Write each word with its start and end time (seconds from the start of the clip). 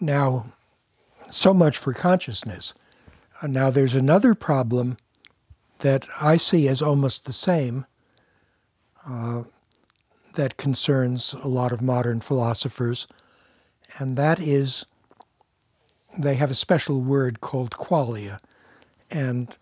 Now, 0.00 0.46
so 1.30 1.54
much 1.54 1.78
for 1.78 1.92
consciousness. 1.92 2.74
Uh, 3.42 3.46
now, 3.46 3.70
there's 3.70 3.94
another 3.94 4.34
problem 4.34 4.98
that 5.78 6.06
I 6.20 6.36
see 6.36 6.68
as 6.68 6.82
almost 6.82 7.24
the 7.24 7.32
same 7.32 7.86
uh, 9.06 9.44
that 10.34 10.56
concerns 10.56 11.34
a 11.34 11.48
lot 11.48 11.72
of 11.72 11.82
modern 11.82 12.20
philosophers, 12.20 13.06
and 13.98 14.16
that 14.16 14.40
is 14.40 14.84
they 16.18 16.34
have 16.34 16.50
a 16.50 16.54
special 16.54 17.00
word 17.00 17.40
called 17.40 17.72
qualia. 17.72 18.38
And 19.10 19.56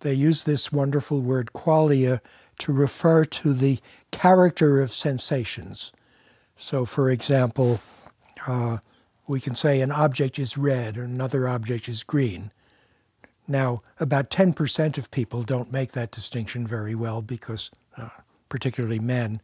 they 0.00 0.14
use 0.14 0.44
this 0.44 0.72
wonderful 0.72 1.20
word 1.20 1.50
qualia 1.52 2.20
to 2.58 2.72
refer 2.72 3.24
to 3.24 3.52
the 3.52 3.78
character 4.10 4.80
of 4.80 4.92
sensations. 4.92 5.92
So, 6.56 6.84
for 6.84 7.10
example, 7.10 7.80
uh, 8.46 8.78
we 9.26 9.40
can 9.40 9.54
say 9.54 9.80
an 9.80 9.92
object 9.92 10.38
is 10.38 10.58
red 10.58 10.96
or 10.96 11.04
another 11.04 11.48
object 11.48 11.88
is 11.88 12.02
green. 12.02 12.50
Now, 13.46 13.82
about 13.98 14.30
10% 14.30 14.98
of 14.98 15.10
people 15.10 15.42
don't 15.42 15.72
make 15.72 15.92
that 15.92 16.10
distinction 16.10 16.66
very 16.66 16.94
well 16.94 17.22
because, 17.22 17.70
uh, 17.96 18.08
particularly 18.48 18.98
men, 18.98 19.40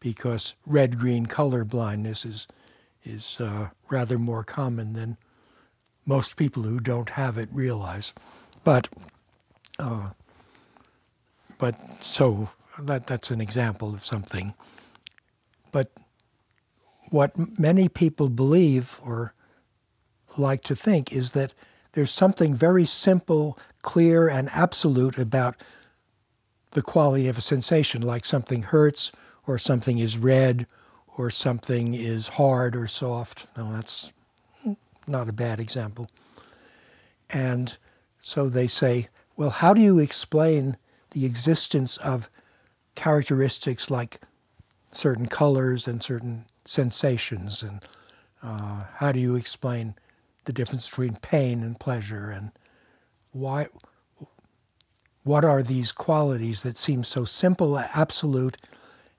because 0.00 0.54
red 0.66 0.98
green 0.98 1.26
color 1.26 1.64
blindness 1.64 2.24
is, 2.24 2.46
is 3.04 3.40
uh, 3.40 3.68
rather 3.88 4.18
more 4.18 4.44
common 4.44 4.92
than 4.92 5.16
most 6.04 6.36
people 6.36 6.62
who 6.62 6.78
don't 6.78 7.10
have 7.10 7.38
it 7.38 7.48
realize. 7.52 8.14
But, 8.64 8.88
uh, 9.78 10.10
but 11.58 12.02
so 12.02 12.50
that, 12.78 13.06
that's 13.06 13.30
an 13.30 13.40
example 13.40 13.94
of 13.94 14.04
something. 14.04 14.54
But 15.72 15.90
what 17.10 17.58
many 17.58 17.88
people 17.88 18.28
believe 18.28 19.00
or 19.04 19.34
like 20.36 20.62
to 20.62 20.76
think 20.76 21.12
is 21.12 21.32
that 21.32 21.52
there's 21.92 22.10
something 22.10 22.54
very 22.54 22.84
simple, 22.84 23.58
clear, 23.82 24.28
and 24.28 24.50
absolute 24.50 25.18
about 25.18 25.56
the 26.72 26.82
quality 26.82 27.26
of 27.26 27.38
a 27.38 27.40
sensation, 27.40 28.02
like 28.02 28.24
something 28.24 28.62
hurts, 28.62 29.12
or 29.46 29.56
something 29.56 29.98
is 29.98 30.18
red, 30.18 30.66
or 31.16 31.30
something 31.30 31.94
is 31.94 32.28
hard 32.28 32.76
or 32.76 32.86
soft. 32.86 33.46
No, 33.56 33.72
that's 33.72 34.12
not 35.06 35.28
a 35.28 35.32
bad 35.32 35.58
example. 35.58 36.10
And 37.30 37.76
so 38.18 38.48
they 38.48 38.66
say, 38.66 39.08
well, 39.36 39.50
how 39.50 39.72
do 39.72 39.80
you 39.80 39.98
explain 39.98 40.76
the 41.12 41.24
existence 41.24 41.96
of 41.96 42.28
characteristics 42.94 43.90
like 43.90 44.20
certain 44.90 45.26
colors 45.26 45.88
and 45.88 46.02
certain 46.02 46.44
sensations? 46.68 47.62
And 47.62 47.82
uh, 48.42 48.84
how 48.94 49.12
do 49.12 49.20
you 49.20 49.34
explain 49.34 49.94
the 50.44 50.52
difference 50.52 50.88
between 50.88 51.16
pain 51.16 51.62
and 51.62 51.78
pleasure? 51.78 52.30
And 52.30 52.52
why? 53.32 53.68
What 55.24 55.44
are 55.44 55.62
these 55.62 55.90
qualities 55.90 56.62
that 56.62 56.76
seem 56.76 57.02
so 57.02 57.24
simple, 57.24 57.78
absolute, 57.78 58.56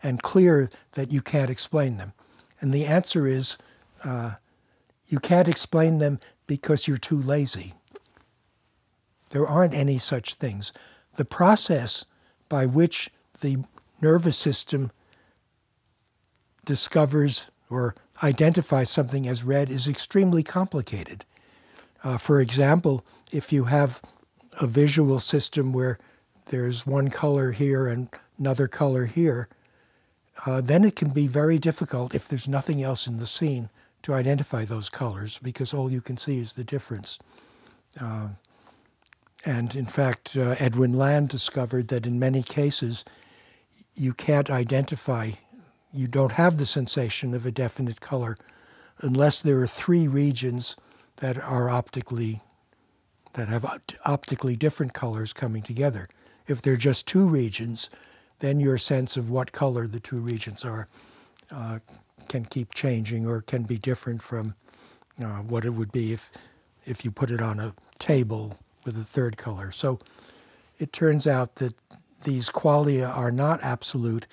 and 0.02 0.24
clear 0.24 0.70
that 0.94 1.12
you 1.12 1.22
can't 1.22 1.50
explain 1.50 1.98
them? 1.98 2.14
And 2.62 2.74
the 2.74 2.86
answer 2.86 3.28
is 3.28 3.58
uh, 4.04 4.32
you 5.08 5.20
can't 5.20 5.48
explain 5.48 5.98
them 5.98 6.20
because 6.48 6.88
you're 6.88 6.98
too 6.98 7.18
lazy. 7.22 7.74
There 9.32 9.48
aren't 9.48 9.74
any 9.74 9.98
such 9.98 10.36
things. 10.36 10.72
The 11.16 11.26
process 11.26 12.06
by 12.50 12.66
which 12.66 13.10
the 13.42 13.58
nervous 14.02 14.38
system 14.38 14.92
discovers 16.68 17.48
or 17.70 17.96
identifies 18.22 18.92
something 18.92 19.28
as 19.28 19.44
red 19.44 19.72
is 19.72 19.88
extremely 19.88 20.44
complicated. 20.44 21.26
Uh, 22.04 22.18
for 22.18 22.40
example, 22.40 23.04
if 23.32 23.52
you 23.52 23.66
have 23.66 24.02
a 24.62 24.68
visual 24.68 25.20
system 25.20 25.74
where 25.74 25.98
there's 26.48 26.86
one 26.86 27.10
color 27.10 27.52
here 27.52 27.88
and 27.88 28.10
another 28.38 28.68
color 28.68 29.06
here, 29.06 29.48
uh, 30.46 30.62
then 30.62 30.84
it 30.84 30.96
can 30.96 31.10
be 31.10 31.26
very 31.26 31.58
difficult 31.58 32.14
if 32.14 32.28
there's 32.28 32.48
nothing 32.48 32.84
else 32.84 33.08
in 33.08 33.18
the 33.18 33.28
scene 33.28 33.70
to 34.04 34.14
identify 34.14 34.64
those 34.64 34.90
colors 34.90 35.40
because 35.40 35.74
all 35.74 35.92
you 35.92 36.02
can 36.02 36.18
see 36.18 36.38
is 36.38 36.54
the 36.54 36.64
difference. 36.64 37.18
Uh, 38.00 38.30
and 39.46 39.76
in 39.76 39.86
fact, 39.86 40.36
uh, 40.38 40.56
Edwin 40.60 40.94
Land 40.94 41.30
discovered 41.30 41.88
that 41.88 42.06
in 42.06 42.20
many 42.20 42.44
cases, 42.44 43.04
you 43.96 44.14
can't 44.14 44.50
identify, 44.50 45.32
you 45.98 46.08
don't 46.08 46.34
have 46.34 46.58
the 46.58 46.66
sensation 46.66 47.34
of 47.34 47.46
a 47.46 47.52
definite 47.52 48.00
color 48.00 48.38
unless 49.00 49.42
there 49.42 49.60
are 49.62 49.68
three 49.68 50.08
regions 50.08 50.76
that 51.18 51.38
are 51.38 51.70
optically, 51.70 52.42
that 53.34 53.48
have 53.48 53.66
optically 54.06 54.56
different 54.56 54.94
colors 54.94 55.34
coming 55.34 55.62
together. 55.62 56.08
If 56.48 56.62
they're 56.62 56.76
just 56.76 57.08
two 57.08 57.28
regions, 57.28 57.90
then 58.40 58.60
your 58.60 58.78
sense 58.78 59.18
of 59.18 59.30
what 59.30 59.52
color 59.52 59.88
the 59.88 60.00
two 60.00 60.20
regions 60.20 60.64
are 60.64 60.88
uh, 61.52 61.80
can 62.28 62.46
keep 62.46 62.74
changing 62.74 63.26
or 63.26 63.42
can 63.42 63.64
be 63.64 63.78
different 63.78 64.22
from 64.22 64.56
uh, 65.24 65.40
what 65.40 65.66
it 65.66 65.72
would 65.72 65.92
be 65.92 66.14
if, 66.14 66.32
if 66.86 67.04
you 67.04 67.12
put 67.12 67.32
it 67.32 67.42
on 67.42 67.60
a 67.60 67.74
table 68.00 68.58
with 68.86 68.98
a 68.98 69.04
third 69.04 69.38
color. 69.38 69.72
So 69.72 70.00
it 70.78 70.94
turns 70.94 71.26
out 71.26 71.56
that 71.56 71.74
these 72.24 72.50
qualia 72.50 73.16
are 73.16 73.32
not 73.32 73.64
absolute, 73.64 74.28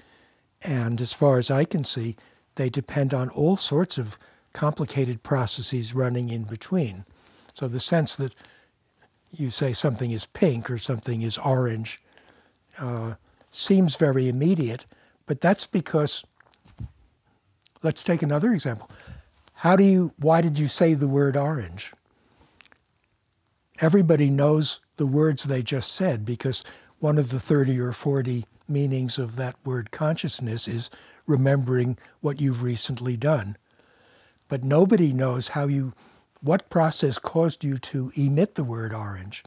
and 0.65 1.01
as 1.01 1.13
far 1.13 1.39
as 1.39 1.51
I 1.51 1.65
can 1.65 1.85
see, 1.85 2.17
they 2.57 2.69
depend 2.69 3.13
on 3.15 3.29
all 3.31 3.57
sorts 3.57 3.99
of 3.99 4.19
complicated 4.53 5.23
processes 5.23 5.95
running 5.95 6.31
in 6.31 6.45
between. 6.45 7.05
So 7.53 7.69
the 7.69 7.81
sense 7.81 8.17
that 8.17 8.35
you 9.31 9.51
say 9.51 9.73
something 9.73 10.11
is 10.11 10.27
pink 10.27 10.71
or 10.71 10.79
something 10.79 11.23
is 11.23 11.39
orange 11.39 12.01
uh, 12.79 13.15
seems 13.51 13.97
very 13.97 14.29
immediate, 14.29 14.87
but 15.27 15.41
that's 15.41 15.67
because 15.67 16.25
Let's 17.85 18.03
take 18.03 18.23
another 18.23 18.55
example. 18.55 18.91
How 19.53 19.77
do 19.77 19.85
you, 19.85 20.15
why 20.17 20.41
did 20.41 20.59
you 20.59 20.69
say 20.69 20.95
the 20.95 21.07
word 21.07 21.37
orange? 21.37 21.93
Everybody 23.79 24.31
knows 24.31 24.81
the 24.97 25.07
words 25.07 25.45
they 25.45 25.63
just 25.63 25.93
said 25.93 26.25
because 26.25 26.65
one 26.99 27.19
of 27.19 27.29
the 27.29 27.39
30 27.39 27.79
or 27.79 27.93
40 27.93 28.47
meanings 28.69 29.19
of 29.19 29.37
that 29.37 29.57
word 29.65 29.91
consciousness 29.91 30.67
is 30.69 30.91
remembering 31.27 31.99
what 32.21 32.41
you've 32.41 32.63
recently 32.63 33.17
done. 33.17 33.57
But 34.49 34.65
nobody 34.65 35.13
knows 35.13 35.49
how 35.49 35.67
you, 35.67 35.95
what 36.41 36.71
process 36.71 37.19
caused 37.19 37.65
you 37.65 37.79
to 37.79 38.13
emit 38.17 38.55
the 38.55 38.65
word 38.65 38.93
orange. 38.93 39.43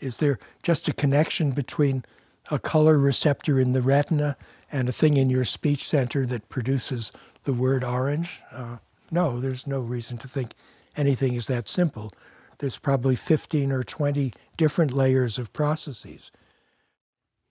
Is 0.00 0.18
there 0.18 0.38
just 0.62 0.88
a 0.88 0.92
connection 0.92 1.52
between 1.52 2.04
a 2.50 2.58
color 2.58 2.98
receptor 2.98 3.60
in 3.60 3.72
the 3.72 3.82
retina 3.82 4.36
and 4.72 4.88
a 4.88 4.92
thing 4.92 5.16
in 5.16 5.30
your 5.30 5.44
speech 5.44 5.84
center 5.84 6.24
that 6.26 6.48
produces 6.48 7.12
the 7.44 7.52
word 7.52 7.84
orange? 7.84 8.40
Uh, 8.50 8.78
no, 9.10 9.40
there's 9.40 9.66
no 9.66 9.80
reason 9.80 10.16
to 10.18 10.28
think 10.28 10.54
anything 10.96 11.34
is 11.34 11.46
that 11.48 11.68
simple. 11.68 12.12
There's 12.58 12.78
probably 12.78 13.16
15 13.16 13.72
or 13.72 13.82
20 13.82 14.32
different 14.56 14.92
layers 14.92 15.38
of 15.38 15.52
processes. 15.52 16.30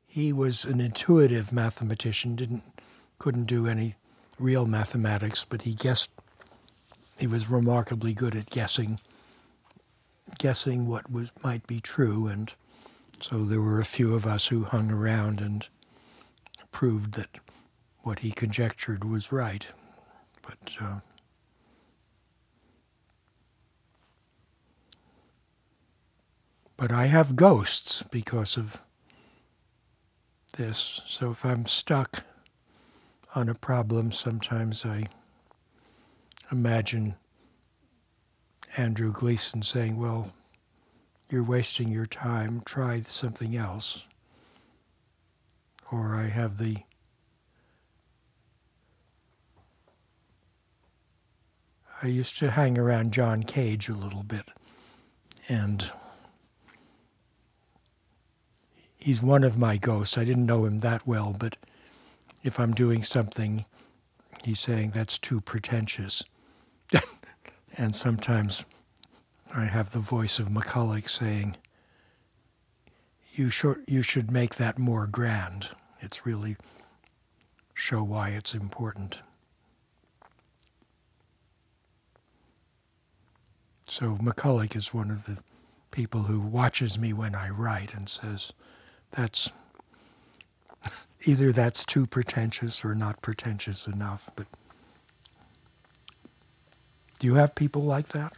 He 0.10 0.34
was 0.34 0.66
an 0.66 0.82
intuitive 0.82 1.54
mathematician, 1.54 2.36
didn't 2.36 2.64
couldn't 3.20 3.46
do 3.46 3.68
any 3.68 3.96
real 4.40 4.66
mathematics, 4.66 5.46
but 5.46 5.62
he 5.62 5.74
guessed 5.74 6.10
he 7.18 7.28
was 7.28 7.50
remarkably 7.50 8.14
good 8.14 8.36
at 8.36 8.50
guessing 8.50 9.00
guessing 10.38 10.88
what 10.88 11.12
was 11.12 11.32
might 11.44 11.66
be 11.68 11.80
true 11.80 12.28
and 12.28 12.54
so 13.22 13.44
there 13.44 13.62
were 13.62 13.80
a 13.80 13.86
few 13.86 14.14
of 14.14 14.26
us 14.26 14.48
who 14.48 14.64
hung 14.64 14.92
around 14.92 15.42
and 15.42 15.68
proved 16.72 17.14
that 17.14 17.40
what 18.04 18.20
he 18.20 18.32
conjectured 18.32 19.04
was 19.04 19.32
right. 19.32 19.68
But 20.42 20.78
uh, 20.82 21.00
but 26.78 26.92
I 26.92 27.08
have 27.08 27.36
ghosts 27.36 28.04
because 28.04 28.58
of 28.58 28.82
this. 30.54 31.02
So 31.06 31.32
if 31.32 31.46
I'm 31.46 31.66
stuck 31.66 32.24
on 33.36 33.50
a 33.50 33.56
problem, 33.56 34.12
sometimes 34.12 34.86
I 34.86 35.06
imagine 36.52 37.16
Andrew 38.78 39.12
Gleason 39.12 39.62
saying, 39.62 39.98
Well, 39.98 40.34
you're 41.30 41.44
wasting 41.44 41.90
your 41.90 42.06
time, 42.06 42.62
try 42.66 43.02
something 43.02 43.56
else. 43.56 44.08
Or 45.92 46.16
I 46.16 46.28
have 46.28 46.58
the 46.58 46.78
I 52.02 52.08
used 52.08 52.40
to 52.40 52.52
hang 52.52 52.78
around 52.78 53.12
John 53.12 53.44
Cage 53.44 53.90
a 53.90 53.94
little 53.94 54.24
bit, 54.24 54.52
and 55.50 55.92
he's 59.00 59.24
one 59.24 59.44
of 59.44 59.58
my 59.58 59.78
ghosts. 59.78 60.18
I 60.18 60.26
didn't 60.26 60.46
know 60.46 60.66
him 60.66 60.80
that 60.80 61.08
well, 61.08 61.36
but 61.38 61.58
if 62.44 62.60
I'm 62.60 62.74
doing 62.74 63.04
something, 63.04 63.66
he's 64.44 64.60
saying 64.60 64.92
that's 64.92 65.18
too 65.18 65.42
pretentious. 65.42 66.24
And 67.78 67.96
sometimes 67.96 68.66
I 69.56 69.64
have 69.64 69.92
the 69.92 70.00
voice 70.00 70.38
of 70.38 70.50
McCulloch 70.50 71.08
saying, 71.08 71.56
you 73.32 73.50
should, 73.50 73.86
you 73.88 74.02
should 74.02 74.32
make 74.32 74.56
that 74.56 74.78
more 74.78 75.08
grand. 75.08 75.70
It's 76.02 76.26
really 76.26 76.58
show 77.74 78.04
why 78.04 78.30
it's 78.30 78.54
important. 78.54 79.20
So 83.88 84.18
McCulloch 84.18 84.76
is 84.76 84.94
one 84.94 85.10
of 85.10 85.26
the 85.26 85.40
people 85.92 86.24
who 86.24 86.42
watches 86.42 87.00
me 87.00 87.14
when 87.14 87.34
I 87.34 87.50
write 87.50 87.94
and 87.94 88.10
says, 88.10 88.52
that's 89.12 89.52
either 91.26 91.52
that's 91.52 91.86
too 91.86 92.06
pretentious 92.06 92.86
or 92.86 92.96
not 92.96 93.22
pretentious 93.22 93.88
enough. 93.88 94.30
But 94.36 94.48
do 97.20 97.28
you 97.28 97.36
have 97.36 97.56
people 97.56 97.82
like 97.82 98.10
that? 98.10 98.34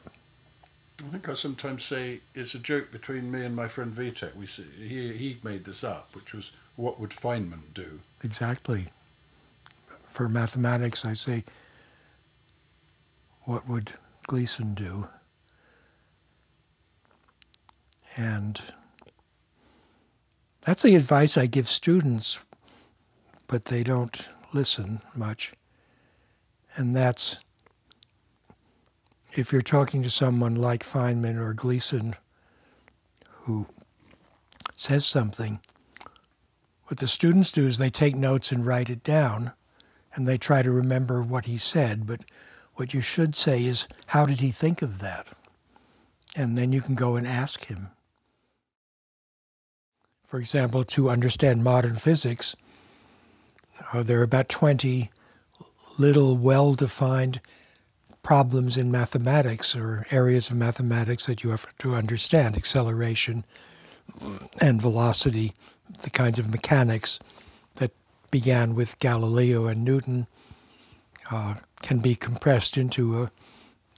I 0.99 1.09
think 1.11 1.29
I 1.29 1.33
sometimes 1.33 1.83
say 1.83 2.21
it's 2.35 2.53
a 2.53 2.59
joke 2.59 2.91
between 2.91 3.31
me 3.31 3.43
and 3.43 3.55
my 3.55 3.67
friend 3.67 3.91
Vitek. 3.93 4.35
We 4.35 4.45
say, 4.45 4.63
he 4.77 5.13
he 5.13 5.37
made 5.43 5.65
this 5.65 5.83
up, 5.83 6.09
which 6.13 6.33
was 6.33 6.51
what 6.75 6.99
would 6.99 7.09
Feynman 7.11 7.73
do? 7.73 7.99
Exactly. 8.23 8.87
For 10.05 10.27
mathematics, 10.29 11.05
I 11.05 11.13
say, 11.13 11.43
what 13.43 13.67
would 13.67 13.93
Gleason 14.27 14.73
do? 14.73 15.07
And 18.17 18.61
that's 20.61 20.83
the 20.83 20.95
advice 20.95 21.37
I 21.37 21.47
give 21.47 21.67
students, 21.67 22.39
but 23.47 23.65
they 23.65 23.83
don't 23.83 24.29
listen 24.53 25.01
much. 25.15 25.53
And 26.75 26.95
that's 26.95 27.39
if 29.33 29.51
you're 29.51 29.61
talking 29.61 30.03
to 30.03 30.09
someone 30.09 30.55
like 30.55 30.83
Feynman 30.83 31.37
or 31.37 31.53
Gleason 31.53 32.15
who 33.43 33.65
says 34.75 35.05
something, 35.05 35.59
what 36.85 36.99
the 36.99 37.07
students 37.07 37.51
do 37.51 37.65
is 37.65 37.77
they 37.77 37.89
take 37.89 38.15
notes 38.15 38.51
and 38.51 38.65
write 38.65 38.89
it 38.89 39.03
down 39.03 39.53
and 40.13 40.27
they 40.27 40.37
try 40.37 40.61
to 40.61 40.71
remember 40.71 41.21
what 41.23 41.45
he 41.45 41.57
said. 41.57 42.05
But 42.05 42.21
what 42.75 42.93
you 42.93 43.01
should 43.01 43.35
say 43.35 43.63
is, 43.63 43.87
how 44.07 44.25
did 44.25 44.41
he 44.41 44.51
think 44.51 44.81
of 44.81 44.99
that? 44.99 45.27
And 46.35 46.57
then 46.57 46.71
you 46.73 46.81
can 46.81 46.95
go 46.95 47.15
and 47.15 47.25
ask 47.25 47.65
him. 47.65 47.89
For 50.31 50.39
example, 50.39 50.85
to 50.85 51.09
understand 51.09 51.61
modern 51.61 51.97
physics, 51.97 52.55
uh, 53.91 54.01
there 54.01 54.21
are 54.21 54.23
about 54.23 54.47
20 54.47 55.09
little 55.97 56.37
well 56.37 56.73
defined 56.73 57.41
problems 58.23 58.77
in 58.77 58.89
mathematics 58.89 59.75
or 59.75 60.07
areas 60.09 60.49
of 60.49 60.55
mathematics 60.55 61.25
that 61.25 61.43
you 61.43 61.49
have 61.49 61.67
to 61.79 61.95
understand 61.95 62.55
acceleration 62.55 63.43
and 64.61 64.81
velocity, 64.81 65.51
the 66.03 66.09
kinds 66.09 66.39
of 66.39 66.49
mechanics 66.49 67.19
that 67.75 67.91
began 68.31 68.73
with 68.73 68.99
Galileo 68.99 69.67
and 69.67 69.83
Newton, 69.83 70.27
uh, 71.29 71.55
can 71.81 71.99
be 71.99 72.15
compressed 72.15 72.77
into 72.77 73.23
a, 73.23 73.31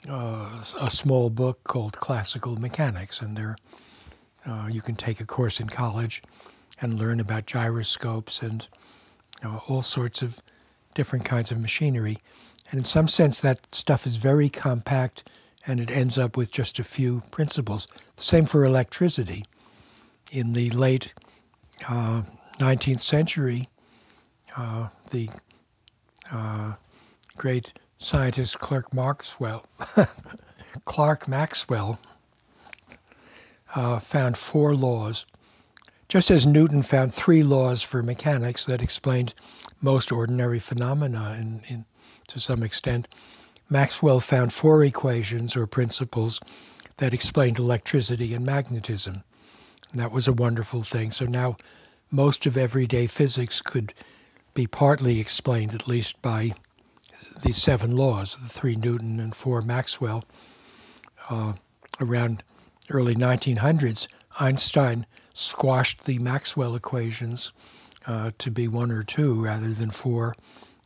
uh, 0.10 0.64
a 0.82 0.90
small 0.90 1.30
book 1.30 1.64
called 1.64 2.00
Classical 2.00 2.60
Mechanics. 2.60 3.22
And 3.22 3.38
there, 3.38 3.56
uh, 4.46 4.68
you 4.70 4.82
can 4.82 4.96
take 4.96 5.20
a 5.20 5.26
course 5.26 5.60
in 5.60 5.68
college 5.68 6.22
and 6.82 7.00
learn 7.00 7.20
about 7.20 7.46
gyroscopes 7.46 8.42
and 8.42 8.68
all 9.68 9.82
sorts 9.82 10.22
of 10.22 10.42
different 10.94 11.26
kinds 11.26 11.52
of 11.52 11.60
machinery. 11.60 12.18
And 12.70 12.80
in 12.80 12.86
some 12.86 13.08
sense, 13.08 13.40
that 13.40 13.74
stuff 13.74 14.08
is 14.08 14.18
very 14.18 14.50
compact 14.50 15.24
and 15.66 15.80
it 15.80 15.92
ends 15.92 16.18
up 16.18 16.36
with 16.36 16.52
just 16.52 16.80
a 16.80 16.84
few 16.84 17.22
principles. 17.32 17.88
The 18.16 18.24
same 18.24 18.46
for 18.46 18.66
electricity. 18.66 19.46
In 20.32 20.54
the 20.54 20.70
late 20.72 21.14
uh, 21.88 22.24
19th 22.58 23.00
century, 23.00 23.70
uh, 24.58 24.90
the 25.12 25.30
uh, 26.32 26.74
great 27.38 27.74
scientist 27.98 28.60
Clerk 28.60 28.94
Maxwell, 28.94 29.66
Clark 30.86 31.28
Maxwell, 31.28 32.00
uh, 33.76 34.00
found 34.00 34.38
four 34.38 34.76
laws, 34.76 35.26
just 36.08 36.30
as 36.30 36.46
Newton 36.46 36.82
found 36.82 37.14
three 37.14 37.44
laws 37.44 37.82
for 37.82 38.04
mechanics 38.04 38.66
that 38.66 38.84
explained 38.84 39.34
most 39.82 40.12
ordinary 40.12 40.60
phenomena 40.60 41.36
in, 41.40 41.64
in 41.68 41.86
to 42.28 42.40
some 42.40 42.64
extent, 42.64 43.08
Maxwell 43.70 44.20
found 44.20 44.54
four 44.54 44.84
equations 44.84 45.56
or 45.56 45.66
principles 45.66 46.40
that 46.98 47.14
explained 47.14 47.58
electricity 47.58 48.34
and 48.34 48.46
magnetism. 48.46 49.24
And 49.92 50.00
that 50.00 50.12
was 50.12 50.28
a 50.28 50.34
wonderful 50.34 50.84
thing. 50.84 51.12
So 51.12 51.26
now 51.26 51.58
most 52.12 52.46
of 52.46 52.58
everyday 52.58 53.08
physics 53.08 53.62
could 53.62 53.94
be 54.54 54.68
partly 54.68 55.20
explained, 55.20 55.74
at 55.74 55.88
least 55.88 56.22
by 56.22 56.52
these 57.42 57.58
seven 57.58 57.96
laws, 57.96 58.38
the 58.38 58.48
three 58.48 58.76
Newton 58.76 59.20
and 59.20 59.36
four 59.36 59.62
Maxwell. 59.62 60.24
Uh, 61.30 61.54
around 62.00 62.44
early 62.90 63.16
1900s, 63.16 64.08
Einstein 64.40 65.06
squashed 65.34 66.04
the 66.04 66.20
Maxwell 66.20 66.76
equations 66.76 67.54
uh, 68.08 68.32
to 68.38 68.52
be 68.52 68.68
one 68.68 68.92
or 68.92 69.04
two 69.04 69.44
rather 69.44 69.70
than 69.70 69.92
four. 69.92 70.36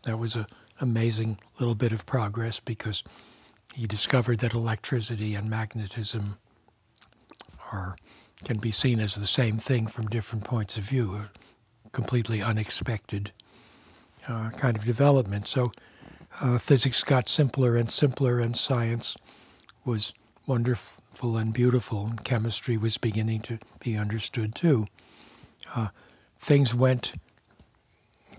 That 0.04 0.20
was 0.20 0.36
a 0.36 0.48
amazing 0.80 1.40
little 1.60 1.76
bit 1.76 1.92
of 1.92 2.06
progress 2.06 2.60
because 2.60 3.04
he 3.74 3.88
discovered 3.88 4.40
that 4.40 4.54
electricity 4.54 5.36
and 5.36 5.50
magnetism 5.50 6.38
are 7.72 7.96
can 8.44 8.58
be 8.58 8.72
seen 8.72 9.00
as 9.00 9.16
the 9.16 9.26
same 9.26 9.58
thing 9.58 9.88
from 9.88 10.06
different 10.08 10.44
points 10.44 10.78
of 10.78 10.84
view, 10.84 11.16
a 11.16 11.90
completely 11.90 12.42
unexpected 12.42 13.32
uh, 14.28 14.52
kind 14.52 14.78
of 14.78 14.86
development. 14.86 15.48
So 15.48 15.72
uh, 16.40 16.60
physics 16.60 17.04
got 17.04 17.28
simpler 17.28 17.76
and 17.76 17.90
simpler, 17.90 18.40
and 18.40 18.56
science 18.56 19.18
was 19.86 20.14
wonderful 20.48 21.38
and 21.38 21.54
beautiful, 21.54 22.08
and 22.08 22.24
chemistry 22.24 22.78
was 22.78 22.98
beginning 22.98 23.42
to 23.42 23.60
be 23.80 23.98
understood 23.98 24.56
too. 24.56 24.88
Uh, 25.76 25.90
things 26.40 26.74
went 26.74 27.14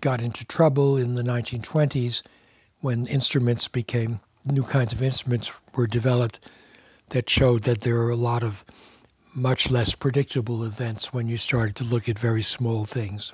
got 0.01 0.23
into 0.23 0.45
trouble 0.45 0.97
in 0.97 1.15
the 1.15 1.23
1920s 1.23 2.23
when 2.81 3.07
instruments 3.07 3.69
became 3.69 4.21
new 4.47 4.63
kinds 4.63 4.93
of 4.93 5.03
instruments 5.03 5.53
were 5.75 5.87
developed 5.87 6.41
that 7.11 7.29
showed 7.29 7.65
that 7.65 7.83
there 7.83 7.99
are 7.99 8.11
a 8.11 8.17
lot 8.17 8.43
of 8.43 8.65
much 9.35 9.71
less 9.71 9.95
predictable 9.95 10.65
events 10.65 11.13
when 11.13 11.29
you 11.29 11.37
started 11.37 11.77
to 11.77 11.85
look 11.85 12.09
at 12.09 12.19
very 12.19 12.43
small 12.43 12.85
things. 12.85 13.33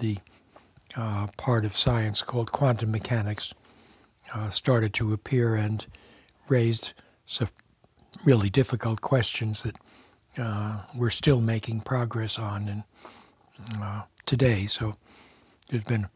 The 0.00 0.18
uh, 0.96 1.28
part 1.36 1.64
of 1.64 1.76
science 1.76 2.22
called 2.22 2.52
quantum 2.52 2.90
mechanics 2.90 3.52
uh, 4.34 4.50
started 4.50 4.92
to 4.94 5.12
appear 5.12 5.54
and 5.54 5.86
raised 6.48 6.94
really 8.24 8.50
difficult 8.50 9.00
questions 9.00 9.62
that 9.62 9.76
uh, 10.38 10.82
we're 10.94 11.10
still 11.10 11.40
making 11.40 11.80
progress 11.80 12.38
on 12.38 12.68
and, 12.68 12.84
uh, 13.80 14.02
today. 14.26 14.66
So 14.66 14.94
there's 15.68 15.84
been 15.84 16.08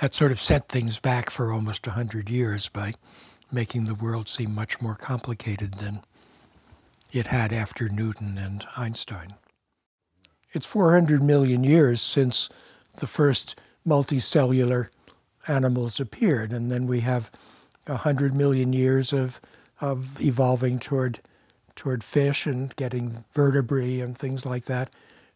that 0.00 0.14
sort 0.14 0.32
of 0.32 0.40
set 0.40 0.68
things 0.68 0.98
back 0.98 1.30
for 1.30 1.52
almost 1.52 1.86
100 1.86 2.28
years 2.28 2.68
by 2.68 2.94
making 3.52 3.84
the 3.84 3.94
world 3.94 4.28
seem 4.28 4.54
much 4.54 4.80
more 4.80 4.96
complicated 4.96 5.74
than 5.74 6.02
it 7.12 7.28
had 7.28 7.52
after 7.52 7.88
Newton 7.88 8.36
and 8.36 8.66
Einstein. 8.76 9.34
It's 10.52 10.66
400 10.66 11.22
million 11.22 11.62
years 11.62 12.00
since 12.00 12.48
the 12.96 13.06
first 13.06 13.58
multicellular 13.86 14.88
animals 15.46 16.00
appeared, 16.00 16.52
and 16.52 16.70
then 16.70 16.86
we 16.86 17.00
have 17.00 17.30
100 17.86 18.34
million 18.34 18.72
years 18.72 19.12
of, 19.12 19.40
of 19.92 20.20
evolving 20.20 20.78
toward, 20.78 21.20
toward 21.74 22.02
fish 22.02 22.46
and 22.46 22.74
getting 22.76 23.24
vertebrae 23.32 24.00
and 24.00 24.16
things 24.16 24.46
like 24.46 24.64
that. 24.64 24.90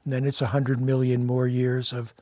And 0.05 0.13
then 0.13 0.25
it's 0.25 0.41
100 0.41 0.81
million 0.81 1.27
more 1.27 1.47
years 1.47 1.93
of 1.93 2.15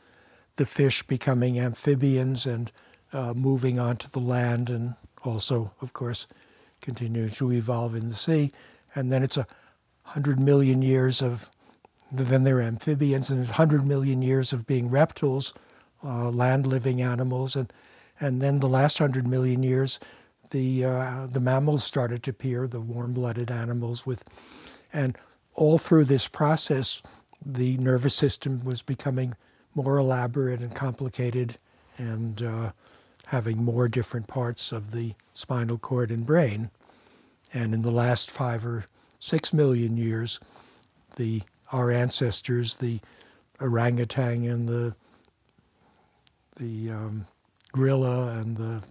the 0.57 0.67
fish 0.67 1.03
becoming 1.05 1.59
amphibians 1.61 2.45
and 2.45 2.73
uh, 3.13 3.33
moving 3.35 3.79
onto 3.79 4.09
the 4.09 4.19
land, 4.19 4.69
and 4.69 4.97
also, 5.23 5.73
of 5.81 5.93
course, 5.93 6.27
continuing 6.81 7.31
to 7.31 7.53
evolve 7.53 7.95
in 7.95 8.09
the 8.09 8.15
sea. 8.15 8.53
And 8.95 9.13
then 9.13 9.23
it's 9.23 9.37
a 9.37 9.47
hundred 10.03 10.41
million 10.41 10.83
years 10.83 11.23
of 11.23 11.51
then 12.11 12.45
they're 12.45 12.63
amphibians, 12.63 13.31
and 13.31 13.49
a 13.49 13.53
hundred 13.53 13.87
million 13.87 14.23
years 14.23 14.53
of 14.53 14.67
being 14.67 14.91
reptiles, 14.91 15.53
uh, 16.05 16.31
land-living 16.31 17.03
animals, 17.03 17.57
and 17.57 17.73
and 18.19 18.41
then 18.41 18.61
the 18.61 18.69
last 18.69 18.99
hundred 18.99 19.27
million 19.27 19.63
years, 19.63 20.01
the 20.51 20.85
uh, 20.85 21.27
the 21.27 21.41
mammals 21.41 21.85
started 21.85 22.23
to 22.25 22.31
appear, 22.31 22.67
the 22.67 22.81
warm-blooded 22.81 23.51
animals 23.51 24.07
with, 24.07 24.25
and 24.93 25.17
all 25.55 25.79
through 25.79 26.05
this 26.05 26.29
process, 26.29 27.03
the 27.45 27.77
nervous 27.79 28.15
system 28.15 28.65
was 28.65 28.83
becoming 28.83 29.35
more 29.75 29.99
elaborate 29.99 30.61
and 30.61 30.75
complicated 30.75 31.59
and 31.99 32.43
uh, 32.43 32.73
having 33.27 33.65
more 33.65 33.89
different 33.89 34.27
parts 34.27 34.73
of 34.73 34.93
the 34.93 35.15
spinal 35.33 35.79
cord 35.79 36.11
and 36.11 36.27
brain. 36.27 36.71
And 37.53 37.75
in 37.75 37.83
the 37.83 37.91
last 37.91 38.31
five 38.31 38.67
or 38.67 38.87
six 39.19 39.53
million 39.53 39.97
years, 39.97 40.41
the 41.17 41.43
our 41.73 41.91
ancestors, 41.91 42.77
the 42.77 43.01
orangutan 43.61 44.45
and 44.45 44.69
the 44.69 44.95
the 46.57 46.91
um, 46.91 47.27
gorilla 47.73 48.29
and 48.39 48.57
the 48.57 48.83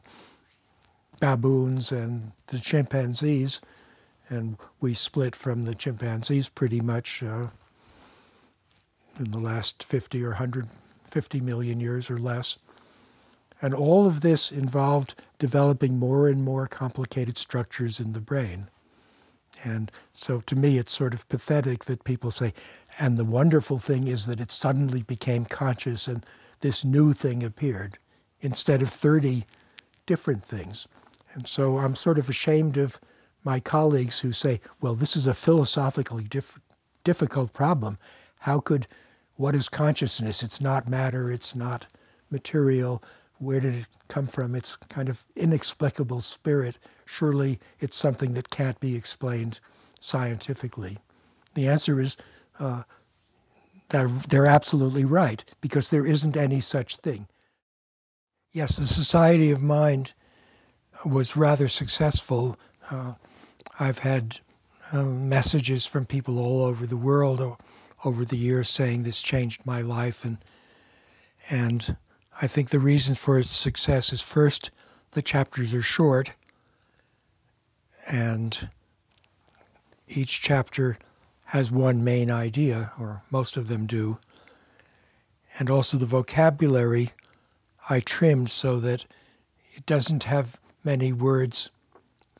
baboons 1.19 1.91
and 1.91 2.31
the 2.47 2.59
chimpanzees, 2.59 3.61
and 4.29 4.57
we 4.81 4.93
split 4.93 5.35
from 5.35 5.63
the 5.63 5.75
chimpanzees 5.75 6.49
pretty 6.49 6.81
much 6.81 7.23
uh, 7.23 7.47
in 9.19 9.31
the 9.31 9.39
last 9.39 9.83
50 9.83 10.23
or 10.23 10.29
150 10.29 11.41
million 11.41 11.79
years 11.79 12.09
or 12.09 12.17
less. 12.17 12.57
And 13.61 13.73
all 13.73 14.05
of 14.05 14.21
this 14.21 14.51
involved 14.51 15.15
developing 15.39 15.97
more 15.97 16.27
and 16.27 16.43
more 16.43 16.67
complicated 16.67 17.37
structures 17.37 17.99
in 17.99 18.13
the 18.13 18.21
brain. 18.21 18.67
And 19.63 19.91
so 20.13 20.39
to 20.41 20.55
me, 20.55 20.77
it's 20.77 20.91
sort 20.91 21.13
of 21.13 21.27
pathetic 21.29 21.85
that 21.85 22.03
people 22.03 22.31
say, 22.31 22.53
and 22.99 23.17
the 23.17 23.25
wonderful 23.25 23.79
thing 23.79 24.07
is 24.07 24.25
that 24.25 24.41
it 24.41 24.51
suddenly 24.51 25.03
became 25.03 25.45
conscious 25.45 26.07
and 26.07 26.25
this 26.61 26.83
new 26.83 27.13
thing 27.13 27.43
appeared 27.43 27.97
instead 28.41 28.81
of 28.81 28.89
30 28.89 29.45
different 30.05 30.43
things. 30.43 30.87
And 31.35 31.47
so 31.47 31.77
I'm 31.77 31.95
sort 31.95 32.17
of 32.17 32.29
ashamed 32.29 32.77
of 32.77 32.99
my 33.43 33.59
colleagues 33.59 34.21
who 34.21 34.31
say, 34.31 34.59
well, 34.81 34.95
this 34.95 35.15
is 35.15 35.27
a 35.27 35.33
philosophically 35.33 36.23
diff- 36.23 36.59
difficult 37.03 37.53
problem. 37.53 37.99
How 38.39 38.59
could, 38.59 38.87
what 39.35 39.53
is 39.53 39.69
consciousness? 39.69 40.41
It's 40.41 40.59
not 40.59 40.89
matter, 40.89 41.31
it's 41.31 41.53
not 41.53 41.85
material. 42.31 43.03
Where 43.37 43.59
did 43.59 43.75
it 43.75 43.87
come 44.07 44.27
from? 44.27 44.55
It's 44.55 44.77
kind 44.77 45.09
of 45.09 45.25
inexplicable 45.35 46.21
spirit. 46.21 46.79
Surely 47.05 47.59
it's 47.79 47.97
something 47.97 48.33
that 48.33 48.49
can't 48.49 48.79
be 48.79 48.95
explained 48.95 49.59
scientifically. 49.99 50.97
The 51.53 51.67
answer 51.67 51.99
is 51.99 52.17
uh, 52.59 52.83
they're, 53.89 54.07
they're 54.07 54.45
absolutely 54.45 55.05
right, 55.05 55.43
because 55.61 55.89
there 55.89 56.05
isn't 56.05 56.37
any 56.37 56.61
such 56.61 56.97
thing. 56.97 57.27
Yes, 58.53 58.77
the 58.77 58.87
Society 58.87 59.51
of 59.51 59.61
Mind 59.61 60.13
was 61.03 61.35
rather 61.35 61.67
successful. 61.67 62.57
Uh, 62.89 63.13
I've 63.79 63.99
had 63.99 64.39
uh, 64.91 65.03
messages 65.03 65.85
from 65.85 66.05
people 66.05 66.39
all 66.39 66.63
over 66.63 66.85
the 66.85 66.97
world 66.97 67.57
over 68.03 68.23
the 68.23 68.37
years 68.37 68.69
saying 68.69 69.03
this 69.03 69.21
changed 69.21 69.65
my 69.65 69.81
life, 69.81 70.23
and 70.23 70.37
and 71.49 71.97
I 72.41 72.47
think 72.47 72.69
the 72.69 72.79
reason 72.79 73.15
for 73.15 73.39
its 73.39 73.49
success 73.49 74.13
is 74.13 74.21
first 74.21 74.71
the 75.11 75.21
chapters 75.21 75.73
are 75.73 75.81
short, 75.81 76.33
and 78.07 78.69
each 80.07 80.41
chapter 80.41 80.97
has 81.45 81.71
one 81.71 82.03
main 82.03 82.29
idea, 82.29 82.91
or 82.99 83.23
most 83.31 83.57
of 83.57 83.67
them 83.67 83.85
do. 83.85 84.19
And 85.57 85.69
also 85.69 85.97
the 85.97 86.05
vocabulary 86.05 87.11
I 87.89 87.99
trimmed 88.01 88.49
so 88.49 88.79
that 88.79 89.05
it 89.73 89.85
doesn't 89.85 90.23
have 90.25 90.59
many 90.85 91.11
words 91.11 91.71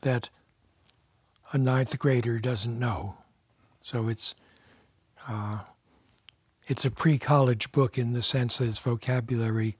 that 0.02 0.30
a 1.52 1.58
ninth 1.58 1.98
grader 1.98 2.38
doesn't 2.38 2.78
know. 2.78 3.16
So 3.82 4.08
it's 4.08 4.34
uh, 5.28 5.60
it's 6.66 6.84
a 6.84 6.90
pre-college 6.90 7.72
book 7.72 7.98
in 7.98 8.12
the 8.12 8.22
sense 8.22 8.58
that 8.58 8.68
its 8.68 8.78
vocabulary, 8.78 9.76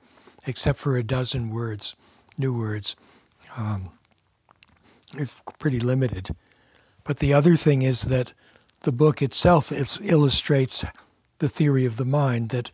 except 0.47 0.79
for 0.79 0.97
a 0.97 1.03
dozen 1.03 1.51
words, 1.51 1.97
new 2.39 2.57
words, 2.57 2.95
um, 3.57 3.91
is 5.17 5.35
pretty 5.59 5.81
limited. 5.81 6.35
But 7.05 7.19
the 7.19 7.33
other 7.33 7.57
thing 7.57 7.83
is 7.83 8.03
that 8.03 8.33
the 8.83 8.93
book 8.93 9.23
itself 9.23 9.73
illustrates 10.01 10.85
the 11.39 11.49
theory 11.49 11.85
of 11.85 11.97
the 11.97 12.05
mind 12.05 12.51
that 12.51 12.71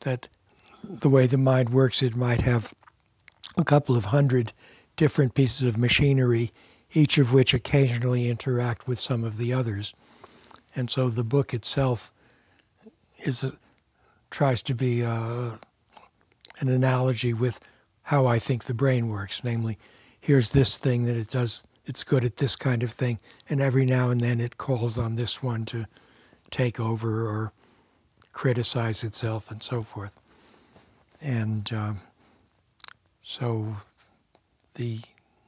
that 0.00 0.28
the 0.82 1.08
way 1.08 1.26
the 1.26 1.38
mind 1.38 1.70
works, 1.70 2.02
it 2.02 2.14
might 2.14 2.42
have 2.42 2.74
a 3.56 3.64
couple 3.64 3.96
of 3.96 4.06
hundred 4.06 4.52
different 4.96 5.34
pieces 5.34 5.66
of 5.66 5.76
machinery, 5.76 6.52
each 6.92 7.18
of 7.18 7.32
which 7.32 7.54
occasionally 7.54 8.28
interact 8.28 8.86
with 8.86 8.98
some 8.98 9.24
of 9.24 9.36
the 9.36 9.52
others. 9.52 9.94
And 10.76 10.90
so 10.90 11.08
the 11.08 11.24
book 11.24 11.54
itself 11.54 12.12
is 13.24 13.44
a, 13.44 13.52
tries 14.30 14.62
to 14.64 14.74
be 14.74 15.04
uh, 15.04 15.52
an 16.58 16.68
analogy 16.68 17.32
with 17.32 17.60
how 18.02 18.26
I 18.26 18.38
think 18.38 18.64
the 18.64 18.74
brain 18.74 19.08
works. 19.08 19.42
Namely, 19.44 19.78
here's 20.20 20.50
this 20.50 20.76
thing 20.76 21.04
that 21.04 21.16
it 21.16 21.28
does 21.28 21.66
it's 21.86 22.02
good 22.02 22.24
at 22.24 22.38
this 22.38 22.56
kind 22.56 22.82
of 22.82 22.90
thing, 22.90 23.20
and 23.48 23.60
every 23.60 23.84
now 23.84 24.08
and 24.08 24.20
then 24.20 24.40
it 24.40 24.56
calls 24.56 24.98
on 24.98 25.16
this 25.16 25.42
one 25.42 25.66
to 25.66 25.86
take 26.50 26.80
over 26.80 27.28
or 27.28 27.52
criticize 28.32 29.04
itself 29.04 29.50
and 29.50 29.62
so 29.62 29.82
forth. 29.82 30.18
And 31.20 31.70
um, 31.72 32.00
so 33.22 33.76
the 34.74 35.00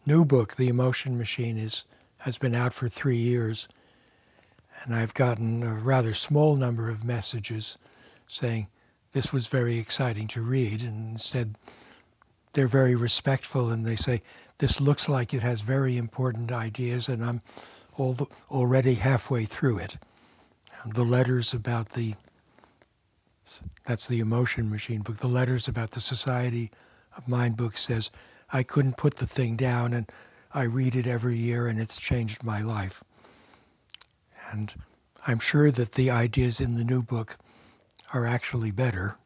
new 0.04 0.25
book, 0.25 0.56
The 0.56 0.68
Emotion 0.68 1.18
Machine, 1.18 1.59
is 1.59 1.85
has 2.21 2.38
been 2.38 2.54
out 2.54 2.73
for 2.73 2.88
three 2.88 3.18
years, 3.18 3.68
and 4.83 4.95
I've 4.95 5.14
gotten 5.14 5.62
a 5.62 5.75
rather 5.75 6.14
small 6.14 6.56
number 6.56 6.88
of 6.88 7.04
messages 7.04 7.78
saying 8.26 8.68
this 9.12 9.33
was 9.33 9.47
very 9.47 9.78
exciting 9.78 10.26
to 10.28 10.40
read, 10.40 10.83
and 10.83 11.21
said 11.21 11.56
they're 12.54 12.66
very 12.66 12.95
respectful, 12.95 13.71
and 13.71 13.87
they 13.87 13.97
say 13.97 14.23
this 14.59 14.80
looks 14.80 15.09
like 15.09 15.35
it 15.35 15.42
has 15.42 15.61
very 15.61 15.97
important 15.97 16.50
ideas, 16.50 17.09
and 17.09 17.25
I'm 17.25 17.42
the, 17.99 18.26
already 18.50 18.95
halfway 18.95 19.45
through 19.45 19.78
it. 19.78 19.97
And 20.83 20.95
the 20.95 21.04
letters 21.04 21.52
about 21.52 21.90
the 21.90 22.14
that's 23.85 24.09
the 24.09 24.18
emotion 24.18 24.68
machine 24.71 25.02
book. 25.02 25.18
The 25.18 25.28
letters 25.28 25.68
about 25.68 25.92
the 25.92 26.00
Society 26.00 26.71
of 27.16 27.28
Mind 27.28 27.56
book 27.56 27.76
says 27.76 28.11
I 28.53 28.62
couldn't 28.62 28.97
put 28.97 29.17
the 29.17 29.26
thing 29.26 29.57
down, 29.57 29.93
and 29.93 30.11
I 30.55 30.62
read 30.62 30.95
it 30.95 31.07
every 31.07 31.37
year, 31.37 31.67
and 31.67 31.81
it's 31.81 32.00
changed 32.00 32.43
my 32.43 32.61
life. 32.61 33.03
And 34.50 34.75
I'm 35.26 35.41
sure 35.41 35.71
that 35.71 35.93
the 35.93 36.11
ideas 36.11 36.61
in 36.61 36.76
the 36.76 36.85
new 36.85 37.03
book 37.03 37.37
are 38.15 38.26
actually 38.26 38.71
better, 38.71 39.17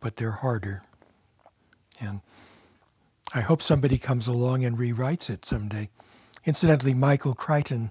but 0.00 0.16
they're 0.16 0.32
harder. 0.32 0.82
And 2.00 2.20
I 3.34 3.40
hope 3.40 3.62
somebody 3.62 3.98
comes 3.98 4.26
along 4.26 4.64
and 4.64 4.76
rewrites 4.76 5.30
it 5.30 5.44
someday. 5.44 5.90
Incidentally, 6.44 6.94
Michael 6.94 7.34
Crichton 7.34 7.90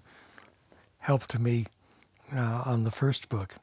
helped 1.00 1.38
me 1.40 1.68
uh, 2.36 2.64
on 2.66 2.84
the 2.84 2.92
first 2.92 3.30
book, 3.30 3.56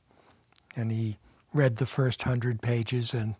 and 0.74 0.90
he 0.90 1.18
read 1.52 1.76
the 1.76 1.86
first 1.86 2.22
hundred 2.22 2.62
pages 2.62 3.12
and 3.12 3.34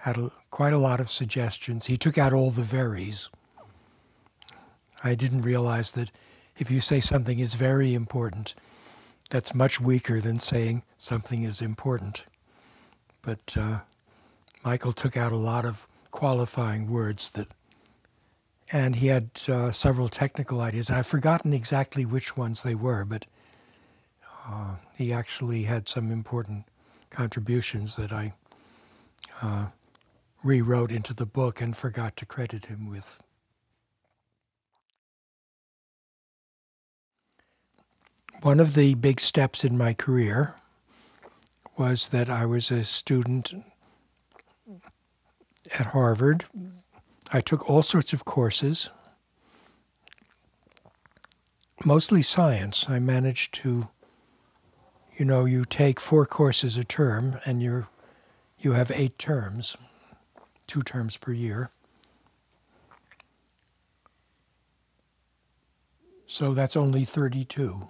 had 0.00 0.16
a, 0.16 0.30
quite 0.50 0.72
a 0.72 0.78
lot 0.78 1.00
of 1.00 1.10
suggestions. 1.10 1.86
He 1.86 1.96
took 1.96 2.16
out 2.16 2.32
all 2.32 2.50
the 2.50 2.62
veries. 2.62 3.28
I 5.04 5.14
didn't 5.14 5.42
realize 5.42 5.92
that 5.92 6.10
if 6.56 6.70
you 6.70 6.80
say 6.80 7.00
something 7.00 7.38
is 7.38 7.54
very 7.54 7.94
important, 7.94 8.54
that's 9.30 9.54
much 9.54 9.80
weaker 9.80 10.20
than 10.20 10.40
saying 10.40 10.82
something 10.98 11.42
is 11.42 11.62
important. 11.62 12.24
But 13.22 13.56
uh, 13.58 13.80
Michael 14.64 14.92
took 14.92 15.16
out 15.16 15.32
a 15.32 15.36
lot 15.36 15.64
of 15.64 15.86
qualifying 16.10 16.90
words 16.90 17.30
that, 17.30 17.48
and 18.72 18.96
he 18.96 19.08
had 19.08 19.30
uh, 19.48 19.70
several 19.70 20.08
technical 20.08 20.60
ideas. 20.60 20.90
I've 20.90 21.06
forgotten 21.06 21.52
exactly 21.52 22.04
which 22.04 22.36
ones 22.36 22.62
they 22.62 22.74
were, 22.74 23.04
but 23.04 23.26
uh, 24.46 24.76
he 24.96 25.12
actually 25.12 25.64
had 25.64 25.88
some 25.88 26.10
important 26.10 26.64
contributions 27.10 27.96
that 27.96 28.12
I 28.12 28.32
uh, 29.42 29.66
rewrote 30.42 30.90
into 30.90 31.14
the 31.14 31.26
book 31.26 31.60
and 31.60 31.76
forgot 31.76 32.16
to 32.16 32.26
credit 32.26 32.66
him 32.66 32.88
with. 32.88 33.22
One 38.42 38.58
of 38.58 38.74
the 38.74 38.94
big 38.94 39.20
steps 39.20 39.64
in 39.64 39.76
my 39.76 39.92
career 39.92 40.54
was 41.76 42.08
that 42.08 42.30
I 42.30 42.46
was 42.46 42.70
a 42.70 42.84
student 42.84 43.52
at 45.78 45.86
Harvard. 45.86 46.44
I 47.32 47.40
took 47.40 47.68
all 47.68 47.82
sorts 47.82 48.12
of 48.12 48.24
courses, 48.24 48.88
mostly 51.84 52.22
science. 52.22 52.88
I 52.88 52.98
managed 52.98 53.52
to, 53.54 53.88
you 55.18 55.24
know, 55.26 55.44
you 55.44 55.64
take 55.64 56.00
four 56.00 56.24
courses 56.24 56.78
a 56.78 56.84
term 56.84 57.38
and 57.44 57.62
you're, 57.62 57.88
you 58.58 58.72
have 58.72 58.90
eight 58.90 59.18
terms, 59.18 59.76
two 60.70 60.82
terms 60.82 61.16
per 61.16 61.32
year. 61.32 61.70
So 66.26 66.54
that's 66.54 66.76
only 66.76 67.04
32 67.04 67.88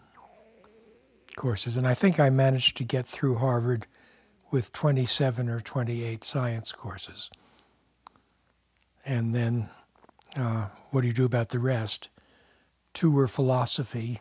courses. 1.36 1.76
And 1.76 1.86
I 1.86 1.94
think 1.94 2.18
I 2.18 2.30
managed 2.30 2.76
to 2.78 2.84
get 2.84 3.06
through 3.06 3.36
Harvard 3.36 3.86
with 4.50 4.72
27 4.72 5.48
or 5.48 5.60
28 5.60 6.24
science 6.24 6.72
courses 6.72 7.30
and 9.04 9.34
then 9.34 9.70
uh, 10.38 10.68
what 10.90 11.00
do 11.00 11.06
you 11.06 11.12
do 11.12 11.24
about 11.24 11.48
the 11.48 11.58
rest? 11.58 12.08
two 12.92 13.10
were 13.10 13.28
philosophy, 13.28 14.20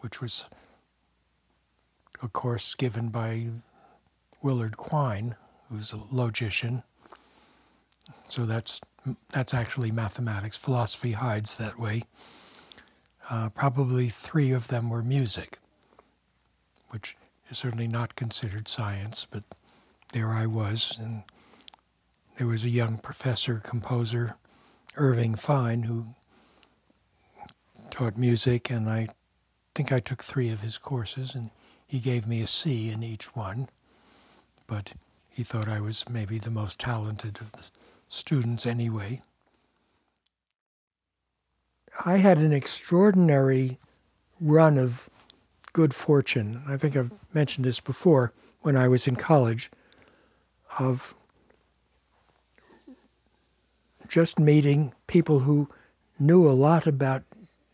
which 0.00 0.20
was 0.20 0.48
a 2.22 2.28
course 2.28 2.74
given 2.74 3.08
by 3.08 3.48
Willard 4.42 4.76
Quine, 4.76 5.36
who's 5.68 5.92
a 5.92 6.00
logician. 6.10 6.82
So 8.28 8.46
that's 8.46 8.80
that's 9.30 9.54
actually 9.54 9.90
mathematics. 9.90 10.56
Philosophy 10.56 11.12
hides 11.12 11.56
that 11.56 11.78
way. 11.78 12.02
Uh, 13.30 13.48
probably 13.48 14.08
three 14.08 14.50
of 14.52 14.68
them 14.68 14.90
were 14.90 15.02
music, 15.02 15.58
which 16.90 17.16
is 17.48 17.58
certainly 17.58 17.88
not 17.88 18.14
considered 18.16 18.68
science, 18.68 19.26
but 19.30 19.44
there 20.12 20.30
I 20.30 20.46
was, 20.46 20.98
and 21.00 21.22
there 22.36 22.46
was 22.46 22.64
a 22.64 22.70
young 22.70 22.98
professor, 22.98 23.60
composer, 23.62 24.36
Irving 24.96 25.34
Fine, 25.34 25.84
who 25.84 26.06
taught 27.90 28.16
music, 28.16 28.70
and 28.70 28.88
I 28.88 29.08
think 29.74 29.92
I 29.92 30.00
took 30.00 30.22
three 30.22 30.50
of 30.50 30.62
his 30.62 30.78
courses, 30.78 31.34
and 31.34 31.50
he 31.86 32.00
gave 32.00 32.26
me 32.26 32.42
a 32.42 32.46
C 32.46 32.90
in 32.90 33.02
each 33.02 33.34
one. 33.36 33.68
But 34.66 34.92
he 35.28 35.42
thought 35.42 35.68
I 35.68 35.80
was 35.80 36.08
maybe 36.08 36.38
the 36.38 36.50
most 36.50 36.80
talented 36.80 37.40
of 37.40 37.52
the 37.52 37.70
students 38.10 38.66
anyway. 38.66 39.22
I 42.04 42.16
had 42.16 42.38
an 42.38 42.52
extraordinary 42.52 43.78
run 44.40 44.78
of 44.78 45.08
good 45.72 45.94
fortune. 45.94 46.62
I 46.66 46.76
think 46.76 46.96
I've 46.96 47.12
mentioned 47.32 47.64
this 47.64 47.78
before 47.78 48.32
when 48.62 48.76
I 48.76 48.88
was 48.88 49.06
in 49.06 49.14
college 49.14 49.70
of 50.78 51.14
just 54.08 54.40
meeting 54.40 54.92
people 55.06 55.40
who 55.40 55.68
knew 56.18 56.48
a 56.48 56.50
lot 56.50 56.88
about 56.88 57.22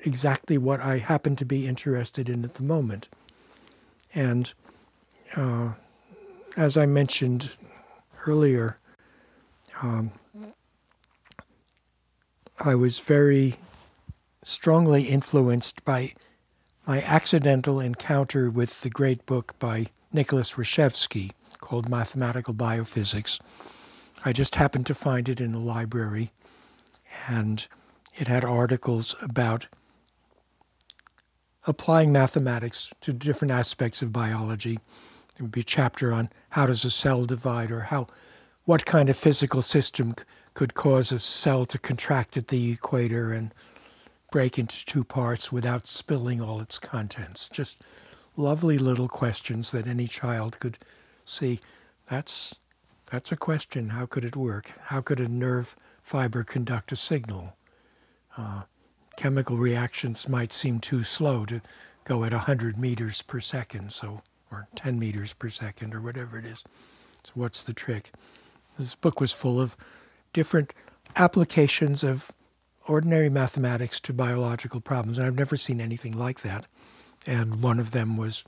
exactly 0.00 0.58
what 0.58 0.80
I 0.80 0.98
happened 0.98 1.38
to 1.38 1.46
be 1.46 1.66
interested 1.66 2.28
in 2.28 2.44
at 2.44 2.54
the 2.54 2.62
moment. 2.62 3.08
And 4.14 4.52
uh, 5.34 5.72
as 6.58 6.76
I 6.76 6.84
mentioned 6.84 7.54
earlier, 8.26 8.78
um, 9.82 10.12
I 12.58 12.74
was 12.74 13.00
very 13.00 13.56
strongly 14.42 15.04
influenced 15.04 15.84
by 15.84 16.14
my 16.86 17.02
accidental 17.02 17.80
encounter 17.80 18.48
with 18.48 18.80
the 18.80 18.88
great 18.88 19.26
book 19.26 19.58
by 19.58 19.86
Nicholas 20.10 20.54
Rashevsky 20.54 21.32
called 21.60 21.90
Mathematical 21.90 22.54
Biophysics. 22.54 23.40
I 24.24 24.32
just 24.32 24.54
happened 24.54 24.86
to 24.86 24.94
find 24.94 25.28
it 25.28 25.38
in 25.38 25.52
a 25.52 25.58
library, 25.58 26.30
and 27.28 27.66
it 28.16 28.26
had 28.26 28.44
articles 28.44 29.14
about 29.20 29.66
applying 31.66 32.10
mathematics 32.10 32.94
to 33.02 33.12
different 33.12 33.52
aspects 33.52 34.00
of 34.00 34.14
biology. 34.14 34.78
There 35.36 35.44
would 35.44 35.52
be 35.52 35.60
a 35.60 35.64
chapter 35.64 36.10
on 36.10 36.30
how 36.50 36.66
does 36.66 36.86
a 36.86 36.90
cell 36.90 37.26
divide 37.26 37.70
or 37.70 37.80
how 37.80 38.06
what 38.66 38.84
kind 38.84 39.08
of 39.08 39.16
physical 39.16 39.62
system 39.62 40.14
could 40.52 40.74
cause 40.74 41.12
a 41.12 41.18
cell 41.18 41.64
to 41.64 41.78
contract 41.78 42.36
at 42.36 42.48
the 42.48 42.72
equator 42.72 43.32
and 43.32 43.54
break 44.30 44.58
into 44.58 44.84
two 44.84 45.04
parts 45.04 45.52
without 45.52 45.86
spilling 45.86 46.40
all 46.40 46.60
its 46.60 46.78
contents. 46.78 47.48
Just 47.48 47.80
lovely 48.36 48.76
little 48.76 49.08
questions 49.08 49.70
that 49.70 49.86
any 49.86 50.06
child 50.08 50.58
could 50.58 50.78
see. 51.24 51.60
That's 52.10 52.58
that's 53.10 53.30
a 53.30 53.36
question. 53.36 53.90
How 53.90 54.04
could 54.04 54.24
it 54.24 54.34
work? 54.34 54.72
How 54.86 55.00
could 55.00 55.20
a 55.20 55.28
nerve 55.28 55.76
fiber 56.02 56.42
conduct 56.42 56.90
a 56.90 56.96
signal? 56.96 57.56
Uh, 58.36 58.62
chemical 59.16 59.56
reactions 59.58 60.28
might 60.28 60.52
seem 60.52 60.80
too 60.80 61.04
slow 61.04 61.46
to 61.46 61.62
go 62.04 62.24
at 62.24 62.32
100 62.32 62.76
meters 62.76 63.22
per 63.22 63.38
second, 63.38 63.92
so 63.92 64.22
or 64.50 64.66
10 64.74 64.98
meters 64.98 65.34
per 65.34 65.48
second, 65.48 65.94
or 65.94 66.00
whatever 66.00 66.36
it 66.36 66.44
is. 66.44 66.64
So 67.22 67.32
what's 67.36 67.62
the 67.62 67.72
trick? 67.72 68.10
This 68.78 68.94
book 68.94 69.20
was 69.20 69.32
full 69.32 69.60
of 69.60 69.76
different 70.32 70.74
applications 71.16 72.04
of 72.04 72.32
ordinary 72.86 73.28
mathematics 73.28 73.98
to 74.00 74.12
biological 74.12 74.80
problems, 74.80 75.18
and 75.18 75.26
I've 75.26 75.38
never 75.38 75.56
seen 75.56 75.80
anything 75.80 76.12
like 76.12 76.40
that. 76.40 76.66
And 77.26 77.62
one 77.62 77.80
of 77.80 77.90
them 77.90 78.16
was 78.16 78.44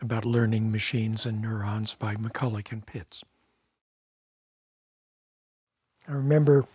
about 0.00 0.24
learning 0.24 0.70
machines 0.70 1.24
and 1.26 1.40
neurons 1.40 1.94
by 1.94 2.14
McCulloch 2.16 2.72
and 2.72 2.84
Pitts. 2.86 3.24
I 6.08 6.12
remember 6.12 6.66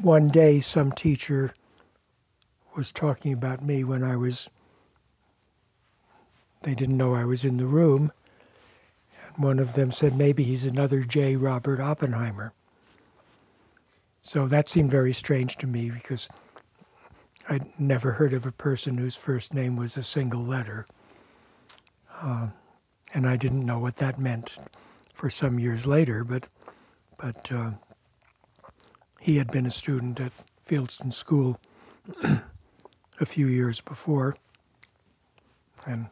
one 0.00 0.28
day 0.28 0.60
some 0.60 0.92
teacher 0.92 1.54
was 2.76 2.92
talking 2.92 3.32
about 3.32 3.62
me 3.62 3.82
when 3.82 4.04
I 4.04 4.16
was, 4.16 4.50
they 6.62 6.74
didn't 6.74 6.96
know 6.98 7.14
I 7.14 7.24
was 7.24 7.44
in 7.44 7.56
the 7.56 7.66
room. 7.66 8.12
One 9.36 9.58
of 9.58 9.74
them 9.74 9.90
said, 9.90 10.16
maybe 10.16 10.44
he's 10.44 10.64
another 10.64 11.00
J. 11.00 11.36
Robert 11.36 11.78
Oppenheimer. 11.78 12.52
So 14.22 14.46
that 14.46 14.68
seemed 14.68 14.90
very 14.90 15.12
strange 15.12 15.56
to 15.56 15.66
me 15.66 15.90
because 15.90 16.28
I'd 17.48 17.78
never 17.78 18.12
heard 18.12 18.32
of 18.32 18.46
a 18.46 18.52
person 18.52 18.98
whose 18.98 19.16
first 19.16 19.54
name 19.54 19.76
was 19.76 19.96
a 19.96 20.02
single 20.02 20.42
letter. 20.42 20.86
Uh, 22.20 22.48
and 23.14 23.26
I 23.26 23.36
didn't 23.36 23.64
know 23.64 23.78
what 23.78 23.96
that 23.96 24.18
meant 24.18 24.58
for 25.12 25.30
some 25.30 25.58
years 25.58 25.86
later, 25.86 26.24
but, 26.24 26.48
but 27.18 27.52
uh, 27.52 27.72
he 29.20 29.36
had 29.36 29.52
been 29.52 29.66
a 29.66 29.70
student 29.70 30.18
at 30.18 30.32
Fieldston 30.66 31.12
School 31.12 31.60
a 33.20 33.26
few 33.26 33.46
years 33.46 33.80
before. 33.80 34.36
And 35.86 36.08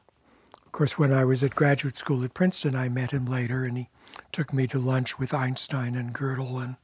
course, 0.74 0.98
when 0.98 1.12
I 1.12 1.24
was 1.24 1.44
at 1.44 1.54
graduate 1.54 1.96
school 1.96 2.24
at 2.24 2.34
Princeton, 2.34 2.74
I 2.74 2.88
met 2.88 3.12
him 3.12 3.26
later, 3.26 3.64
and 3.64 3.78
he 3.78 3.88
took 4.32 4.52
me 4.52 4.66
to 4.66 4.78
lunch 4.78 5.20
with 5.20 5.32
Einstein 5.32 5.94
and 5.94 6.12
Gödel 6.12 6.60
and 6.62 6.74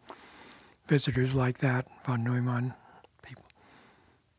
visitors 0.86 1.34
like 1.34 1.58
that, 1.58 1.86
von 2.04 2.22
Neumann, 2.22 2.74
people, 3.22 3.44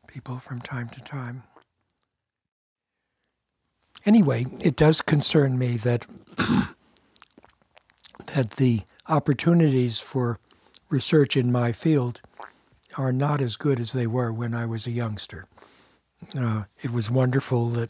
people 0.07 0.37
from 0.37 0.61
time 0.61 0.87
to 0.89 1.01
time. 1.01 1.43
Anyway, 4.05 4.45
it 4.61 4.77
does 4.77 5.01
concern 5.01 5.59
me 5.59 5.75
that 5.75 6.07
that 8.33 8.51
the 8.51 8.81
opportunities 9.09 9.99
for 9.99 10.39
research 10.89 11.35
in 11.35 11.51
my 11.51 11.73
field 11.73 12.21
are 12.97 13.11
not 13.11 13.41
as 13.41 13.57
good 13.57 13.81
as 13.81 13.91
they 13.91 14.07
were 14.07 14.31
when 14.31 14.53
I 14.53 14.65
was 14.65 14.87
a 14.87 14.91
youngster. 14.91 15.45
Uh, 16.37 16.63
it 16.81 16.91
was 16.91 17.11
wonderful 17.11 17.67
that 17.69 17.89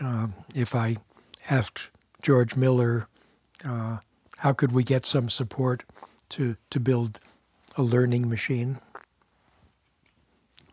uh, 0.00 0.28
if 0.54 0.74
I 0.74 0.96
asked 1.48 1.90
George 2.22 2.56
Miller, 2.56 3.08
uh, 3.64 3.98
how 4.38 4.52
could 4.52 4.72
we 4.72 4.84
get 4.84 5.06
some 5.06 5.28
support 5.28 5.84
to, 6.30 6.56
to 6.70 6.80
build 6.80 7.20
a 7.76 7.82
learning 7.82 8.28
machine 8.28 8.78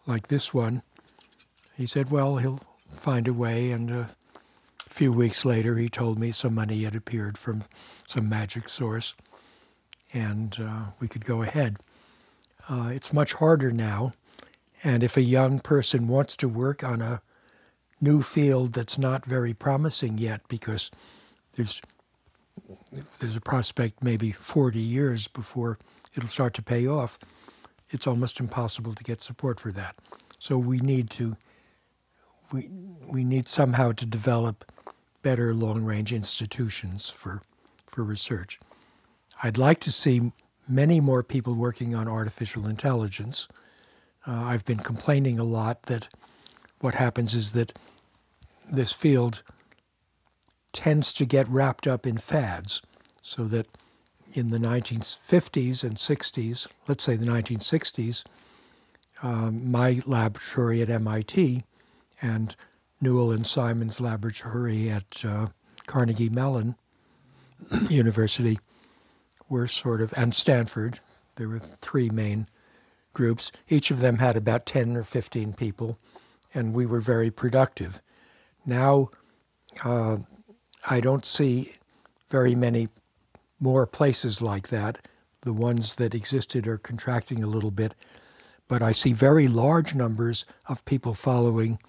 like 0.05 0.27
this 0.27 0.53
one, 0.53 0.81
he 1.75 1.85
said, 1.85 2.09
well, 2.09 2.37
he'll 2.37 2.61
find 2.93 3.27
a 3.27 3.33
way. 3.33 3.71
And 3.71 3.89
a 3.89 4.09
few 4.87 5.11
weeks 5.11 5.45
later, 5.45 5.77
he 5.77 5.89
told 5.89 6.19
me 6.19 6.31
some 6.31 6.55
money 6.55 6.83
had 6.83 6.95
appeared 6.95 7.37
from 7.37 7.63
some 8.07 8.29
magic 8.29 8.69
source 8.69 9.15
and 10.13 10.57
uh, 10.61 10.85
we 10.99 11.07
could 11.07 11.25
go 11.25 11.41
ahead. 11.41 11.77
Uh, 12.69 12.91
it's 12.93 13.11
much 13.11 13.33
harder 13.33 13.71
now 13.71 14.13
and 14.83 15.01
if 15.01 15.17
a 15.17 15.21
young 15.21 15.59
person 15.59 16.07
wants 16.07 16.35
to 16.37 16.47
work 16.47 16.83
on 16.83 17.01
a 17.01 17.21
new 18.03 18.21
field 18.21 18.73
that's 18.73 18.97
not 18.97 19.25
very 19.25 19.53
promising 19.53 20.17
yet, 20.17 20.41
because 20.47 20.91
there's 21.55 21.81
there's 23.19 23.35
a 23.35 23.41
prospect 23.41 24.03
maybe 24.03 24.31
40 24.31 24.79
years 24.79 25.27
before 25.27 25.79
it'll 26.15 26.29
start 26.29 26.53
to 26.53 26.61
pay 26.61 26.87
off, 26.87 27.17
it's 27.89 28.07
almost 28.07 28.39
impossible 28.39 28.93
to 28.93 29.03
get 29.03 29.21
support 29.21 29.59
for 29.59 29.71
that. 29.71 29.95
So 30.39 30.57
we 30.57 30.79
need 30.79 31.09
to 31.11 31.35
we 32.51 32.69
we 33.07 33.23
need 33.23 33.47
somehow 33.47 33.91
to 33.93 34.05
develop 34.05 34.71
better 35.21 35.53
long-range 35.53 36.13
institutions 36.13 37.09
for 37.09 37.41
for 37.87 38.03
research. 38.03 38.59
I'd 39.41 39.57
like 39.57 39.79
to 39.81 39.91
see 39.91 40.31
many 40.67 40.99
more 40.99 41.23
people 41.23 41.55
working 41.55 41.95
on 41.95 42.07
artificial 42.07 42.67
intelligence. 42.67 43.47
Uh, 44.25 44.31
I've 44.31 44.65
been 44.65 44.77
complaining 44.77 45.37
a 45.39 45.43
lot 45.43 45.83
that 45.83 46.07
what 46.79 46.95
happens 46.95 47.33
is 47.33 47.51
that 47.51 47.77
this 48.71 48.93
field 48.93 49.43
tends 50.71 51.13
to 51.13 51.25
get 51.25 51.47
wrapped 51.47 51.87
up 51.87 52.07
in 52.07 52.17
fads, 52.17 52.81
so 53.21 53.45
that 53.45 53.67
in 54.33 54.49
the 54.49 54.57
1950s 54.57 55.83
and 55.83 55.97
60s, 55.97 56.67
let's 56.87 57.03
say 57.03 57.15
the 57.15 57.25
1960s, 57.25 58.23
um, 59.21 59.71
my 59.71 60.01
laboratory 60.05 60.81
at 60.81 60.89
MIT 60.89 61.63
and 62.21 62.55
Newell 62.99 63.31
and 63.31 63.45
Simon's 63.45 64.01
laboratory 64.01 64.89
at 64.89 65.23
uh, 65.23 65.47
Carnegie 65.85 66.29
Mellon 66.29 66.75
University 67.89 68.57
were 69.47 69.67
sort 69.67 70.01
of, 70.01 70.13
and 70.17 70.33
Stanford, 70.33 70.99
there 71.35 71.47
were 71.47 71.59
three 71.59 72.09
main 72.09 72.47
groups. 73.13 73.51
Each 73.69 73.91
of 73.91 73.99
them 73.99 74.17
had 74.17 74.35
about 74.35 74.65
10 74.65 74.97
or 74.97 75.03
15 75.03 75.53
people 75.53 75.99
and 76.53 76.73
we 76.73 76.85
were 76.85 76.99
very 76.99 77.31
productive. 77.31 78.01
Now, 78.65 79.09
uh, 79.83 80.17
I 80.89 80.99
don't 80.99 81.25
see 81.25 81.73
very 82.29 82.55
many 82.55 82.89
more 83.59 83.85
places 83.85 84.41
like 84.41 84.69
that. 84.69 85.07
The 85.41 85.53
ones 85.53 85.95
that 85.95 86.15
existed 86.15 86.67
are 86.67 86.77
contracting 86.77 87.43
a 87.43 87.47
little 87.47 87.71
bit, 87.71 87.95
but 88.67 88.81
I 88.81 88.91
see 88.91 89.13
very 89.13 89.47
large 89.47 89.93
numbers 89.93 90.45
of 90.67 90.85
people 90.85 91.13
following 91.13 91.79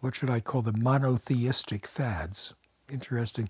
what 0.00 0.14
should 0.14 0.30
I 0.30 0.40
call 0.40 0.62
them 0.62 0.82
monotheistic 0.82 1.86
fads. 1.86 2.54
Interesting. 2.90 3.48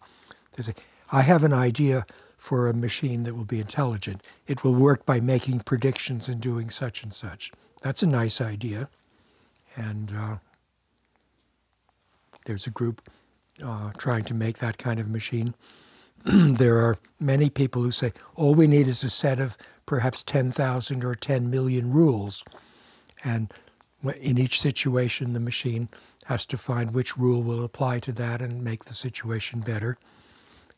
I 1.13 1.23
have 1.23 1.45
an 1.45 1.53
idea 1.53 2.07
for 2.39 2.69
a 2.69 2.75
machine 2.75 3.25
that 3.25 3.35
will 3.35 3.45
be 3.45 3.61
intelligent. 3.61 4.23
It 4.47 4.65
will 4.65 4.75
work 4.75 5.05
by 5.05 5.21
making 5.21 5.61
predictions 5.61 6.29
and 6.29 6.41
doing 6.41 6.71
such 6.71 7.03
and 7.03 7.13
such. 7.13 7.53
That's 7.83 8.03
a 8.03 8.07
nice 8.07 8.41
idea. 8.41 8.89
And 9.77 10.13
uh, 10.17 10.37
there's 12.49 12.67
a 12.67 12.71
group 12.71 13.09
uh, 13.63 13.93
trying 13.99 14.25
to 14.25 14.35
make 14.35 14.59
that 14.59 14.79
kind 14.79 14.99
of 14.99 15.09
machine. 15.09 15.55
there 16.25 16.79
are 16.79 16.97
many 17.21 17.51
people 17.51 17.83
who 17.83 17.91
say 17.91 18.13
all 18.35 18.55
we 18.55 18.67
need 18.67 18.89
is 18.89 19.05
a 19.05 19.11
set 19.11 19.39
of 19.39 19.57
perhaps 19.87 20.23
10,000 20.25 21.05
or 21.05 21.15
10 21.15 21.51
million 21.51 21.93
rules. 21.93 22.43
And 23.23 23.53
in 24.21 24.39
each 24.39 24.61
situation, 24.61 25.35
the 25.35 25.41
machine 25.41 25.89
has 26.25 26.47
to 26.47 26.57
find 26.57 26.93
which 26.93 27.17
rule 27.19 27.43
will 27.43 27.63
apply 27.63 28.01
to 28.01 28.13
that 28.13 28.41
and 28.41 28.65
make 28.65 28.85
the 28.85 28.95
situation 28.95 29.61
better. 29.61 29.99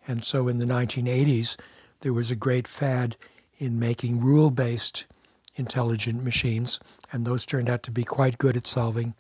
And 0.08 0.24
so 0.24 0.48
in 0.48 0.58
the 0.58 0.66
1980s, 0.66 1.56
there 2.00 2.12
was 2.12 2.30
a 2.30 2.36
great 2.36 2.66
fad 2.66 3.16
in 3.58 3.78
making 3.78 4.20
rule 4.20 4.50
based 4.50 5.06
intelligent 5.54 6.24
machines, 6.24 6.80
and 7.12 7.24
those 7.24 7.46
turned 7.46 7.70
out 7.70 7.82
to 7.84 7.90
be 7.90 8.04
quite 8.04 8.38
good 8.38 8.56
at 8.56 8.66
solving 8.66 9.14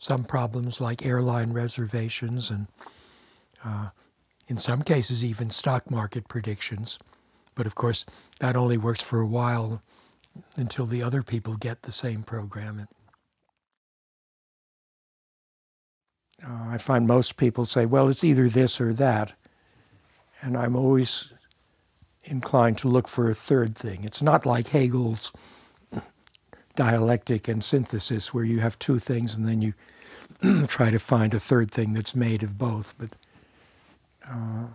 some 0.00 0.24
problems 0.24 0.80
like 0.80 1.04
airline 1.04 1.52
reservations 1.52 2.48
and, 2.48 2.66
uh, 3.62 3.90
in 4.48 4.56
some 4.56 4.82
cases, 4.82 5.22
even 5.22 5.50
stock 5.50 5.90
market 5.90 6.26
predictions. 6.26 6.98
But 7.54 7.66
of 7.66 7.74
course, 7.74 8.06
that 8.38 8.56
only 8.56 8.78
works 8.78 9.02
for 9.02 9.20
a 9.20 9.26
while 9.26 9.82
until 10.56 10.86
the 10.86 11.02
other 11.02 11.22
people 11.22 11.54
get 11.56 11.82
the 11.82 11.92
same 11.92 12.22
program. 12.22 12.88
Uh, 16.42 16.68
I 16.70 16.78
find 16.78 17.06
most 17.06 17.36
people 17.36 17.66
say, 17.66 17.84
well, 17.84 18.08
it's 18.08 18.24
either 18.24 18.48
this 18.48 18.80
or 18.80 18.94
that. 18.94 19.34
And 20.40 20.56
I'm 20.56 20.74
always 20.76 21.30
inclined 22.24 22.78
to 22.78 22.88
look 22.88 23.06
for 23.06 23.28
a 23.28 23.34
third 23.34 23.76
thing. 23.76 24.04
It's 24.04 24.22
not 24.22 24.46
like 24.46 24.68
Hegel's 24.68 25.30
dialectic 26.74 27.48
and 27.48 27.62
synthesis, 27.62 28.32
where 28.32 28.44
you 28.44 28.60
have 28.60 28.78
two 28.78 28.98
things 28.98 29.34
and 29.34 29.46
then 29.46 29.60
you 29.60 29.74
try 30.68 30.90
to 30.90 30.98
find 30.98 31.34
a 31.34 31.40
third 31.40 31.70
thing 31.70 31.92
that's 31.92 32.14
made 32.14 32.42
of 32.42 32.58
both. 32.58 32.94
But 32.98 33.10
uh, 34.28 34.66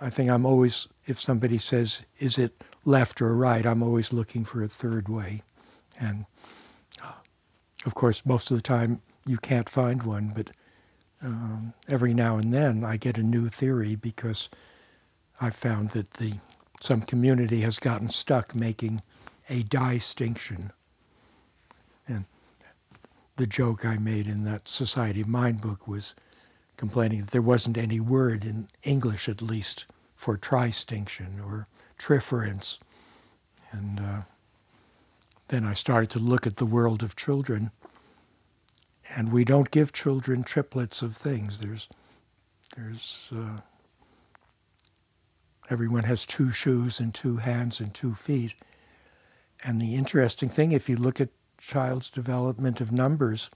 I 0.00 0.10
think 0.10 0.28
I'm 0.28 0.46
always, 0.46 0.88
if 1.06 1.18
somebody 1.20 1.58
says, 1.58 2.02
is 2.18 2.38
it 2.38 2.62
left 2.84 3.20
or 3.20 3.34
right, 3.34 3.66
I'm 3.66 3.82
always 3.82 4.12
looking 4.12 4.44
for 4.44 4.62
a 4.62 4.68
third 4.68 5.08
way. 5.08 5.42
And 6.00 6.26
uh, 7.02 7.12
of 7.84 7.94
course, 7.94 8.24
most 8.24 8.50
of 8.50 8.56
the 8.56 8.62
time 8.62 9.02
you 9.26 9.38
can't 9.38 9.68
find 9.68 10.02
one, 10.02 10.32
but 10.34 10.50
um, 11.22 11.74
every 11.88 12.14
now 12.14 12.36
and 12.36 12.54
then 12.54 12.84
I 12.84 12.96
get 12.96 13.18
a 13.18 13.22
new 13.22 13.48
theory 13.48 13.96
because 13.96 14.48
I 15.40 15.50
found 15.50 15.90
that 15.90 16.12
the 16.14 16.34
some 16.80 17.02
community 17.02 17.62
has 17.62 17.78
gotten 17.80 18.08
stuck 18.08 18.54
making 18.54 19.02
a 19.50 19.62
distinction. 19.64 20.72
The 23.38 23.46
joke 23.46 23.86
I 23.86 23.96
made 23.96 24.26
in 24.26 24.44
that 24.44 24.68
Society 24.68 25.22
of 25.22 25.28
Mind 25.28 25.62
book 25.62 25.88
was 25.88 26.14
complaining 26.76 27.22
that 27.22 27.30
there 27.30 27.40
wasn't 27.40 27.78
any 27.78 28.00
word 28.00 28.44
in 28.44 28.68
English, 28.82 29.28
at 29.28 29.40
least, 29.40 29.86
for 30.14 30.36
tristinction 30.36 31.40
or 31.42 31.66
triference. 31.96 32.78
And 33.72 33.98
uh, 34.00 34.22
then 35.48 35.64
I 35.64 35.72
started 35.72 36.10
to 36.10 36.18
look 36.18 36.46
at 36.46 36.56
the 36.56 36.66
world 36.66 37.02
of 37.02 37.16
children, 37.16 37.70
and 39.16 39.32
we 39.32 39.44
don't 39.44 39.70
give 39.70 39.92
children 39.92 40.42
triplets 40.42 41.00
of 41.00 41.16
things. 41.16 41.60
There's, 41.60 41.88
there's 42.76 43.32
uh, 43.34 43.60
Everyone 45.70 46.04
has 46.04 46.24
two 46.24 46.50
shoes 46.50 46.98
and 46.98 47.14
two 47.14 47.36
hands 47.36 47.78
and 47.80 47.92
two 47.92 48.14
feet. 48.14 48.54
And 49.62 49.80
the 49.80 49.96
interesting 49.96 50.48
thing, 50.48 50.72
if 50.72 50.88
you 50.88 50.96
look 50.96 51.20
at 51.20 51.28
child's 51.58 52.10
development 52.10 52.80
of 52.80 52.92
numbers, 52.92 53.50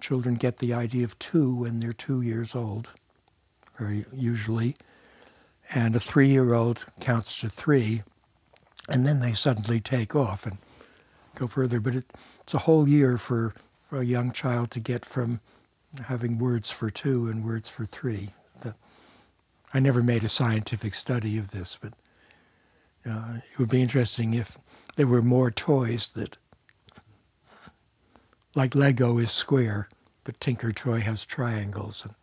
children 0.00 0.34
get 0.34 0.58
the 0.58 0.74
idea 0.74 1.04
of 1.04 1.18
two 1.18 1.54
when 1.54 1.78
they're 1.78 1.92
two 1.92 2.20
years 2.20 2.54
old, 2.54 2.92
very 3.78 4.04
usually. 4.12 4.76
And 5.70 5.94
a 5.94 6.00
three 6.00 6.28
year 6.28 6.54
old 6.54 6.86
counts 7.00 7.40
to 7.40 7.48
three, 7.48 8.02
and 8.88 9.06
then 9.06 9.20
they 9.20 9.32
suddenly 9.32 9.80
take 9.80 10.16
off 10.16 10.46
and 10.46 10.58
go 11.34 11.46
further. 11.46 11.80
But 11.80 11.94
it, 11.94 12.04
it's 12.42 12.54
a 12.54 12.58
whole 12.58 12.88
year 12.88 13.18
for, 13.18 13.54
for 13.82 14.00
a 14.00 14.04
young 14.04 14.32
child 14.32 14.70
to 14.72 14.80
get 14.80 15.04
from 15.04 15.40
having 16.06 16.38
words 16.38 16.70
for 16.70 16.90
two 16.90 17.28
and 17.28 17.44
words 17.44 17.68
for 17.68 17.84
three. 17.84 18.30
I 19.72 19.80
never 19.80 20.02
made 20.02 20.24
a 20.24 20.28
scientific 20.28 20.94
study 20.94 21.36
of 21.36 21.50
this, 21.50 21.78
but 21.80 21.92
uh, 23.08 23.34
it 23.52 23.58
would 23.58 23.68
be 23.68 23.82
interesting 23.82 24.34
if 24.34 24.56
there 24.96 25.06
were 25.06 25.22
more 25.22 25.50
toys 25.50 26.08
that, 26.10 26.38
like 28.54 28.74
Lego 28.74 29.18
is 29.18 29.30
square, 29.30 29.88
but 30.24 30.40
Tinker 30.40 30.72
Toy 30.72 31.00
has 31.00 31.26
triangles. 31.26 32.04
And 32.04 32.14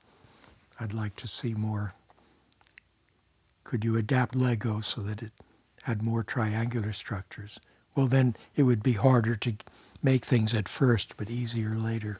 I'd 0.79 0.93
like 0.93 1.15
to 1.17 1.27
see 1.27 1.53
more. 1.53 1.93
Could 3.63 3.83
you 3.83 3.97
adapt 3.97 4.35
Lego 4.35 4.79
so 4.81 5.01
that 5.01 5.21
it 5.21 5.31
had 5.83 6.01
more 6.01 6.23
triangular 6.23 6.91
structures? 6.91 7.59
Well, 7.95 8.07
then 8.07 8.35
it 8.55 8.63
would 8.63 8.83
be 8.83 8.93
harder 8.93 9.35
to 9.37 9.53
make 10.03 10.25
things 10.25 10.53
at 10.53 10.67
first, 10.67 11.17
but 11.17 11.29
easier 11.29 11.75
later. 11.75 12.19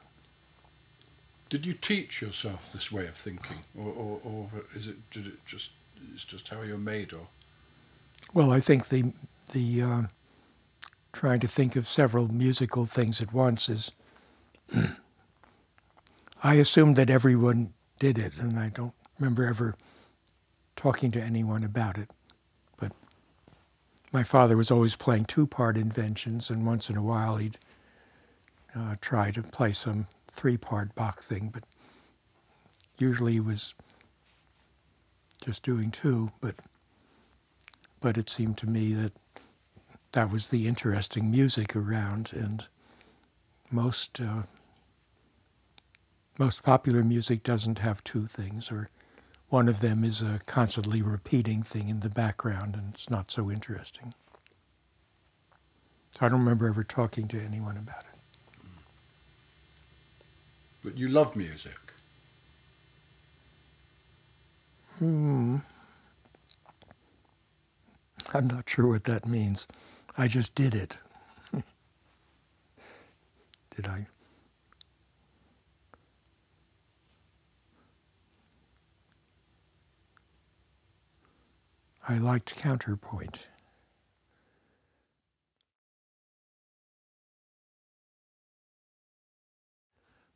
Did 1.49 1.65
you 1.65 1.73
teach 1.73 2.21
yourself 2.21 2.71
this 2.71 2.91
way 2.91 3.05
of 3.07 3.15
thinking, 3.15 3.57
or, 3.77 3.91
or, 3.91 4.19
or 4.23 4.49
is 4.75 4.87
it, 4.87 5.09
did 5.11 5.27
it 5.27 5.45
just 5.45 5.71
it's 6.13 6.25
just 6.25 6.49
how 6.49 6.61
you're 6.61 6.77
made, 6.77 7.13
or? 7.13 7.27
Well, 8.33 8.51
I 8.51 8.59
think 8.59 8.89
the 8.89 9.13
the 9.51 9.81
uh, 9.81 10.01
trying 11.15 11.39
to 11.39 11.47
think 11.47 11.75
of 11.75 11.88
several 11.88 12.28
musical 12.28 12.86
things 12.86 13.21
at 13.21 13.34
once 13.34 13.69
is. 13.69 13.91
I 16.43 16.56
assumed 16.56 16.97
that 16.97 17.10
everyone 17.10 17.73
did 17.97 18.19
it, 18.19 18.38
and 18.38 18.60
I 18.60 18.69
don't 18.69 18.93
remember 19.17 19.45
ever 19.45 19.75
talking 20.75 21.10
to 21.12 21.21
anyone 21.21 21.63
about 21.63 21.97
it. 21.97 22.12
But 22.78 22.91
my 24.12 24.23
father 24.23 24.58
was 24.58 24.69
always 24.69 24.95
playing 24.95 25.25
two-part 25.25 25.78
inventions, 25.78 26.49
and 26.49 26.67
once 26.67 26.89
in 26.89 26.97
a 26.97 27.01
while 27.01 27.38
he'd 27.38 27.58
uh, 28.75 28.95
try 29.01 29.32
to 29.32 29.41
play 29.41 29.71
some 29.71 30.08
three 30.28 30.58
part 30.58 30.93
Bach 30.95 31.23
thing, 31.23 31.49
but 31.51 31.63
usually 32.97 33.34
he 33.34 33.39
was 33.39 33.73
just 35.43 35.63
doing 35.63 35.89
two. 35.89 36.32
But 36.41 36.56
but 38.01 38.17
it 38.17 38.30
seemed 38.30 38.58
to 38.60 38.67
me 38.67 38.93
that 38.93 39.13
that 40.15 40.32
was 40.32 40.47
the 40.47 40.65
interesting 40.65 41.30
music 41.30 41.75
around, 41.75 42.32
and 42.34 42.67
most 43.69 44.21
uh, 44.21 44.43
most 46.39 46.63
popular 46.63 47.04
music 47.04 47.43
doesn't 47.43 47.80
have 47.80 48.01
two 48.06 48.25
things, 48.25 48.71
or 48.71 48.89
one 49.49 49.67
of 49.67 49.82
them 49.82 50.06
is 50.06 50.21
a 50.21 50.39
constantly 50.45 51.01
repeating 51.01 51.63
thing 51.63 51.89
in 51.89 51.99
the 51.99 52.10
background, 52.10 52.75
and 52.75 52.93
it's 52.93 53.10
not 53.10 53.30
so 53.30 53.51
interesting. 53.51 54.13
I 56.21 56.30
don't 56.30 56.39
remember 56.39 56.69
ever 56.69 56.86
talking 56.86 57.28
to 57.28 57.41
anyone 57.41 57.75
about 57.75 58.06
it. 58.13 58.19
But 60.82 60.97
you 60.97 61.10
love 61.10 61.36
music. 61.36 61.78
Hmm. 64.97 65.58
I'm 68.34 68.47
not 68.47 68.69
sure 68.69 68.88
what 68.88 69.04
that 69.04 69.28
means. 69.28 69.67
I 70.17 70.28
just 70.28 70.56
did 70.56 70.73
it. 70.73 70.97
did 73.75 73.88
I? 73.88 74.08
I 82.08 82.17
liked 82.17 82.56
counterpoint. 82.56 83.49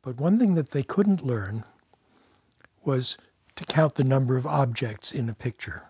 But 0.02 0.16
one 0.16 0.38
thing 0.38 0.54
that 0.54 0.70
they 0.70 0.82
couldn't 0.82 1.24
learn 1.24 1.64
was 2.82 3.16
to 3.56 3.64
count 3.64 3.94
the 3.94 4.04
number 4.04 4.36
of 4.36 4.46
objects 4.46 5.12
in 5.12 5.28
a 5.28 5.34
picture. 5.34 5.84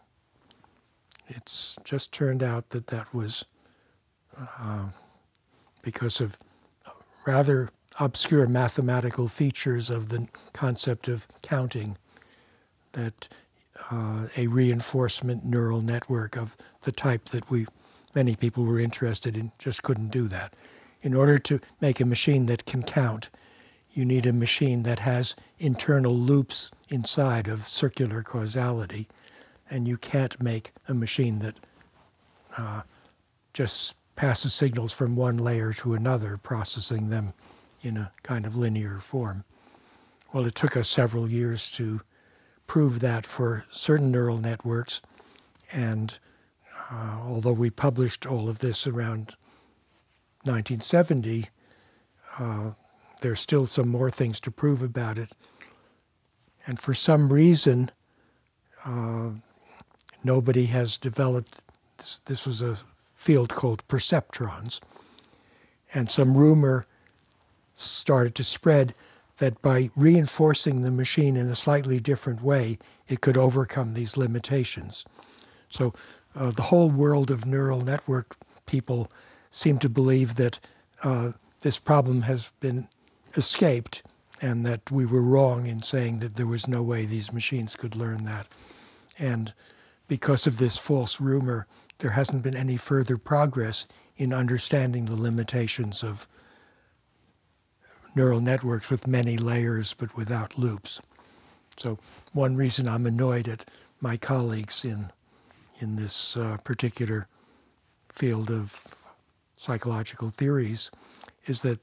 It's 1.28 1.78
just 1.84 2.12
turned 2.12 2.42
out 2.42 2.70
that 2.70 2.88
that 2.88 3.14
was 3.14 3.46
uh, 4.40 4.86
because 5.82 6.20
of 6.20 6.38
rather 7.26 7.70
obscure 7.98 8.46
mathematical 8.46 9.28
features 9.28 9.90
of 9.90 10.08
the 10.08 10.26
concept 10.52 11.08
of 11.08 11.26
counting 11.42 11.96
that 12.92 13.28
uh, 13.90 14.26
a 14.36 14.46
reinforcement 14.46 15.44
neural 15.44 15.80
network 15.80 16.36
of 16.36 16.56
the 16.82 16.92
type 16.92 17.26
that 17.26 17.50
we 17.50 17.66
many 18.14 18.34
people 18.34 18.64
were 18.64 18.80
interested 18.80 19.36
in 19.36 19.52
just 19.58 19.82
couldn't 19.82 20.10
do 20.10 20.26
that. 20.28 20.52
In 21.02 21.14
order 21.14 21.38
to 21.38 21.60
make 21.80 22.00
a 22.00 22.04
machine 22.04 22.46
that 22.46 22.66
can 22.66 22.82
count, 22.82 23.30
you 23.92 24.04
need 24.04 24.26
a 24.26 24.32
machine 24.32 24.82
that 24.82 25.00
has 25.00 25.36
internal 25.58 26.14
loops 26.14 26.70
inside 26.88 27.48
of 27.48 27.66
circular 27.66 28.22
causality, 28.22 29.08
and 29.70 29.86
you 29.86 29.96
can't 29.96 30.40
make 30.42 30.72
a 30.88 30.94
machine 30.94 31.38
that 31.40 31.56
uh, 32.56 32.82
just 33.52 33.96
passes 34.20 34.52
signals 34.52 34.92
from 34.92 35.16
one 35.16 35.38
layer 35.38 35.72
to 35.72 35.94
another, 35.94 36.36
processing 36.36 37.08
them 37.08 37.32
in 37.80 37.96
a 37.96 38.12
kind 38.22 38.44
of 38.44 38.54
linear 38.54 38.98
form. 38.98 39.44
Well, 40.30 40.46
it 40.46 40.54
took 40.54 40.76
us 40.76 40.90
several 40.90 41.30
years 41.30 41.70
to 41.72 42.02
prove 42.66 43.00
that 43.00 43.24
for 43.24 43.64
certain 43.70 44.10
neural 44.10 44.36
networks, 44.36 45.00
and 45.72 46.18
uh, 46.92 47.16
although 47.22 47.54
we 47.54 47.70
published 47.70 48.26
all 48.26 48.50
of 48.50 48.58
this 48.58 48.86
around 48.86 49.36
1970, 50.44 51.46
uh, 52.38 52.72
there's 53.22 53.40
still 53.40 53.64
some 53.64 53.88
more 53.88 54.10
things 54.10 54.38
to 54.40 54.50
prove 54.50 54.82
about 54.82 55.16
it. 55.16 55.32
And 56.66 56.78
for 56.78 56.92
some 56.92 57.32
reason, 57.32 57.90
uh, 58.84 59.30
nobody 60.22 60.66
has 60.66 60.98
developed 60.98 61.62
this, 61.96 62.18
this 62.26 62.46
was 62.46 62.60
a 62.60 62.76
field 63.20 63.54
called 63.54 63.86
perceptrons. 63.86 64.80
And 65.92 66.10
some 66.10 66.38
rumor 66.38 66.86
started 67.74 68.34
to 68.36 68.42
spread 68.42 68.94
that 69.36 69.60
by 69.60 69.90
reinforcing 69.94 70.80
the 70.80 70.90
machine 70.90 71.36
in 71.36 71.46
a 71.48 71.54
slightly 71.54 72.00
different 72.00 72.40
way, 72.42 72.78
it 73.08 73.20
could 73.20 73.36
overcome 73.36 73.92
these 73.92 74.16
limitations. 74.16 75.04
So 75.68 75.92
uh, 76.34 76.50
the 76.52 76.62
whole 76.62 76.88
world 76.88 77.30
of 77.30 77.44
neural 77.44 77.82
network 77.82 78.36
people 78.64 79.10
seem 79.50 79.78
to 79.80 79.90
believe 79.90 80.36
that 80.36 80.58
uh, 81.04 81.32
this 81.60 81.78
problem 81.78 82.22
has 82.22 82.52
been 82.60 82.88
escaped 83.36 84.02
and 84.40 84.64
that 84.64 84.90
we 84.90 85.04
were 85.04 85.22
wrong 85.22 85.66
in 85.66 85.82
saying 85.82 86.20
that 86.20 86.36
there 86.36 86.46
was 86.46 86.66
no 86.66 86.82
way 86.82 87.04
these 87.04 87.34
machines 87.34 87.76
could 87.76 87.94
learn 87.94 88.24
that. 88.24 88.46
And 89.18 89.52
because 90.08 90.46
of 90.46 90.56
this 90.56 90.78
false 90.78 91.20
rumor, 91.20 91.66
there 92.00 92.10
hasn't 92.10 92.42
been 92.42 92.56
any 92.56 92.76
further 92.76 93.16
progress 93.16 93.86
in 94.16 94.32
understanding 94.32 95.04
the 95.04 95.16
limitations 95.16 96.02
of 96.02 96.26
neural 98.14 98.40
networks 98.40 98.90
with 98.90 99.06
many 99.06 99.36
layers 99.36 99.94
but 99.94 100.16
without 100.16 100.58
loops. 100.58 101.00
So 101.76 101.98
one 102.32 102.56
reason 102.56 102.88
I'm 102.88 103.06
annoyed 103.06 103.48
at 103.48 103.64
my 104.00 104.16
colleagues 104.16 104.84
in 104.84 105.10
in 105.80 105.96
this 105.96 106.36
uh, 106.36 106.58
particular 106.62 107.26
field 108.10 108.50
of 108.50 108.94
psychological 109.56 110.28
theories 110.28 110.90
is 111.46 111.62
that 111.62 111.80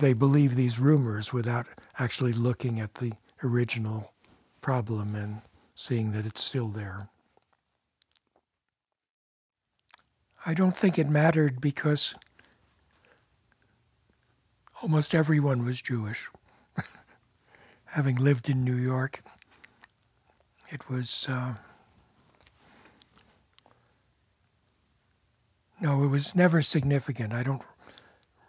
they 0.00 0.12
believe 0.12 0.56
these 0.56 0.80
rumors 0.80 1.32
without 1.32 1.66
actually 1.98 2.32
looking 2.32 2.80
at 2.80 2.94
the 2.94 3.12
original 3.44 4.12
problem 4.60 5.14
and 5.14 5.42
seeing 5.76 6.10
that 6.12 6.26
it's 6.26 6.42
still 6.42 6.68
there. 6.68 7.08
I 10.46 10.52
don't 10.52 10.76
think 10.76 10.98
it 10.98 11.08
mattered 11.08 11.58
because 11.60 12.14
almost 14.82 15.14
everyone 15.14 15.64
was 15.64 15.80
Jewish. 15.80 16.28
Having 17.86 18.16
lived 18.16 18.50
in 18.50 18.62
New 18.62 18.76
York, 18.76 19.22
it 20.70 20.90
was. 20.90 21.26
Uh, 21.30 21.54
no, 25.80 26.04
it 26.04 26.08
was 26.08 26.34
never 26.34 26.60
significant. 26.60 27.32
I 27.32 27.42
don't 27.42 27.62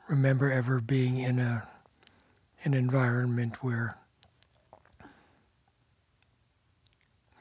remember 0.10 0.52
ever 0.52 0.82
being 0.82 1.18
in 1.18 1.40
a 1.40 1.66
an 2.66 2.74
environment 2.74 3.64
where 3.64 3.98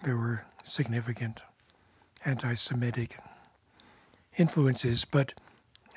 there 0.04 0.16
were 0.16 0.44
significant 0.62 1.40
anti-Semitic 2.24 3.16
influences, 4.36 5.04
but 5.04 5.32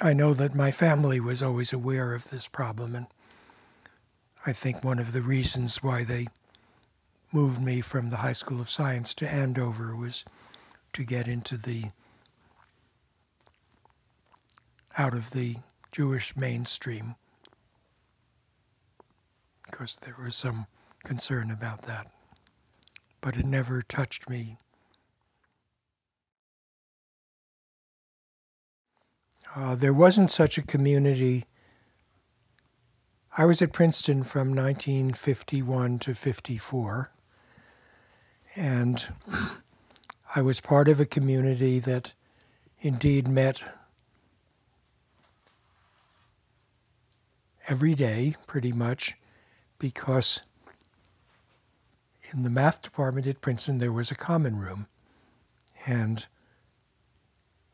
I 0.01 0.13
know 0.13 0.33
that 0.33 0.53
my 0.53 0.71
family 0.71 1.19
was 1.19 1.41
always 1.41 1.73
aware 1.73 2.13
of 2.13 2.29
this 2.29 2.47
problem, 2.47 2.95
and 2.95 3.07
I 4.45 4.53
think 4.53 4.83
one 4.83 4.99
of 4.99 5.13
the 5.13 5.21
reasons 5.21 5.81
why 5.81 6.03
they 6.03 6.27
moved 7.31 7.61
me 7.61 7.81
from 7.81 8.09
the 8.09 8.17
High 8.17 8.33
School 8.33 8.61
of 8.61 8.69
Science 8.69 9.13
to 9.15 9.29
Andover 9.29 9.95
was 9.95 10.23
to 10.93 11.03
get 11.03 11.27
into 11.27 11.57
the 11.57 11.91
out 14.97 15.13
of 15.13 15.31
the 15.31 15.57
Jewish 15.91 16.35
mainstream 16.35 17.15
because 19.65 19.97
there 19.97 20.15
was 20.23 20.35
some 20.35 20.65
concern 21.03 21.51
about 21.51 21.83
that. 21.83 22.07
But 23.21 23.37
it 23.37 23.45
never 23.45 23.81
touched 23.81 24.29
me 24.29 24.57
Uh, 29.55 29.75
there 29.75 29.93
wasn't 29.93 30.31
such 30.31 30.57
a 30.57 30.61
community. 30.61 31.45
I 33.37 33.45
was 33.45 33.61
at 33.61 33.73
Princeton 33.73 34.23
from 34.23 34.49
1951 34.49 35.99
to 35.99 36.13
54, 36.13 37.11
and 38.55 39.07
I 40.35 40.41
was 40.41 40.59
part 40.59 40.87
of 40.87 40.99
a 40.99 41.05
community 41.05 41.79
that 41.79 42.13
indeed 42.81 43.27
met 43.27 43.63
every 47.67 47.95
day, 47.95 48.35
pretty 48.47 48.71
much, 48.71 49.15
because 49.79 50.43
in 52.31 52.43
the 52.43 52.49
math 52.49 52.81
department 52.81 53.27
at 53.27 53.41
Princeton 53.41 53.77
there 53.77 53.91
was 53.91 54.11
a 54.11 54.15
common 54.15 54.57
room, 54.57 54.87
and 55.85 56.27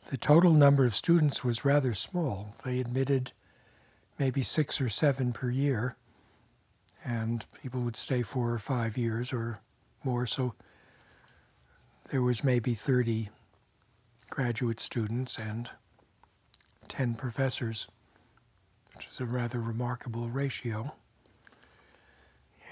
the 0.10 0.18
total 0.18 0.54
number 0.54 0.86
of 0.86 0.96
students 0.96 1.44
was 1.44 1.66
rather 1.66 1.94
small. 1.94 2.56
They 2.64 2.80
admitted 2.80 3.32
maybe 4.20 4.42
six 4.42 4.80
or 4.80 4.90
seven 4.90 5.34
per 5.34 5.50
year, 5.50 5.96
and 7.06 7.46
people 7.62 7.82
would 7.82 7.96
stay 7.96 8.22
four 8.22 8.52
or 8.52 8.58
five 8.58 8.98
years 8.98 9.34
or 9.34 9.60
more. 10.04 10.26
So 10.26 10.54
there 12.12 12.22
was 12.22 12.44
maybe 12.44 12.74
30 12.74 13.30
graduate 14.30 14.80
students 14.80 15.38
and 15.38 15.70
10 16.88 17.16
professors, 17.16 17.88
which 18.96 19.08
is 19.08 19.20
a 19.20 19.26
rather 19.26 19.60
remarkable 19.60 20.30
ratio. 20.30 20.94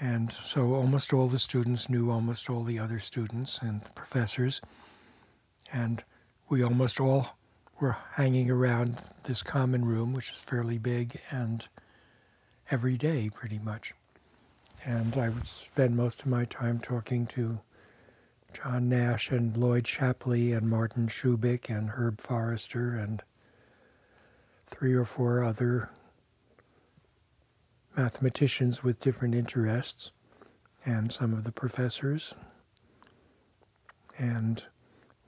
And 0.00 0.32
so 0.32 0.74
almost 0.74 1.12
all 1.12 1.28
the 1.28 1.38
students 1.38 1.88
knew 1.88 2.10
almost 2.10 2.50
all 2.50 2.64
the 2.64 2.78
other 2.78 2.98
students 2.98 3.58
and 3.62 3.82
professors. 3.94 4.60
And 5.72 6.02
we 6.52 6.62
almost 6.62 7.00
all 7.00 7.38
were 7.80 7.96
hanging 8.16 8.50
around 8.50 8.98
this 9.22 9.42
common 9.42 9.86
room, 9.86 10.12
which 10.12 10.30
is 10.32 10.42
fairly 10.42 10.76
big, 10.76 11.18
and 11.30 11.66
every 12.70 12.98
day 12.98 13.30
pretty 13.32 13.58
much. 13.58 13.94
And 14.84 15.16
I 15.16 15.30
would 15.30 15.46
spend 15.46 15.96
most 15.96 16.20
of 16.20 16.26
my 16.26 16.44
time 16.44 16.78
talking 16.78 17.26
to 17.28 17.60
John 18.52 18.90
Nash 18.90 19.30
and 19.30 19.56
Lloyd 19.56 19.86
Shapley 19.86 20.52
and 20.52 20.68
Martin 20.68 21.08
Shubik 21.08 21.74
and 21.74 21.88
Herb 21.88 22.20
Forrester 22.20 22.96
and 22.96 23.22
three 24.66 24.92
or 24.92 25.06
four 25.06 25.42
other 25.42 25.88
mathematicians 27.96 28.84
with 28.84 29.00
different 29.00 29.34
interests 29.34 30.12
and 30.84 31.10
some 31.10 31.32
of 31.32 31.44
the 31.44 31.52
professors. 31.52 32.34
And 34.18 34.66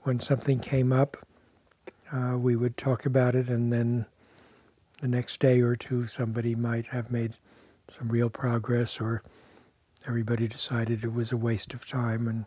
when 0.05 0.19
something 0.19 0.59
came 0.59 0.93
up, 0.93 1.17
uh, 2.13 2.37
we 2.37 2.55
would 2.55 2.77
talk 2.77 3.07
about 3.07 3.33
it, 3.33 3.49
and 3.49 3.73
then 3.73 4.05
the 5.01 5.07
next 5.07 5.39
day 5.39 5.61
or 5.61 5.75
two, 5.75 6.03
somebody 6.05 6.53
might 6.53 6.87
have 6.87 7.11
made 7.11 7.37
some 7.87 8.09
real 8.09 8.29
progress, 8.29 9.01
or 9.01 9.23
everybody 10.07 10.47
decided 10.47 11.03
it 11.03 11.11
was 11.11 11.31
a 11.31 11.37
waste 11.37 11.73
of 11.73 11.87
time. 11.87 12.27
And 12.27 12.45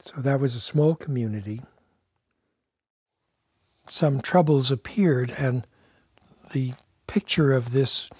so 0.00 0.20
that 0.20 0.40
was 0.40 0.56
a 0.56 0.60
small 0.60 0.96
community. 0.96 1.62
Some 3.86 4.20
troubles 4.20 4.72
appeared, 4.72 5.30
and 5.38 5.64
the 6.50 6.72
picture 7.06 7.52
of 7.52 7.70
this 7.70 8.10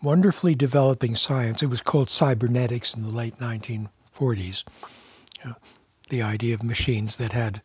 wonderfully 0.00 0.54
developing 0.54 1.16
science, 1.16 1.64
it 1.64 1.66
was 1.66 1.80
called 1.80 2.10
cybernetics 2.10 2.94
in 2.94 3.02
the 3.02 3.12
late 3.12 3.38
1940s 3.40 4.62
the 6.08 6.22
idea 6.22 6.54
of 6.54 6.62
machines 6.62 7.16
that 7.16 7.32
had 7.32 7.62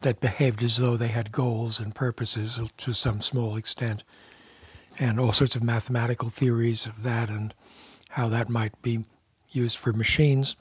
that 0.00 0.20
behaved 0.20 0.62
as 0.62 0.76
though 0.76 0.96
they 0.96 1.08
had 1.08 1.32
goals 1.32 1.80
and 1.80 1.94
purposes 1.94 2.60
to 2.76 2.92
some 2.92 3.20
small 3.20 3.56
extent. 3.56 4.04
and 4.98 5.18
all 5.18 5.32
sorts 5.32 5.56
of 5.56 5.62
mathematical 5.62 6.28
theories 6.28 6.86
of 6.86 7.02
that 7.02 7.28
and 7.28 7.52
how 8.10 8.28
that 8.28 8.48
might 8.48 8.80
be 8.82 9.04
used 9.50 9.76
for 9.78 9.92
machines. 9.92 10.56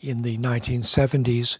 In 0.00 0.22
the 0.22 0.36
1970s, 0.38 1.58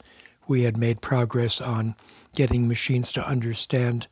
we 0.49 0.63
had 0.63 0.77
made 0.77 1.01
progress 1.01 1.61
on 1.61 1.95
getting 2.35 2.67
machines 2.67 3.13
to 3.13 3.27
understand 3.27 4.07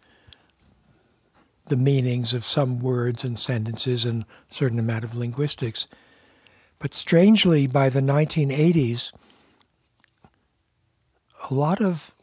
the 1.66 1.76
meanings 1.76 2.34
of 2.34 2.44
some 2.44 2.78
words 2.78 3.24
and 3.24 3.38
sentences 3.38 4.04
and 4.04 4.22
a 4.22 4.54
certain 4.54 4.78
amount 4.78 5.04
of 5.04 5.16
linguistics. 5.16 5.86
But 6.78 6.94
strangely, 6.94 7.66
by 7.66 7.88
the 7.88 8.00
1980s, 8.00 9.12
a 11.50 11.54
lot 11.54 11.80
of 11.80 12.14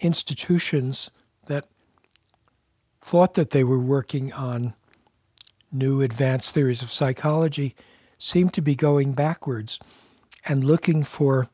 institutions 0.00 1.10
that 1.46 1.66
thought 3.00 3.34
that 3.34 3.50
they 3.50 3.64
were 3.64 3.80
working 3.80 4.32
on 4.32 4.74
new 5.72 6.02
advanced 6.02 6.52
theories 6.52 6.82
of 6.82 6.90
psychology 6.90 7.74
seemed 8.18 8.52
to 8.52 8.60
be 8.60 8.74
going 8.74 9.12
backwards 9.12 9.78
and 10.44 10.64
looking 10.64 11.02
for 11.02 11.48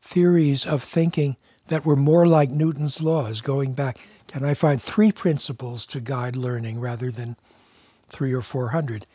theories 0.00 0.66
of 0.66 0.82
thinking 0.82 1.36
that 1.68 1.84
were 1.84 1.96
more 1.96 2.26
like 2.26 2.50
Newton's 2.50 3.02
laws, 3.02 3.40
going 3.40 3.72
back. 3.72 3.98
Can 4.28 4.44
I 4.44 4.54
find 4.54 4.80
three 4.80 5.10
principles 5.10 5.84
to 5.86 6.00
guide 6.00 6.36
learning 6.36 6.80
rather 6.80 7.10
than 7.10 7.36
three 8.06 8.32
or 8.32 8.42
four 8.42 8.68
hundred? 8.68 9.06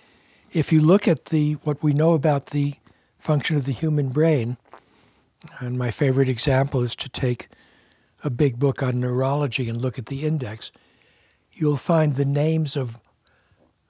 If 0.52 0.74
you 0.74 0.82
look 0.82 1.08
at 1.08 1.26
the 1.26 1.54
what 1.64 1.82
we 1.82 1.94
know 1.94 2.14
about 2.14 2.48
the 2.48 2.76
function 3.18 3.56
of 3.56 3.66
the 3.66 3.72
human 3.72 4.10
brain, 4.10 4.58
and 5.60 5.78
my 5.78 5.92
favorite 5.92 6.30
example 6.30 6.82
is 6.82 6.96
to 6.96 7.10
take 7.10 7.48
a 8.24 8.30
big 8.30 8.60
book 8.60 8.84
on 8.84 9.00
neurology 9.00 9.68
and 9.68 9.82
look 9.82 9.98
at 9.98 10.06
the 10.08 10.24
index, 10.24 10.72
you'll 11.54 11.78
find 11.78 12.16
the 12.16 12.26
names 12.26 12.76
of 12.76 13.00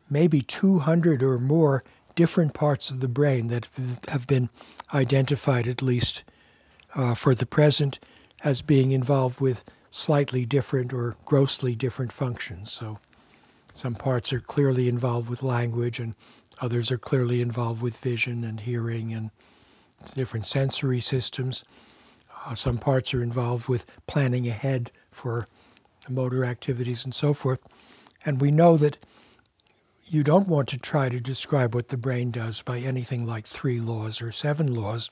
maybe 0.10 0.42
200 0.42 1.22
or 1.22 1.38
more 1.38 1.84
different 2.16 2.54
parts 2.54 2.90
of 2.90 3.00
the 3.00 3.08
brain 3.08 3.48
that 3.48 3.68
have 4.10 4.28
been 4.28 4.50
identified, 4.94 5.68
at 5.68 5.82
least 5.82 6.24
uh, 6.96 7.16
for 7.16 7.34
the 7.34 7.46
present, 7.46 8.00
as 8.44 8.62
being 8.62 8.92
involved 8.92 9.40
with 9.40 9.64
slightly 9.90 10.46
different 10.46 10.94
or 10.94 11.16
grossly 11.26 11.76
different 11.76 12.12
functions. 12.12 12.72
So 12.72 13.00
some 13.74 13.96
parts 13.96 14.34
are 14.34 14.40
clearly 14.40 14.88
involved 14.88 15.30
with 15.30 15.44
language, 15.44 16.00
and 16.00 16.16
others 16.60 16.92
are 16.92 16.98
clearly 16.98 17.42
involved 17.42 17.82
with 17.82 17.98
vision 17.98 18.44
and 18.44 18.62
hearing 18.62 19.14
and 19.14 19.32
different 20.02 20.46
sensory 20.46 21.00
systems. 21.00 21.64
Uh, 22.46 22.56
some 22.56 22.78
parts 22.78 23.14
are 23.14 23.22
involved 23.22 23.68
with 23.68 23.86
planning 24.08 24.48
ahead 24.48 24.92
for 25.12 25.48
motor 26.10 26.44
activities 26.44 27.06
and 27.06 27.14
so 27.14 27.34
forth. 27.34 27.60
And 28.26 28.42
we 28.42 28.52
know 28.52 28.78
that 28.78 28.98
you 30.08 30.24
don't 30.24 30.48
want 30.48 30.68
to 30.70 30.78
try 30.78 31.10
to 31.10 31.22
describe 31.22 31.74
what 31.74 31.88
the 31.88 31.98
brain 31.98 32.32
does 32.32 32.62
by 32.62 32.80
anything 32.80 33.26
like 33.26 33.48
three 33.48 33.80
laws 33.80 34.22
or 34.22 34.32
seven 34.32 34.74
laws, 34.74 35.10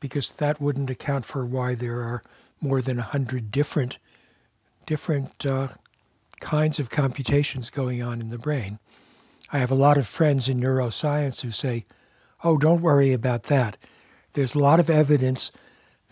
because 0.00 0.32
that 0.32 0.60
wouldn't 0.60 0.90
account 0.90 1.24
for 1.24 1.46
why 1.46 1.74
there 1.74 2.00
are 2.00 2.22
more 2.60 2.82
than 2.82 2.98
a 2.98 3.02
hundred 3.02 3.50
different 3.50 3.98
different 4.86 5.46
uh, 5.46 5.68
kinds 6.40 6.78
of 6.78 6.90
computations 6.90 7.70
going 7.70 8.02
on 8.02 8.20
in 8.20 8.30
the 8.30 8.38
brain. 8.38 8.78
I 9.52 9.58
have 9.58 9.70
a 9.70 9.76
lot 9.76 9.96
of 9.96 10.06
friends 10.06 10.48
in 10.48 10.60
neuroscience 10.60 11.40
who 11.40 11.50
say, 11.50 11.84
"Oh, 12.44 12.58
don't 12.58 12.82
worry 12.82 13.12
about 13.12 13.44
that. 13.44 13.76
There's 14.34 14.54
a 14.54 14.60
lot 14.60 14.78
of 14.78 14.90
evidence 14.90 15.50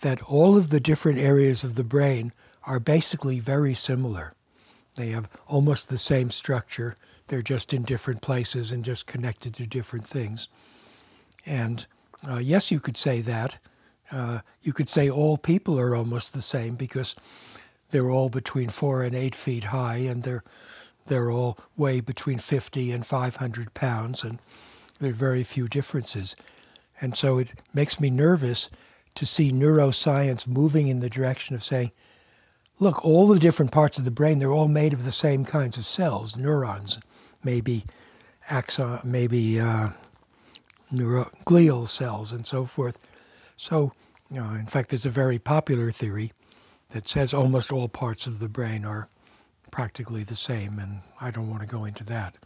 that 0.00 0.22
all 0.22 0.56
of 0.56 0.70
the 0.70 0.80
different 0.80 1.18
areas 1.18 1.62
of 1.62 1.76
the 1.76 1.84
brain 1.84 2.32
are 2.64 2.80
basically 2.80 3.38
very 3.38 3.74
similar. 3.74 4.34
They 4.96 5.10
have 5.10 5.28
almost 5.46 5.88
the 5.88 5.98
same 5.98 6.30
structure. 6.30 6.96
They're 7.28 7.42
just 7.42 7.72
in 7.72 7.82
different 7.82 8.20
places 8.20 8.72
and 8.72 8.84
just 8.84 9.06
connected 9.06 9.54
to 9.54 9.66
different 9.66 10.06
things. 10.06 10.48
And 11.46 11.86
uh, 12.28 12.38
yes, 12.38 12.70
you 12.70 12.80
could 12.80 12.96
say 12.96 13.20
that. 13.22 13.58
Uh, 14.10 14.40
you 14.62 14.72
could 14.72 14.88
say 14.88 15.08
all 15.08 15.38
people 15.38 15.80
are 15.80 15.94
almost 15.94 16.34
the 16.34 16.42
same 16.42 16.74
because 16.74 17.16
they're 17.90 18.10
all 18.10 18.28
between 18.28 18.68
four 18.68 19.02
and 19.02 19.14
eight 19.14 19.34
feet 19.34 19.64
high, 19.64 19.96
and 19.96 20.22
they're 20.22 20.44
they're 21.06 21.30
all 21.30 21.58
weigh 21.76 22.00
between 22.00 22.38
50 22.38 22.92
and 22.92 23.04
500 23.04 23.74
pounds, 23.74 24.22
and 24.22 24.38
there 25.02 25.10
are 25.10 25.14
very 25.14 25.42
few 25.42 25.66
differences. 25.66 26.36
And 27.00 27.16
so 27.16 27.38
it 27.38 27.54
makes 27.74 27.98
me 27.98 28.08
nervous 28.08 28.68
to 29.16 29.26
see 29.26 29.52
neuroscience 29.52 30.46
moving 30.46 30.86
in 30.86 31.00
the 31.00 31.10
direction 31.10 31.56
of 31.56 31.64
saying, 31.64 31.90
look, 32.78 33.04
all 33.04 33.26
the 33.26 33.40
different 33.40 33.72
parts 33.72 33.98
of 33.98 34.04
the 34.04 34.12
brain, 34.12 34.38
they're 34.38 34.52
all 34.52 34.68
made 34.68 34.92
of 34.92 35.04
the 35.04 35.12
same 35.12 35.44
kinds 35.44 35.76
of 35.76 35.84
cells, 35.84 36.38
neurons, 36.38 37.00
maybe 37.42 37.84
axon, 38.48 39.00
maybe 39.02 39.58
uh, 39.58 39.90
neuro- 40.92 41.30
glial 41.44 41.88
cells, 41.88 42.32
and 42.32 42.46
so 42.46 42.64
forth. 42.64 42.96
So, 43.56 43.92
uh, 44.34 44.54
in 44.54 44.66
fact, 44.66 44.90
there's 44.90 45.06
a 45.06 45.10
very 45.10 45.38
popular 45.40 45.90
theory 45.90 46.32
that 46.90 47.08
says 47.08 47.34
almost 47.34 47.72
all 47.72 47.88
parts 47.88 48.28
of 48.28 48.38
the 48.38 48.48
brain 48.48 48.84
are 48.84 49.08
practically 49.72 50.22
the 50.22 50.36
same, 50.36 50.78
and 50.78 51.00
I 51.20 51.32
don't 51.32 51.50
want 51.50 51.62
to 51.62 51.68
go 51.68 51.84
into 51.84 52.04
that. 52.04 52.36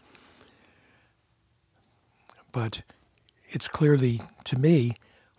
But 2.57 2.81
it's 3.51 3.69
clearly, 3.69 4.23
to 4.45 4.59
me, 4.59 4.93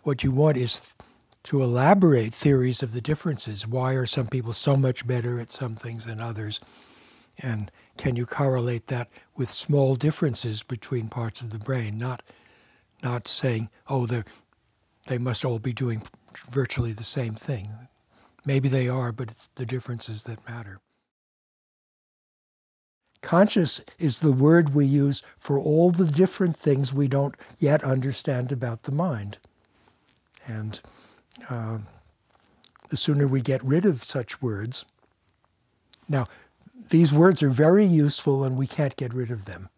what 0.04 0.22
you 0.22 0.30
want 0.30 0.56
is 0.56 0.94
to 1.42 1.60
elaborate 1.60 2.32
theories 2.32 2.80
of 2.80 2.92
the 2.92 3.00
differences. 3.00 3.66
Why 3.66 3.94
are 3.94 4.06
some 4.06 4.28
people 4.28 4.52
so 4.52 4.76
much 4.76 5.04
better 5.04 5.40
at 5.40 5.50
some 5.50 5.74
things 5.74 6.04
than 6.04 6.20
others? 6.20 6.60
And 7.42 7.72
can 7.96 8.14
you 8.14 8.24
correlate 8.24 8.86
that 8.86 9.08
with 9.36 9.50
small 9.50 9.96
differences 9.96 10.62
between 10.62 11.08
parts 11.08 11.40
of 11.40 11.50
the 11.50 11.58
brain? 11.58 11.98
Not, 11.98 12.22
not 13.02 13.26
saying, 13.26 13.68
oh, 13.88 14.06
they 15.08 15.18
must 15.18 15.44
all 15.44 15.58
be 15.58 15.72
doing 15.72 16.04
virtually 16.48 16.92
the 16.92 17.02
same 17.02 17.34
thing. 17.34 17.88
Maybe 18.46 18.68
they 18.68 18.88
are, 18.88 19.10
but 19.10 19.32
it's 19.32 19.48
the 19.56 19.66
differences 19.66 20.22
that 20.22 20.48
matter. 20.48 20.78
Conscious 23.20 23.80
is 23.98 24.20
the 24.20 24.32
word 24.32 24.74
we 24.74 24.86
use 24.86 25.22
for 25.36 25.58
all 25.58 25.90
the 25.90 26.06
different 26.06 26.56
things 26.56 26.94
we 26.94 27.08
don't 27.08 27.34
yet 27.58 27.82
understand 27.82 28.52
about 28.52 28.84
the 28.84 28.92
mind. 28.92 29.38
And 30.46 30.80
uh, 31.50 31.78
the 32.88 32.96
sooner 32.96 33.26
we 33.26 33.40
get 33.40 33.62
rid 33.64 33.84
of 33.84 34.02
such 34.02 34.40
words. 34.40 34.86
Now, 36.08 36.26
these 36.90 37.12
words 37.12 37.42
are 37.42 37.50
very 37.50 37.84
useful 37.84 38.44
and 38.44 38.56
we 38.56 38.66
can't 38.66 38.96
get 38.96 39.12
rid 39.12 39.30
of 39.30 39.44
them. 39.44 39.68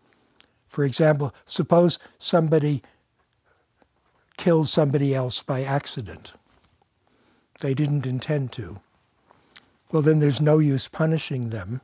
For 0.66 0.84
example, 0.84 1.34
suppose 1.46 1.98
somebody 2.18 2.82
kills 4.36 4.70
somebody 4.70 5.14
else 5.14 5.42
by 5.42 5.64
accident. 5.64 6.34
They 7.60 7.74
didn't 7.74 8.06
intend 8.06 8.52
to. 8.52 8.80
Well, 9.90 10.02
then 10.02 10.20
there's 10.20 10.40
no 10.40 10.58
use 10.58 10.88
punishing 10.88 11.50
them 11.50 11.80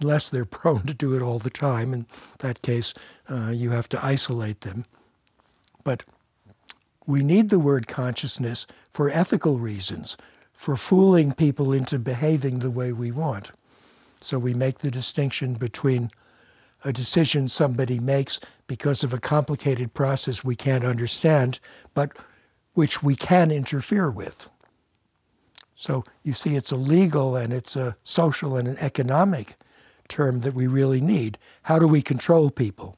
unless 0.00 0.30
they're 0.30 0.44
prone 0.44 0.86
to 0.86 0.94
do 0.94 1.14
it 1.14 1.22
all 1.22 1.38
the 1.38 1.50
time. 1.50 1.92
In 1.92 2.06
that 2.38 2.62
case, 2.62 2.94
uh, 3.30 3.50
you 3.50 3.70
have 3.70 3.88
to 3.90 4.04
isolate 4.04 4.62
them. 4.62 4.86
But 5.84 6.04
we 7.06 7.22
need 7.22 7.50
the 7.50 7.58
word 7.58 7.86
consciousness 7.86 8.66
for 8.88 9.10
ethical 9.10 9.58
reasons, 9.58 10.16
for 10.52 10.76
fooling 10.76 11.32
people 11.32 11.72
into 11.72 11.98
behaving 11.98 12.58
the 12.58 12.70
way 12.70 12.92
we 12.92 13.10
want. 13.10 13.50
So 14.20 14.38
we 14.38 14.54
make 14.54 14.78
the 14.78 14.90
distinction 14.90 15.54
between 15.54 16.10
a 16.84 16.92
decision 16.92 17.48
somebody 17.48 17.98
makes 17.98 18.40
because 18.66 19.02
of 19.02 19.12
a 19.12 19.18
complicated 19.18 19.92
process 19.94 20.44
we 20.44 20.56
can't 20.56 20.84
understand, 20.84 21.60
but 21.94 22.16
which 22.74 23.02
we 23.02 23.16
can 23.16 23.50
interfere 23.50 24.10
with. 24.10 24.48
So 25.74 26.04
you 26.22 26.32
see, 26.32 26.56
it's 26.56 26.72
a 26.72 26.76
legal 26.76 27.36
and 27.36 27.52
it's 27.52 27.76
a 27.76 27.96
social 28.04 28.56
and 28.56 28.68
an 28.68 28.76
economic 28.78 29.56
term 30.10 30.40
that 30.40 30.54
we 30.54 30.66
really 30.66 31.00
need. 31.00 31.38
How 31.62 31.78
do 31.78 31.86
we 31.86 32.02
control 32.02 32.50
people? 32.50 32.96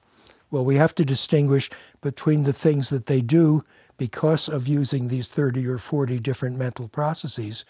Well, 0.51 0.65
we 0.65 0.77
have 0.77 0.95
to 0.97 1.05
distinguish 1.05 1.71
between 2.01 2.43
the 2.43 2.53
things 2.53 2.91
that 2.91 3.07
they 3.07 3.21
do 3.21 3.65
because 3.97 4.49
of 4.49 4.67
using 4.67 5.09
these 5.09 5.29
30 5.29 5.67
or 5.69 5.79
40 5.79 6.19
different 6.19 6.59
mental 6.59 6.89
processes, 6.89 7.65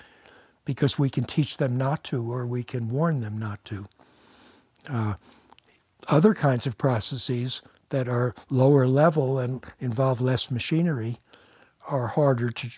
because 0.64 0.99
we 0.99 1.11
can 1.11 1.24
teach 1.24 1.59
them 1.59 1.76
not 1.76 2.03
to 2.05 2.32
or 2.32 2.47
we 2.47 2.64
can 2.64 2.88
warn 2.88 3.20
them 3.20 3.38
not 3.38 3.64
to. 3.66 3.86
Uh, 4.88 5.14
other 6.09 6.34
kinds 6.34 6.66
of 6.66 6.78
processes 6.78 7.62
that 7.90 8.09
are 8.09 8.34
lower 8.51 8.86
level 8.86 9.38
and 9.38 9.64
involve 9.78 10.20
less 10.20 10.51
machinery 10.51 11.18
are 11.88 12.09
harder 12.09 12.51
to 12.51 12.68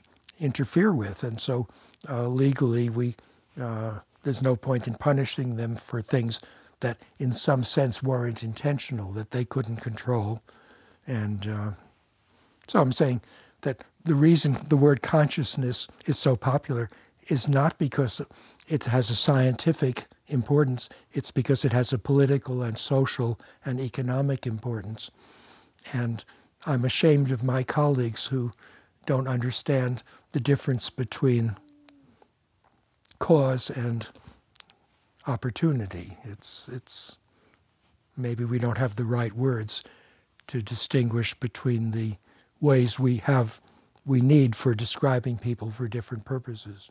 interfere 0.41 0.93
with. 0.93 1.23
And 1.23 1.41
so 1.41 1.69
uh, 2.09 2.27
legally, 2.29 2.91
we, 2.91 3.17
uh, 3.61 4.01
there's 4.25 4.43
no 4.43 4.57
point 4.57 4.89
in 4.89 4.95
punishing 4.95 5.57
them 5.57 5.77
for 5.77 6.03
things 6.03 6.41
that 6.81 6.99
in 7.19 7.33
some 7.33 7.63
sense 7.63 8.03
weren't 8.03 8.43
intentional, 8.43 9.13
that 9.13 9.31
they 9.31 9.45
couldn't 9.45 9.77
control. 9.77 10.43
And 11.07 11.49
uh, 11.49 11.71
so 12.69 12.81
I'm 12.81 12.93
saying 12.93 13.21
that 13.61 13.85
the 14.05 14.15
reason 14.15 14.59
the 14.69 14.77
word 14.77 15.03
consciousness 15.03 15.89
is 16.07 16.19
so 16.19 16.37
popular 16.37 16.91
is 17.29 17.49
not 17.49 17.79
because 17.79 18.21
it 18.69 18.85
has 18.85 19.11
a 19.11 19.15
scientific 19.15 20.07
importance, 20.27 20.89
it's 21.13 21.31
because 21.31 21.65
it 21.65 21.73
has 21.73 21.93
a 21.93 21.99
political 21.99 22.63
and 22.63 22.79
social 22.79 23.39
and 23.65 23.81
economic 23.81 24.47
importance. 24.47 25.11
And 25.93 26.25
I'm 26.67 26.85
ashamed 26.85 27.31
of 27.31 27.43
my 27.43 27.63
colleagues 27.63 28.27
who 28.27 28.53
don't 29.07 29.29
understand 29.29 30.03
the 30.33 30.41
difference 30.41 30.91
between 30.91 31.57
cause 33.19 33.71
and 33.71 34.09
opportunity. 35.27 36.19
It's, 36.25 36.69
it's 36.73 37.19
maybe 38.17 38.45
we 38.45 38.59
don't 38.59 38.79
have 38.79 38.97
the 38.97 39.05
right 39.05 39.33
words 39.33 39.85
to 40.49 40.61
distinguish 40.61 41.35
between 41.35 41.93
the 41.93 42.15
ways 42.61 42.99
we 42.99 43.17
have 43.19 43.61
we 44.07 44.21
need 44.21 44.55
for 44.55 44.75
describing 44.75 45.39
people 45.39 45.71
for 45.71 45.89
different 45.89 46.25
purposes. 46.25 46.91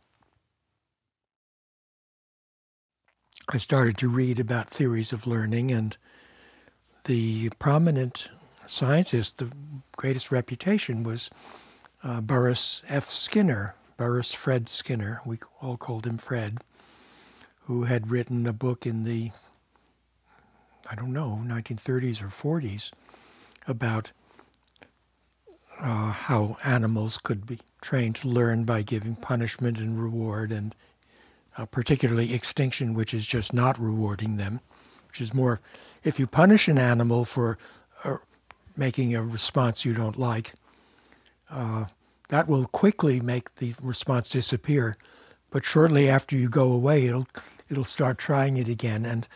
I 3.49 3.57
started 3.57 3.97
to 3.97 4.09
read 4.09 4.39
about 4.39 4.69
theories 4.69 5.13
of 5.13 5.27
learning, 5.27 5.71
and 5.71 5.95
the 7.03 7.49
prominent 7.59 8.29
scientist, 8.65 9.37
the 9.37 9.51
greatest 9.97 10.31
reputation 10.31 11.03
was 11.03 11.29
uh, 12.03 12.21
Burrhus 12.21 12.83
F. 12.87 13.09
Skinner, 13.09 13.75
Burrhus 13.97 14.33
Fred 14.33 14.67
Skinner, 14.69 15.21
we 15.25 15.37
all 15.61 15.77
called 15.77 16.07
him 16.07 16.17
Fred, 16.17 16.59
who 17.61 17.83
had 17.83 18.09
written 18.09 18.45
a 18.47 18.53
book 18.53 18.85
in 18.85 19.03
the, 19.03 19.31
I 20.89 20.95
don't 20.95 21.13
know, 21.13 21.41
1930s 21.45 22.21
or 22.21 22.27
40s 22.27 22.91
about 23.67 24.11
uh, 25.79 26.11
how 26.11 26.57
animals 26.63 27.17
could 27.17 27.45
be 27.45 27.59
trained 27.81 28.15
to 28.17 28.27
learn 28.27 28.63
by 28.63 28.81
giving 28.81 29.15
punishment 29.15 29.79
and 29.79 30.01
reward, 30.01 30.51
and 30.51 30.75
uh, 31.57 31.65
particularly 31.65 32.33
extinction, 32.33 32.93
which 32.93 33.13
is 33.13 33.27
just 33.27 33.53
not 33.53 33.79
rewarding 33.79 34.37
them, 34.37 34.59
which 35.07 35.21
is 35.21 35.33
more 35.33 35.59
if 36.03 36.19
you 36.19 36.27
punish 36.27 36.67
an 36.67 36.77
animal 36.77 37.25
for 37.25 37.57
uh, 38.03 38.17
making 38.75 39.15
a 39.15 39.23
response 39.23 39.85
you 39.85 39.93
don't 39.93 40.17
like, 40.17 40.53
uh, 41.49 41.85
that 42.29 42.47
will 42.47 42.65
quickly 42.65 43.19
make 43.19 43.55
the 43.55 43.73
response 43.81 44.29
disappear. 44.29 44.97
But 45.49 45.65
shortly 45.65 46.09
after 46.09 46.35
you 46.35 46.49
go 46.49 46.71
away, 46.71 47.05
it'll 47.05 47.27
it'll 47.69 47.83
start 47.83 48.17
trying 48.17 48.57
it 48.57 48.67
again, 48.67 49.05
and 49.05 49.27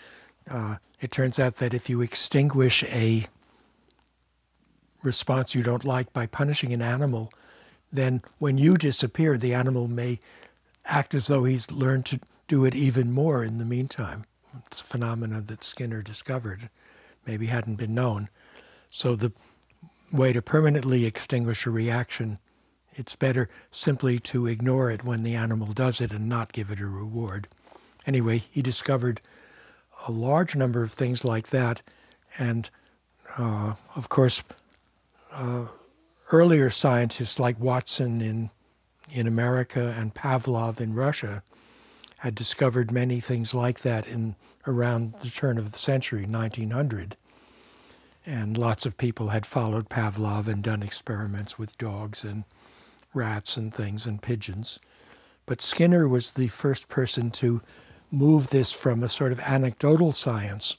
uh, 0.49 0.75
it 0.99 1.11
turns 1.11 1.39
out 1.39 1.55
that 1.55 1.73
if 1.73 1.89
you 1.89 2.01
extinguish 2.01 2.83
a 2.85 3.27
response 5.03 5.55
you 5.55 5.63
don't 5.63 5.85
like 5.85 6.11
by 6.11 6.25
punishing 6.25 6.73
an 6.73 6.81
animal, 6.81 7.31
then 7.91 8.21
when 8.39 8.57
you 8.57 8.77
disappear, 8.77 9.38
the 9.38 9.53
animal 9.53 9.88
may 9.88 10.19
act 10.85 11.13
as 11.13 11.27
though 11.27 11.43
he's 11.43 11.71
learned 11.71 12.05
to 12.05 12.19
do 12.47 12.65
it 12.65 12.75
even 12.75 13.11
more 13.11 13.43
in 13.43 13.57
the 13.57 13.65
meantime. 13.65 14.25
It's 14.65 14.81
a 14.81 14.83
phenomenon 14.83 15.45
that 15.47 15.63
Skinner 15.63 16.01
discovered, 16.01 16.69
maybe 17.25 17.47
hadn't 17.47 17.75
been 17.75 17.93
known. 17.93 18.29
So 18.89 19.15
the 19.15 19.31
way 20.11 20.33
to 20.33 20.41
permanently 20.41 21.05
extinguish 21.05 21.65
a 21.65 21.69
reaction, 21.71 22.39
it's 22.98 23.16
better 23.16 23.48
simply 23.72 24.20
to 24.20 24.48
ignore 24.48 24.91
it 24.91 25.04
when 25.06 25.24
the 25.24 25.36
animal 25.36 25.68
does 25.68 26.02
it 26.02 26.12
and 26.12 26.28
not 26.28 26.52
give 26.52 26.72
it 26.72 26.80
a 26.80 26.88
reward. 26.88 27.48
Anyway, 28.06 28.39
he 28.39 28.62
discovered 28.62 29.22
a 30.08 30.12
large 30.12 30.56
number 30.56 30.84
of 30.84 30.91
things 30.91 31.24
like 31.24 31.50
that, 31.50 31.82
and 32.38 32.70
uh, 33.38 33.76
of 33.95 34.10
course, 34.10 34.43
uh, 35.32 35.66
earlier 36.32 36.70
scientists 36.70 37.39
like 37.39 37.60
Watson 37.60 38.22
in 38.22 38.50
in 39.10 39.26
America 39.26 39.95
and 39.98 40.14
Pavlov 40.14 40.82
in 40.82 40.93
Russia 40.93 41.41
had 42.18 42.36
discovered 42.36 42.91
many 42.91 43.22
things 43.22 43.54
like 43.54 43.80
that 43.82 44.06
in 44.06 44.36
around 44.66 45.14
the 45.22 45.30
turn 45.30 45.58
of 45.58 45.72
the 45.72 45.78
century, 45.78 46.26
1900. 46.26 47.16
And 48.26 48.58
lots 48.58 48.86
of 48.86 48.98
people 48.98 49.30
had 49.30 49.45
followed 49.45 49.88
Pavlov 49.88 50.48
and 50.48 50.62
done 50.62 50.84
experiments 50.84 51.58
with 51.58 51.78
dogs 51.78 52.26
and 52.26 52.43
rats 53.14 53.58
and 53.58 53.74
things 53.74 54.05
and 54.05 54.22
pigeons. 54.22 54.80
But 55.45 55.62
Skinner 55.62 56.08
was 56.08 56.32
the 56.32 56.47
first 56.47 56.89
person 56.89 57.32
to 57.32 57.62
move 58.12 58.49
this 58.49 58.74
from 58.74 59.03
a 59.03 59.10
sort 59.10 59.32
of 59.32 59.39
anecdotal 59.39 60.12
science 60.12 60.78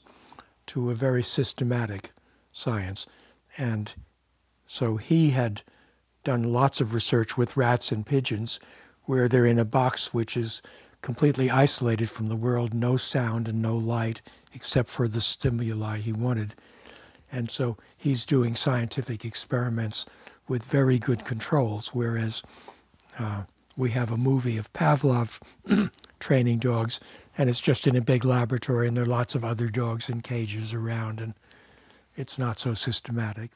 to 0.67 0.89
a 0.89 0.95
very 0.95 1.23
systematic 1.23 2.11
science. 2.51 3.07
And 3.57 3.93
so 4.65 4.97
he 4.97 5.31
had 5.31 5.63
done 6.23 6.43
lots 6.43 6.81
of 6.81 6.93
research 6.93 7.37
with 7.37 7.57
rats 7.57 7.91
and 7.91 8.05
pigeons 8.05 8.59
where 9.03 9.27
they're 9.27 9.45
in 9.45 9.57
a 9.57 9.65
box 9.65 10.13
which 10.13 10.37
is 10.37 10.61
completely 11.01 11.49
isolated 11.49 12.09
from 12.09 12.29
the 12.29 12.35
world, 12.35 12.73
no 12.73 12.97
sound 12.97 13.47
and 13.47 13.61
no 13.61 13.75
light 13.75 14.21
except 14.53 14.89
for 14.89 15.07
the 15.07 15.21
stimuli 15.21 15.97
he 15.97 16.11
wanted. 16.11 16.53
And 17.31 17.49
so 17.49 17.77
he's 17.97 18.25
doing 18.25 18.55
scientific 18.55 19.23
experiments 19.23 20.05
with 20.49 20.63
very 20.63 20.99
good 20.99 21.23
controls, 21.23 21.89
whereas 21.89 22.43
uh, 23.17 23.43
we 23.77 23.91
have 23.91 24.11
a 24.11 24.17
movie 24.17 24.57
of 24.57 24.73
Pavlov 24.73 25.39
training 26.19 26.57
dogs, 26.57 26.99
and 27.37 27.49
it's 27.49 27.61
just 27.61 27.87
in 27.87 27.95
a 27.95 28.01
big 28.01 28.25
laboratory, 28.25 28.87
and 28.87 28.97
there 28.97 29.05
are 29.05 29.07
lots 29.07 29.35
of 29.35 29.45
other 29.45 29.69
dogs 29.69 30.09
in 30.09 30.21
cages 30.21 30.73
around, 30.73 31.21
and 31.21 31.35
it's 32.17 32.37
not 32.37 32.59
so 32.59 32.73
systematic. 32.73 33.51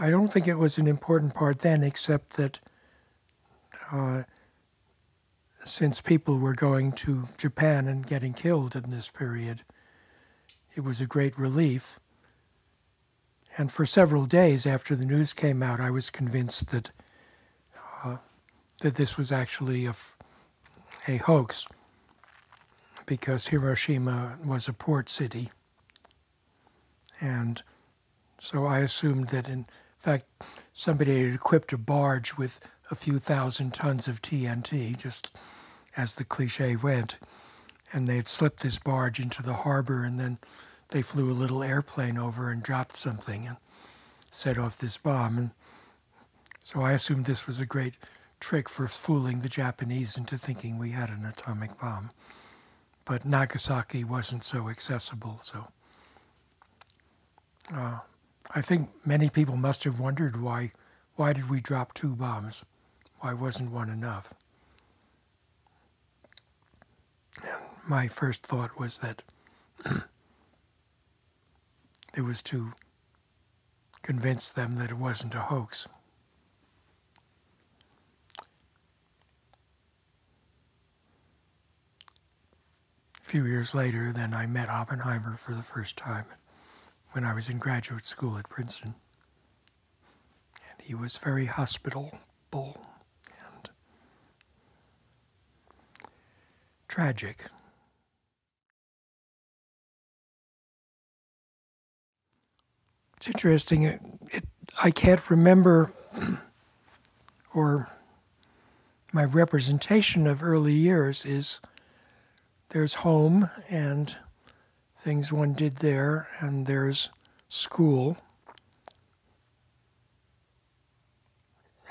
I 0.00 0.10
don't 0.10 0.32
think 0.32 0.48
it 0.48 0.58
was 0.58 0.78
an 0.78 0.88
important 0.88 1.34
part 1.34 1.60
then, 1.60 1.84
except 1.84 2.36
that 2.36 2.58
uh, 3.92 4.22
since 5.62 6.00
people 6.00 6.38
were 6.38 6.54
going 6.54 6.92
to 6.92 7.28
Japan 7.38 7.86
and 7.86 8.06
getting 8.06 8.32
killed 8.32 8.74
in 8.74 8.90
this 8.90 9.10
period, 9.10 9.62
it 10.74 10.80
was 10.80 11.00
a 11.00 11.06
great 11.06 11.38
relief. 11.38 12.00
And 13.56 13.72
for 13.72 13.86
several 13.86 14.26
days 14.26 14.66
after 14.66 14.94
the 14.94 15.06
news 15.06 15.32
came 15.32 15.62
out, 15.62 15.80
I 15.80 15.90
was 15.90 16.10
convinced 16.10 16.70
that 16.70 16.90
uh, 18.04 18.18
that 18.82 18.96
this 18.96 19.16
was 19.16 19.32
actually 19.32 19.86
a, 19.86 19.94
a 21.08 21.16
hoax 21.16 21.66
because 23.06 23.46
Hiroshima 23.46 24.38
was 24.44 24.68
a 24.68 24.72
port 24.72 25.08
city. 25.08 25.48
And 27.20 27.62
so 28.38 28.66
I 28.66 28.80
assumed 28.80 29.28
that, 29.28 29.48
in 29.48 29.66
fact, 29.96 30.26
somebody 30.74 31.24
had 31.24 31.34
equipped 31.34 31.72
a 31.72 31.78
barge 31.78 32.36
with 32.36 32.60
a 32.90 32.94
few 32.94 33.18
thousand 33.18 33.72
tons 33.72 34.06
of 34.08 34.20
TNT, 34.20 34.96
just 34.96 35.36
as 35.96 36.16
the 36.16 36.24
cliche 36.24 36.76
went. 36.76 37.18
And 37.92 38.06
they 38.06 38.16
had 38.16 38.28
slipped 38.28 38.62
this 38.62 38.78
barge 38.78 39.18
into 39.18 39.42
the 39.42 39.54
harbor, 39.54 40.04
and 40.04 40.18
then 40.18 40.38
they 40.88 41.02
flew 41.02 41.30
a 41.30 41.32
little 41.32 41.62
airplane 41.62 42.18
over 42.18 42.50
and 42.50 42.62
dropped 42.62 42.96
something 42.96 43.46
and 43.46 43.56
set 44.30 44.58
off 44.58 44.78
this 44.78 44.98
bomb. 44.98 45.38
And 45.38 45.50
so 46.62 46.82
I 46.82 46.92
assumed 46.92 47.24
this 47.24 47.46
was 47.46 47.60
a 47.60 47.66
great 47.66 47.94
trick 48.40 48.68
for 48.68 48.86
fooling 48.86 49.40
the 49.40 49.48
Japanese 49.48 50.16
into 50.16 50.38
thinking 50.38 50.78
we 50.78 50.90
had 50.90 51.10
an 51.10 51.24
atomic 51.24 51.80
bomb. 51.80 52.10
But 53.04 53.24
Nagasaki 53.24 54.04
wasn't 54.04 54.44
so 54.44 54.68
accessible, 54.68 55.38
so. 55.40 55.68
Uh, 57.72 57.98
I 58.54 58.62
think 58.62 58.90
many 59.04 59.28
people 59.28 59.56
must 59.56 59.84
have 59.84 59.98
wondered 59.98 60.40
why, 60.40 60.72
why 61.16 61.32
did 61.32 61.50
we 61.50 61.60
drop 61.60 61.94
two 61.94 62.14
bombs? 62.14 62.64
Why 63.20 63.32
wasn't 63.32 63.72
one 63.72 63.90
enough? 63.90 64.34
And 67.42 67.60
my 67.88 68.08
first 68.08 68.46
thought 68.46 68.78
was 68.78 68.98
that 68.98 69.22
it 72.16 72.22
was 72.22 72.42
to 72.42 72.72
convince 74.02 74.50
them 74.50 74.76
that 74.76 74.90
it 74.90 74.96
wasn't 74.96 75.34
a 75.34 75.40
hoax. 75.40 75.86
A 83.20 83.24
few 83.28 83.44
years 83.44 83.74
later, 83.74 84.12
then 84.12 84.32
I 84.32 84.46
met 84.46 84.70
Oppenheimer 84.70 85.34
for 85.34 85.52
the 85.52 85.62
first 85.62 85.98
time 85.98 86.24
when 87.12 87.24
I 87.24 87.34
was 87.34 87.50
in 87.50 87.58
graduate 87.58 88.06
school 88.06 88.38
at 88.38 88.48
Princeton. 88.48 88.94
And 90.70 90.80
he 90.80 90.94
was 90.94 91.18
very 91.18 91.46
hospitable 91.46 92.18
and 92.52 93.70
tragic. 96.88 97.46
It's 103.26 103.34
interesting. 103.34 103.82
It, 103.82 104.00
it, 104.30 104.44
I 104.80 104.92
can't 104.92 105.28
remember, 105.28 105.92
or 107.52 107.90
my 109.12 109.24
representation 109.24 110.28
of 110.28 110.44
early 110.44 110.74
years 110.74 111.26
is 111.26 111.58
there's 112.68 112.94
home 112.94 113.50
and 113.68 114.14
things 114.96 115.32
one 115.32 115.54
did 115.54 115.78
there, 115.78 116.28
and 116.38 116.66
there's 116.66 117.10
school. 117.48 118.16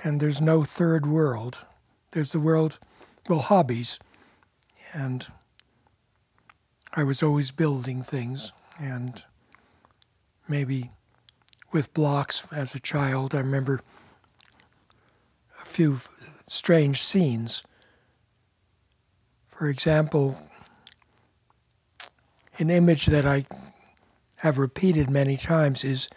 And 0.06 0.22
there's 0.22 0.42
no 0.42 0.64
third 0.64 1.06
world. 1.06 1.66
There's 2.12 2.32
the 2.32 2.40
world, 2.40 2.80
well, 3.28 3.40
hobbies. 3.40 4.00
And 4.94 5.28
I 6.94 7.04
was 7.04 7.22
always 7.22 7.52
building 7.52 8.02
things, 8.02 8.54
and 8.80 9.22
maybe 10.48 10.92
with 11.76 11.94
blocks 11.94 12.48
as 12.54 12.74
a 12.74 12.80
child, 12.80 13.36
I 13.36 13.40
remember 13.40 13.82
a 15.62 15.66
few 15.66 16.00
strange 16.48 17.04
scenes. 17.04 17.64
For 19.46 19.68
example, 19.68 20.38
an 22.58 22.70
image 22.70 23.08
that 23.08 23.26
I 23.26 23.46
have 24.38 24.58
repeated 24.58 25.10
many 25.10 25.36
times 25.36 25.84
is 25.84 26.08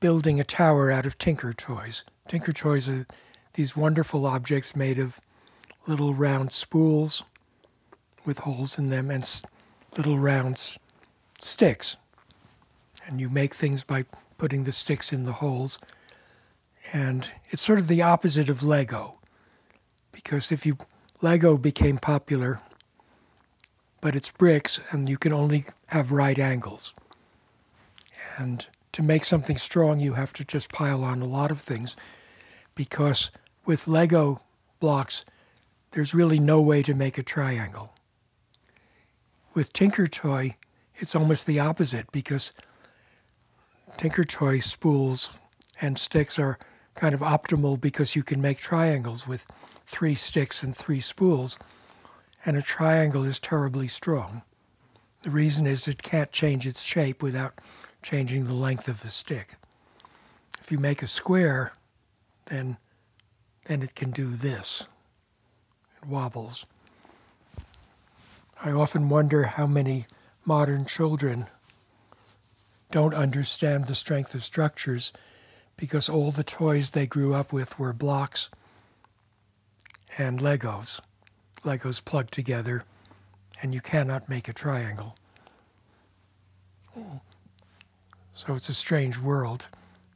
building 0.00 0.40
a 0.40 0.44
tower 0.44 0.90
out 0.90 1.06
of 1.06 1.16
Tinker 1.18 1.52
Toys. 1.52 2.02
Tinker 2.26 2.52
Toys 2.52 2.88
are 2.88 3.06
these 3.54 3.76
wonderful 3.76 4.26
objects 4.26 4.74
made 4.74 4.98
of 4.98 5.20
little 5.86 6.14
round 6.14 6.50
spools 6.50 7.22
with 8.24 8.40
holes 8.40 8.76
in 8.76 8.88
them 8.88 9.08
and 9.08 9.42
little 9.96 10.18
round 10.18 10.78
sticks. 11.40 11.96
And 13.06 13.20
you 13.20 13.28
make 13.28 13.54
things 13.54 13.84
by 13.84 14.04
putting 14.40 14.64
the 14.64 14.72
sticks 14.72 15.12
in 15.12 15.24
the 15.24 15.34
holes. 15.34 15.78
And 16.94 17.30
it's 17.50 17.60
sort 17.60 17.78
of 17.78 17.88
the 17.88 18.00
opposite 18.00 18.48
of 18.48 18.62
Lego. 18.62 19.18
Because 20.12 20.50
if 20.50 20.64
you 20.64 20.78
Lego 21.20 21.58
became 21.58 21.98
popular, 21.98 22.62
but 24.00 24.16
it's 24.16 24.30
bricks 24.30 24.80
and 24.90 25.10
you 25.10 25.18
can 25.18 25.34
only 25.34 25.66
have 25.88 26.10
right 26.10 26.38
angles. 26.38 26.94
And 28.38 28.66
to 28.92 29.02
make 29.02 29.24
something 29.24 29.58
strong, 29.58 30.00
you 30.00 30.14
have 30.14 30.32
to 30.32 30.44
just 30.46 30.72
pile 30.72 31.04
on 31.04 31.20
a 31.20 31.26
lot 31.26 31.50
of 31.50 31.60
things 31.60 31.94
because 32.74 33.30
with 33.66 33.86
Lego 33.86 34.40
blocks, 34.80 35.26
there's 35.90 36.14
really 36.14 36.38
no 36.38 36.62
way 36.62 36.82
to 36.82 36.94
make 36.94 37.18
a 37.18 37.22
triangle. 37.22 37.92
With 39.52 39.74
Tinker 39.74 40.08
Toy, 40.08 40.56
it's 40.94 41.14
almost 41.14 41.44
the 41.44 41.60
opposite 41.60 42.10
because 42.10 42.52
Tinker 43.96 44.24
Toy 44.24 44.58
spools 44.58 45.38
and 45.80 45.98
sticks 45.98 46.38
are 46.38 46.58
kind 46.94 47.14
of 47.14 47.20
optimal 47.20 47.80
because 47.80 48.16
you 48.16 48.22
can 48.22 48.40
make 48.40 48.58
triangles 48.58 49.26
with 49.26 49.46
three 49.86 50.14
sticks 50.14 50.62
and 50.62 50.76
three 50.76 51.00
spools, 51.00 51.58
and 52.44 52.56
a 52.56 52.62
triangle 52.62 53.24
is 53.24 53.38
terribly 53.38 53.88
strong. 53.88 54.42
The 55.22 55.30
reason 55.30 55.66
is 55.66 55.86
it 55.86 56.02
can't 56.02 56.32
change 56.32 56.66
its 56.66 56.82
shape 56.82 57.22
without 57.22 57.54
changing 58.02 58.44
the 58.44 58.54
length 58.54 58.88
of 58.88 59.02
the 59.02 59.10
stick. 59.10 59.56
If 60.60 60.72
you 60.72 60.78
make 60.78 61.02
a 61.02 61.06
square, 61.06 61.72
then, 62.46 62.78
then 63.66 63.82
it 63.82 63.94
can 63.94 64.10
do 64.10 64.30
this. 64.30 64.86
It 66.00 66.08
wobbles. 66.08 66.66
I 68.62 68.70
often 68.70 69.08
wonder 69.08 69.44
how 69.44 69.66
many 69.66 70.06
modern 70.44 70.84
children 70.84 71.46
don't 72.90 73.14
understand 73.14 73.86
the 73.86 73.94
strength 73.94 74.34
of 74.34 74.42
structures 74.42 75.12
because 75.76 76.08
all 76.08 76.30
the 76.30 76.44
toys 76.44 76.90
they 76.90 77.06
grew 77.06 77.34
up 77.34 77.52
with 77.52 77.78
were 77.78 77.92
blocks 77.92 78.50
and 80.18 80.40
Legos. 80.40 81.00
Legos 81.62 82.04
plugged 82.04 82.32
together, 82.32 82.84
and 83.62 83.74
you 83.74 83.80
cannot 83.80 84.28
make 84.28 84.48
a 84.48 84.52
triangle. 84.52 85.16
So 88.32 88.54
it's 88.54 88.68
a 88.68 88.74
strange 88.74 89.18
world, 89.18 89.68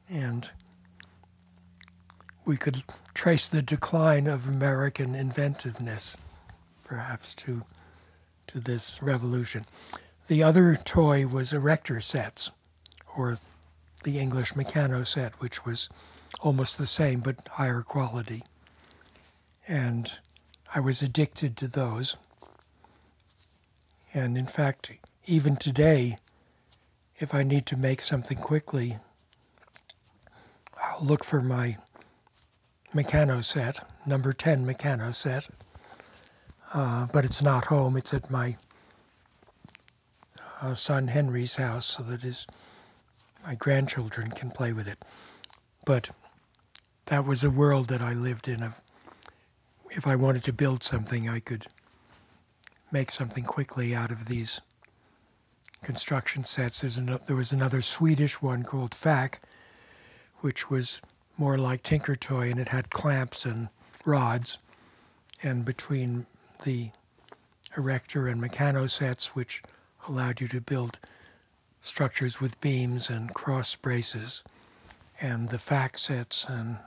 and 0.08 0.50
we 2.44 2.56
could 2.56 2.82
trace 3.14 3.48
the 3.48 3.62
decline 3.62 4.26
of 4.26 4.48
American 4.48 5.14
inventiveness, 5.14 6.16
perhaps, 6.82 7.34
to, 7.36 7.64
to 8.48 8.60
this 8.60 9.02
revolution. 9.02 9.64
The 10.26 10.42
other 10.42 10.74
toy 10.74 11.26
was 11.26 11.52
erector 11.52 12.00
sets, 12.00 12.50
or 13.16 13.38
the 14.04 14.18
English 14.18 14.52
Meccano 14.54 15.06
set, 15.06 15.40
which 15.40 15.64
was 15.64 15.88
almost 16.40 16.78
the 16.78 16.86
same 16.86 17.20
but 17.20 17.48
higher 17.52 17.82
quality. 17.82 18.44
And 19.66 20.18
I 20.74 20.80
was 20.80 21.02
addicted 21.02 21.56
to 21.58 21.68
those. 21.68 22.16
And 24.12 24.36
in 24.36 24.46
fact, 24.46 24.92
even 25.26 25.56
today, 25.56 26.18
if 27.18 27.34
I 27.34 27.42
need 27.42 27.66
to 27.66 27.76
make 27.76 28.02
something 28.02 28.36
quickly, 28.36 28.98
I'll 30.82 31.04
look 31.04 31.24
for 31.24 31.40
my 31.40 31.78
Meccano 32.94 33.42
set, 33.42 33.80
number 34.06 34.32
10 34.32 34.66
Meccano 34.66 35.14
set. 35.14 35.48
Uh, 36.72 37.06
but 37.12 37.24
it's 37.24 37.42
not 37.42 37.66
home, 37.66 37.96
it's 37.96 38.12
at 38.12 38.30
my 38.30 38.56
uh, 40.60 40.74
son 40.74 41.08
Henry's 41.08 41.56
house 41.56 41.86
so 41.86 42.02
that 42.02 42.22
his, 42.22 42.46
my 43.44 43.54
grandchildren 43.54 44.30
can 44.30 44.50
play 44.50 44.72
with 44.72 44.88
it. 44.88 44.98
But 45.84 46.10
that 47.06 47.26
was 47.26 47.44
a 47.44 47.50
world 47.50 47.88
that 47.88 48.00
I 48.00 48.14
lived 48.14 48.48
in. 48.48 48.62
Of, 48.62 48.80
if 49.90 50.06
I 50.06 50.16
wanted 50.16 50.44
to 50.44 50.52
build 50.52 50.82
something, 50.82 51.28
I 51.28 51.40
could 51.40 51.66
make 52.90 53.10
something 53.10 53.44
quickly 53.44 53.94
out 53.94 54.10
of 54.10 54.26
these 54.26 54.60
construction 55.82 56.44
sets. 56.44 56.82
An, 56.96 57.18
there 57.26 57.36
was 57.36 57.52
another 57.52 57.82
Swedish 57.82 58.40
one 58.40 58.62
called 58.62 58.94
FAC, 58.94 59.40
which 60.40 60.70
was 60.70 61.02
more 61.36 61.58
like 61.58 61.82
Tinker 61.82 62.16
Toy, 62.16 62.50
and 62.50 62.58
it 62.58 62.68
had 62.68 62.90
clamps 62.90 63.44
and 63.44 63.68
rods. 64.04 64.58
And 65.42 65.64
between 65.64 66.26
the 66.64 66.90
erector 67.76 68.28
and 68.28 68.40
Meccano 68.40 68.88
sets, 68.88 69.34
which 69.34 69.62
allowed 70.08 70.40
you 70.40 70.48
to 70.48 70.60
build 70.60 70.98
structures 71.84 72.40
with 72.40 72.58
beams 72.62 73.10
and 73.10 73.34
cross 73.34 73.76
braces, 73.76 74.42
and 75.20 75.50
the 75.50 75.58
FAC 75.58 75.98
sets 75.98 76.46
and 76.48 76.78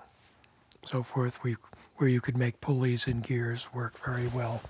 so 0.83 1.03
forth, 1.03 1.43
where 1.43 1.51
you, 1.51 1.57
where 1.97 2.09
you 2.09 2.19
could 2.19 2.35
make 2.35 2.59
pulleys 2.61 3.05
and 3.05 3.21
gears 3.21 3.71
work 3.71 3.95
very 4.03 4.25
well. 4.25 4.61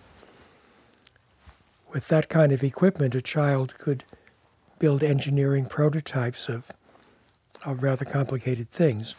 With 1.94 2.10
that 2.10 2.28
kind 2.28 2.52
of 2.52 2.62
equipment, 2.62 3.16
a 3.16 3.22
child 3.22 3.78
could 3.78 4.04
build 4.80 5.02
engineering 5.02 5.66
prototypes 5.66 6.50
of, 6.50 6.72
of 7.66 7.82
rather 7.82 8.04
complicated 8.04 8.70
things, 8.70 9.16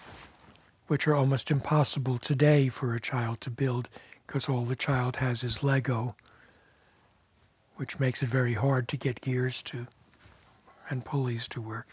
which 0.89 1.09
are 1.09 1.15
almost 1.15 1.51
impossible 1.51 2.19
today 2.19 2.69
for 2.69 2.95
a 2.95 3.01
child 3.01 3.41
to 3.41 3.51
build 3.51 3.89
because 4.27 4.47
all 4.47 4.61
the 4.61 4.77
child 4.77 5.17
has 5.17 5.43
is 5.43 5.65
Lego, 5.65 6.17
which 7.77 7.99
makes 7.99 8.23
it 8.23 8.29
very 8.29 8.55
hard 8.55 8.89
to 8.89 8.99
get 8.99 9.23
gears 9.23 9.63
to 9.63 9.87
and 10.89 11.05
pulleys 11.05 11.49
to 11.49 11.61
work. 11.61 11.89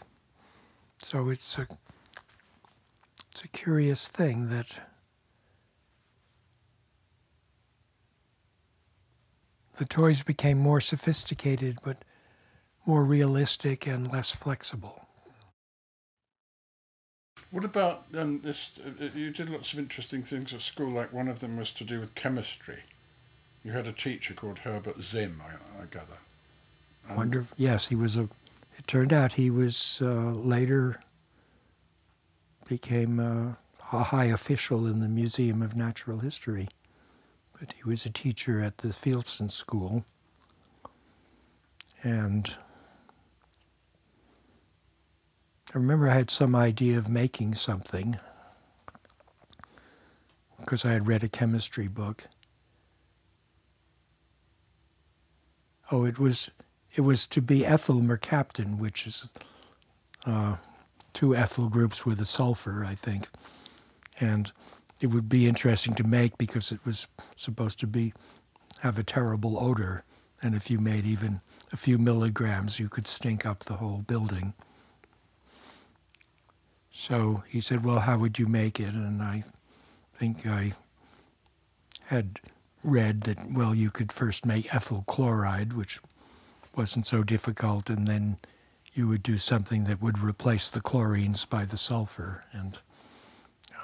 So 1.02 1.28
it's 1.28 1.58
a 1.58 1.66
it's 3.30 3.44
a 3.44 3.48
curious 3.48 4.08
thing 4.08 4.48
that 4.48 4.80
the 9.78 9.84
toys 9.84 10.22
became 10.22 10.58
more 10.58 10.80
sophisticated, 10.80 11.78
but 11.84 11.98
more 12.86 13.04
realistic 13.04 13.86
and 13.86 14.10
less 14.10 14.32
flexible. 14.32 15.06
What 17.50 17.64
about 17.64 18.04
um, 18.16 18.40
this? 18.42 18.72
Uh, 18.84 19.06
you 19.14 19.30
did 19.30 19.50
lots 19.50 19.72
of 19.72 19.78
interesting 19.78 20.22
things 20.22 20.52
at 20.52 20.62
school. 20.62 20.90
Like 20.90 21.12
one 21.12 21.28
of 21.28 21.40
them 21.40 21.56
was 21.56 21.72
to 21.72 21.84
do 21.84 22.00
with 22.00 22.14
chemistry. 22.14 22.80
You 23.64 23.72
had 23.72 23.86
a 23.86 23.92
teacher 23.92 24.34
called 24.34 24.60
Herbert 24.60 25.00
Zim, 25.02 25.42
I, 25.44 25.82
I 25.82 25.86
gather. 25.86 26.18
Um, 27.10 27.16
Wonderful. 27.16 27.56
Yes, 27.58 27.88
he 27.88 27.94
was 27.94 28.16
a. 28.16 28.28
It 28.78 28.86
turned 28.86 29.12
out 29.12 29.32
he 29.32 29.50
was 29.50 30.00
uh, 30.02 30.30
later 30.32 31.00
became 32.68 33.20
uh, 33.20 33.54
a 33.92 34.02
high 34.04 34.26
official 34.26 34.86
in 34.86 35.00
the 35.00 35.08
Museum 35.08 35.62
of 35.62 35.76
Natural 35.76 36.18
History, 36.18 36.68
but 37.58 37.72
he 37.72 37.84
was 37.84 38.04
a 38.04 38.10
teacher 38.10 38.60
at 38.60 38.78
the 38.78 38.88
Fieldston 38.88 39.50
School, 39.50 40.04
and 42.02 42.56
I 45.74 45.78
remember 45.78 46.08
I 46.08 46.14
had 46.14 46.30
some 46.30 46.54
idea 46.54 46.98
of 46.98 47.08
making 47.08 47.54
something 47.54 48.18
because 50.58 50.84
I 50.84 50.92
had 50.92 51.06
read 51.06 51.22
a 51.22 51.28
chemistry 51.28 51.88
book. 51.88 52.24
Oh, 55.92 56.04
it 56.04 56.18
was 56.18 56.50
it 56.96 57.02
was 57.02 57.26
to 57.28 57.42
be 57.42 57.64
ethyl 57.64 58.00
mercaptan, 58.00 58.78
which 58.78 59.06
is 59.06 59.32
uh, 60.24 60.56
two 61.12 61.36
ethyl 61.36 61.68
groups 61.68 62.06
with 62.06 62.20
a 62.20 62.24
sulfur, 62.24 62.84
I 62.84 62.94
think, 62.94 63.28
and 64.18 64.50
it 65.00 65.08
would 65.08 65.28
be 65.28 65.46
interesting 65.46 65.94
to 65.94 66.04
make 66.04 66.38
because 66.38 66.72
it 66.72 66.80
was 66.84 67.06
supposed 67.36 67.78
to 67.80 67.86
be 67.86 68.14
have 68.80 68.98
a 68.98 69.04
terrible 69.04 69.62
odor, 69.62 70.04
and 70.42 70.54
if 70.54 70.70
you 70.70 70.78
made 70.78 71.04
even 71.04 71.40
a 71.72 71.76
few 71.76 71.98
milligrams, 71.98 72.80
you 72.80 72.88
could 72.88 73.06
stink 73.06 73.44
up 73.44 73.60
the 73.60 73.74
whole 73.74 73.98
building. 73.98 74.54
So 76.90 77.42
he 77.46 77.60
said, 77.60 77.84
Well, 77.84 78.00
how 78.00 78.18
would 78.18 78.38
you 78.38 78.46
make 78.46 78.80
it? 78.80 78.94
And 78.94 79.22
I 79.22 79.44
think 80.14 80.46
I 80.48 80.72
had 82.06 82.40
read 82.82 83.22
that, 83.22 83.38
well, 83.52 83.74
you 83.74 83.90
could 83.90 84.12
first 84.12 84.46
make 84.46 84.74
ethyl 84.74 85.04
chloride, 85.06 85.74
which 85.74 86.00
wasn't 86.76 87.06
so 87.06 87.22
difficult, 87.22 87.88
and 87.90 88.06
then 88.06 88.38
you 88.92 89.08
would 89.08 89.22
do 89.22 89.36
something 89.36 89.84
that 89.84 90.02
would 90.02 90.18
replace 90.18 90.70
the 90.70 90.80
chlorines 90.80 91.48
by 91.48 91.64
the 91.64 91.76
sulfur. 91.76 92.44
And 92.52 92.78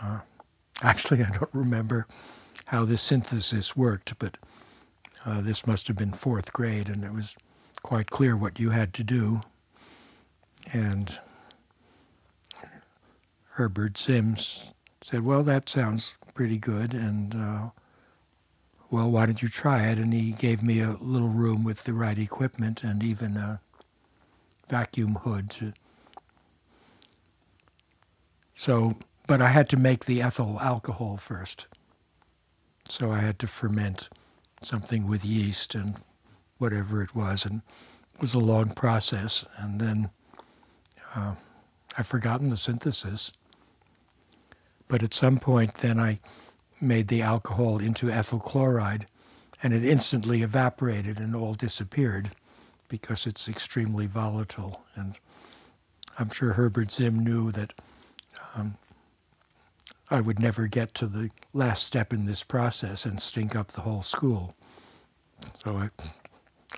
uh, 0.02 0.20
actually, 0.82 1.22
I 1.22 1.30
don't 1.30 1.52
remember 1.52 2.06
how 2.66 2.84
this 2.84 3.02
synthesis 3.02 3.76
worked, 3.76 4.18
but 4.18 4.38
uh, 5.24 5.40
this 5.40 5.66
must 5.66 5.88
have 5.88 5.96
been 5.96 6.12
fourth 6.12 6.52
grade, 6.52 6.88
and 6.88 7.04
it 7.04 7.12
was 7.12 7.36
quite 7.82 8.10
clear 8.10 8.36
what 8.36 8.58
you 8.58 8.70
had 8.70 8.94
to 8.94 9.04
do. 9.04 9.42
And 10.72 11.18
Herbert 13.50 13.98
Zim 13.98 14.36
said, 15.02 15.24
Well, 15.24 15.42
that 15.42 15.68
sounds 15.68 16.16
pretty 16.34 16.58
good. 16.58 16.94
And, 16.94 17.34
uh, 17.34 17.70
well, 18.92 19.10
why 19.10 19.24
don't 19.24 19.40
you 19.40 19.48
try 19.48 19.86
it? 19.86 19.96
And 19.96 20.12
he 20.12 20.32
gave 20.32 20.62
me 20.62 20.80
a 20.80 20.98
little 21.00 21.30
room 21.30 21.64
with 21.64 21.84
the 21.84 21.94
right 21.94 22.18
equipment 22.18 22.84
and 22.84 23.02
even 23.02 23.38
a 23.38 23.58
vacuum 24.68 25.14
hood. 25.14 25.72
So, 28.54 28.96
but 29.26 29.40
I 29.40 29.48
had 29.48 29.70
to 29.70 29.78
make 29.78 30.04
the 30.04 30.20
ethyl 30.20 30.58
alcohol 30.60 31.16
first. 31.16 31.68
So 32.86 33.10
I 33.10 33.20
had 33.20 33.38
to 33.38 33.46
ferment 33.46 34.10
something 34.60 35.08
with 35.08 35.24
yeast 35.24 35.74
and 35.74 35.96
whatever 36.58 37.02
it 37.02 37.14
was. 37.14 37.46
And 37.46 37.62
it 38.14 38.20
was 38.20 38.34
a 38.34 38.38
long 38.38 38.74
process. 38.74 39.46
And 39.56 39.80
then 39.80 40.10
uh, 41.16 41.36
I've 41.96 42.06
forgotten 42.06 42.50
the 42.50 42.58
synthesis. 42.58 43.32
But 44.86 45.02
at 45.02 45.14
some 45.14 45.38
point, 45.38 45.76
then 45.76 45.98
I 45.98 46.20
made 46.82 47.08
the 47.08 47.22
alcohol 47.22 47.78
into 47.78 48.10
ethyl 48.10 48.40
chloride, 48.40 49.06
and 49.62 49.72
it 49.72 49.84
instantly 49.84 50.42
evaporated 50.42 51.18
and 51.18 51.36
all 51.36 51.54
disappeared 51.54 52.30
because 52.88 53.26
it's 53.26 53.48
extremely 53.48 54.06
volatile. 54.06 54.84
And 54.94 55.16
I'm 56.18 56.30
sure 56.30 56.52
Herbert 56.52 56.90
Zim 56.90 57.24
knew 57.24 57.50
that 57.52 57.72
um, 58.54 58.76
I 60.10 60.20
would 60.20 60.38
never 60.38 60.66
get 60.66 60.92
to 60.94 61.06
the 61.06 61.30
last 61.54 61.84
step 61.84 62.12
in 62.12 62.24
this 62.24 62.44
process 62.44 63.06
and 63.06 63.20
stink 63.20 63.56
up 63.56 63.68
the 63.68 63.80
whole 63.82 64.02
school. 64.02 64.54
So 65.64 65.76
I, 65.76 65.90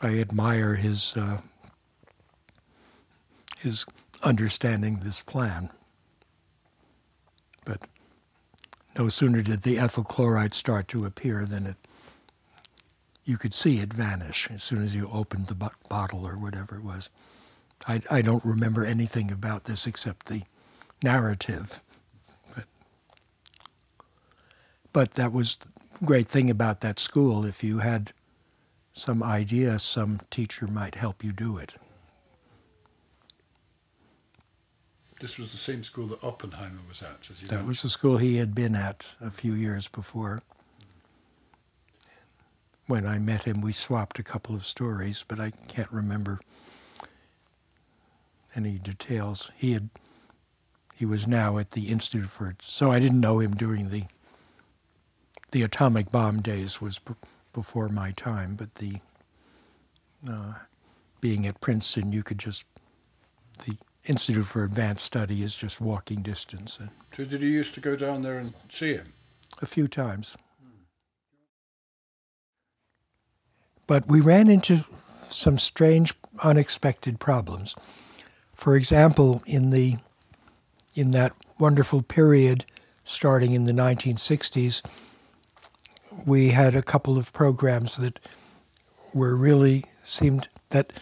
I 0.02 0.18
admire 0.18 0.76
his 0.76 1.16
uh, 1.16 1.40
his 3.58 3.86
understanding 4.22 5.00
this 5.02 5.22
plan. 5.22 5.70
But 7.64 7.80
no 8.96 9.08
sooner 9.08 9.42
did 9.42 9.62
the 9.62 9.78
ethyl 9.78 10.04
chloride 10.04 10.54
start 10.54 10.88
to 10.88 11.04
appear 11.04 11.44
than 11.44 11.66
it 11.66 11.76
you 13.24 13.38
could 13.38 13.54
see 13.54 13.78
it 13.78 13.92
vanish 13.92 14.48
as 14.50 14.62
soon 14.62 14.82
as 14.82 14.94
you 14.94 15.08
opened 15.12 15.48
the 15.48 15.70
bottle 15.88 16.26
or 16.26 16.36
whatever 16.36 16.76
it 16.76 16.84
was. 16.84 17.08
I, 17.86 18.02
I 18.10 18.22
don't 18.22 18.44
remember 18.44 18.84
anything 18.84 19.30
about 19.30 19.64
this 19.64 19.86
except 19.86 20.26
the 20.26 20.42
narrative. 21.02 21.82
But, 22.54 22.64
but 24.92 25.14
that 25.14 25.32
was 25.32 25.56
the 25.56 26.04
great 26.04 26.28
thing 26.28 26.50
about 26.50 26.80
that 26.82 26.98
school. 26.98 27.46
If 27.46 27.64
you 27.64 27.78
had 27.78 28.12
some 28.92 29.22
idea, 29.22 29.78
some 29.78 30.20
teacher 30.30 30.66
might 30.66 30.94
help 30.94 31.24
you 31.24 31.32
do 31.32 31.56
it. 31.56 31.74
This 35.24 35.38
was 35.38 35.52
the 35.52 35.56
same 35.56 35.82
school 35.82 36.06
that 36.08 36.22
Oppenheimer 36.22 36.82
was 36.86 37.02
at, 37.02 37.30
as 37.30 37.40
you 37.40 37.48
That 37.48 37.54
mentioned. 37.54 37.68
was 37.68 37.80
the 37.80 37.88
school 37.88 38.18
he 38.18 38.36
had 38.36 38.54
been 38.54 38.76
at 38.76 39.16
a 39.22 39.30
few 39.30 39.54
years 39.54 39.88
before. 39.88 40.42
When 42.88 43.06
I 43.06 43.18
met 43.18 43.44
him, 43.44 43.62
we 43.62 43.72
swapped 43.72 44.18
a 44.18 44.22
couple 44.22 44.54
of 44.54 44.66
stories, 44.66 45.24
but 45.26 45.40
I 45.40 45.52
can't 45.66 45.90
remember 45.90 46.40
any 48.54 48.76
details. 48.76 49.50
He 49.56 49.72
had 49.72 49.88
he 50.94 51.06
was 51.06 51.26
now 51.26 51.56
at 51.56 51.70
the 51.70 51.88
Institute 51.88 52.28
for 52.28 52.54
so 52.60 52.92
I 52.92 52.98
didn't 52.98 53.22
know 53.22 53.38
him 53.38 53.54
during 53.54 53.88
the 53.88 54.04
the 55.52 55.62
atomic 55.62 56.12
bomb 56.12 56.42
days 56.42 56.82
was 56.82 56.98
b- 56.98 57.14
before 57.54 57.88
my 57.88 58.10
time, 58.10 58.56
but 58.56 58.74
the 58.74 58.96
uh, 60.28 60.52
being 61.22 61.46
at 61.46 61.62
Princeton, 61.62 62.12
you 62.12 62.22
could 62.22 62.38
just 62.38 62.66
the 63.64 63.78
Institute 64.04 64.46
for 64.46 64.64
Advanced 64.64 65.04
Study 65.04 65.42
is 65.42 65.56
just 65.56 65.80
walking 65.80 66.20
distance. 66.22 66.78
And 66.78 66.90
So 67.16 67.24
did 67.24 67.40
you 67.42 67.48
used 67.48 67.74
to 67.74 67.80
go 67.80 67.96
down 67.96 68.22
there 68.22 68.38
and 68.38 68.52
see 68.68 68.94
him? 68.94 69.12
a 69.62 69.66
few 69.66 69.86
times. 69.86 70.36
But 73.86 74.08
we 74.08 74.20
ran 74.20 74.48
into 74.48 74.84
some 75.30 75.58
strange, 75.58 76.14
unexpected 76.42 77.20
problems. 77.20 77.76
For 78.54 78.76
example, 78.76 79.42
in 79.46 79.70
the 79.70 79.96
in 80.94 81.10
that 81.10 81.32
wonderful 81.58 82.02
period 82.02 82.64
starting 83.04 83.52
in 83.52 83.64
the 83.64 83.72
1960s, 83.72 84.82
we 86.24 86.50
had 86.50 86.74
a 86.74 86.82
couple 86.82 87.18
of 87.18 87.32
programs 87.32 87.96
that 87.96 88.20
were 89.12 89.36
really 89.36 89.84
seemed 90.02 90.48
that 90.70 90.92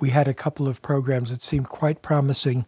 we 0.00 0.10
had 0.10 0.28
a 0.28 0.34
couple 0.34 0.68
of 0.68 0.82
programs 0.82 1.30
that 1.30 1.42
seemed 1.42 1.68
quite 1.68 2.02
promising 2.02 2.66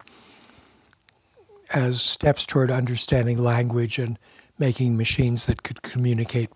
as 1.73 2.01
steps 2.01 2.45
toward 2.45 2.71
understanding 2.71 3.37
language 3.37 3.99
and 3.99 4.17
making 4.57 4.97
machines 4.97 5.45
that 5.45 5.63
could 5.63 5.81
communicate 5.81 6.49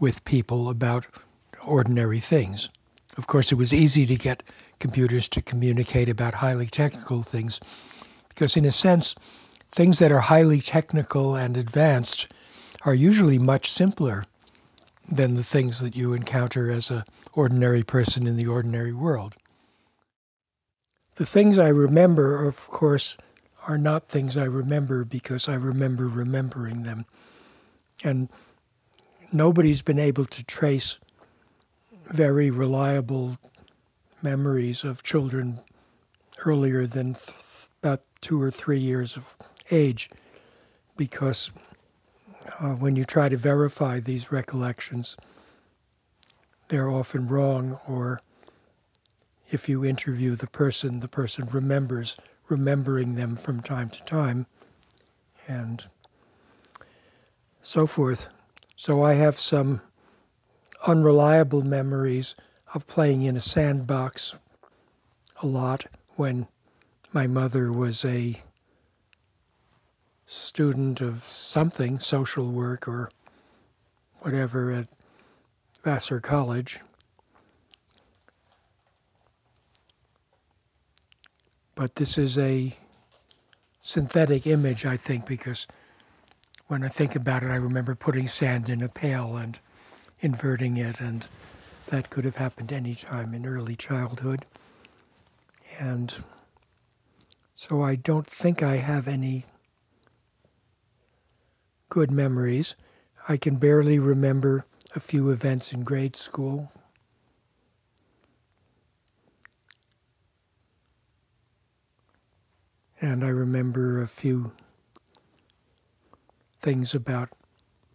with 0.00 0.24
people 0.24 0.68
about 0.68 1.06
ordinary 1.64 2.18
things. 2.18 2.70
Of 3.16 3.26
course, 3.26 3.52
it 3.52 3.56
was 3.56 3.72
easy 3.72 4.06
to 4.06 4.16
get 4.16 4.42
computers 4.78 5.28
to 5.28 5.42
communicate 5.42 6.08
about 6.08 6.34
highly 6.34 6.66
technical 6.66 7.22
things 7.22 7.60
because, 8.28 8.56
in 8.56 8.64
a 8.64 8.72
sense, 8.72 9.14
things 9.70 9.98
that 9.98 10.10
are 10.10 10.20
highly 10.20 10.60
technical 10.60 11.36
and 11.36 11.56
advanced 11.56 12.26
are 12.84 12.94
usually 12.94 13.38
much 13.38 13.70
simpler 13.70 14.24
than 15.08 15.34
the 15.34 15.44
things 15.44 15.80
that 15.80 15.94
you 15.94 16.14
encounter 16.14 16.70
as 16.70 16.90
an 16.90 17.04
ordinary 17.32 17.82
person 17.82 18.26
in 18.26 18.36
the 18.36 18.46
ordinary 18.46 18.92
world. 18.92 19.36
The 21.16 21.26
things 21.26 21.58
I 21.58 21.68
remember, 21.68 22.44
of 22.46 22.68
course, 22.68 23.16
are 23.66 23.78
not 23.78 24.08
things 24.08 24.36
I 24.36 24.44
remember 24.44 25.04
because 25.04 25.48
I 25.48 25.54
remember 25.54 26.08
remembering 26.08 26.82
them. 26.82 27.06
And 28.02 28.28
nobody's 29.32 29.82
been 29.82 29.98
able 29.98 30.24
to 30.24 30.44
trace 30.44 30.98
very 32.10 32.50
reliable 32.50 33.36
memories 34.22 34.84
of 34.84 35.02
children 35.02 35.60
earlier 36.44 36.86
than 36.86 37.14
th- 37.14 37.68
about 37.82 38.00
two 38.20 38.40
or 38.40 38.50
three 38.50 38.78
years 38.78 39.16
of 39.16 39.36
age 39.70 40.10
because 40.96 41.50
uh, 42.60 42.70
when 42.70 42.96
you 42.96 43.04
try 43.04 43.28
to 43.28 43.36
verify 43.36 44.00
these 44.00 44.32
recollections, 44.32 45.16
they're 46.72 46.88
often 46.88 47.28
wrong, 47.28 47.78
or 47.86 48.22
if 49.50 49.68
you 49.68 49.84
interview 49.84 50.34
the 50.34 50.46
person, 50.46 51.00
the 51.00 51.06
person 51.06 51.46
remembers 51.52 52.16
remembering 52.48 53.14
them 53.14 53.36
from 53.36 53.60
time 53.60 53.90
to 53.90 54.02
time, 54.04 54.46
and 55.46 55.84
so 57.60 57.86
forth. 57.86 58.30
So 58.74 59.02
I 59.02 59.12
have 59.14 59.38
some 59.38 59.82
unreliable 60.86 61.60
memories 61.60 62.34
of 62.72 62.86
playing 62.86 63.20
in 63.20 63.36
a 63.36 63.40
sandbox 63.40 64.36
a 65.42 65.46
lot 65.46 65.84
when 66.16 66.46
my 67.12 67.26
mother 67.26 67.70
was 67.70 68.02
a 68.02 68.40
student 70.24 71.02
of 71.02 71.22
something, 71.22 71.98
social 71.98 72.50
work 72.50 72.88
or 72.88 73.10
whatever 74.20 74.72
at 74.72 74.88
Vassar 75.82 76.20
College. 76.20 76.80
But 81.74 81.96
this 81.96 82.16
is 82.16 82.38
a 82.38 82.76
synthetic 83.80 84.46
image, 84.46 84.86
I 84.86 84.96
think, 84.96 85.26
because 85.26 85.66
when 86.68 86.84
I 86.84 86.88
think 86.88 87.16
about 87.16 87.42
it, 87.42 87.50
I 87.50 87.56
remember 87.56 87.94
putting 87.94 88.28
sand 88.28 88.68
in 88.68 88.82
a 88.82 88.88
pail 88.88 89.36
and 89.36 89.58
inverting 90.20 90.76
it, 90.76 91.00
and 91.00 91.26
that 91.86 92.10
could 92.10 92.24
have 92.24 92.36
happened 92.36 92.72
any 92.72 92.94
time 92.94 93.34
in 93.34 93.44
early 93.44 93.74
childhood. 93.74 94.46
And 95.78 96.14
so 97.56 97.82
I 97.82 97.96
don't 97.96 98.26
think 98.26 98.62
I 98.62 98.76
have 98.76 99.08
any 99.08 99.46
good 101.88 102.10
memories. 102.10 102.76
I 103.28 103.36
can 103.36 103.56
barely 103.56 103.98
remember 103.98 104.66
a 104.94 105.00
few 105.00 105.30
events 105.30 105.72
in 105.72 105.84
grade 105.84 106.16
school. 106.16 106.72
And 113.00 113.24
I 113.24 113.28
remember 113.28 114.00
a 114.00 114.06
few 114.06 114.52
things 116.60 116.94
about 116.94 117.30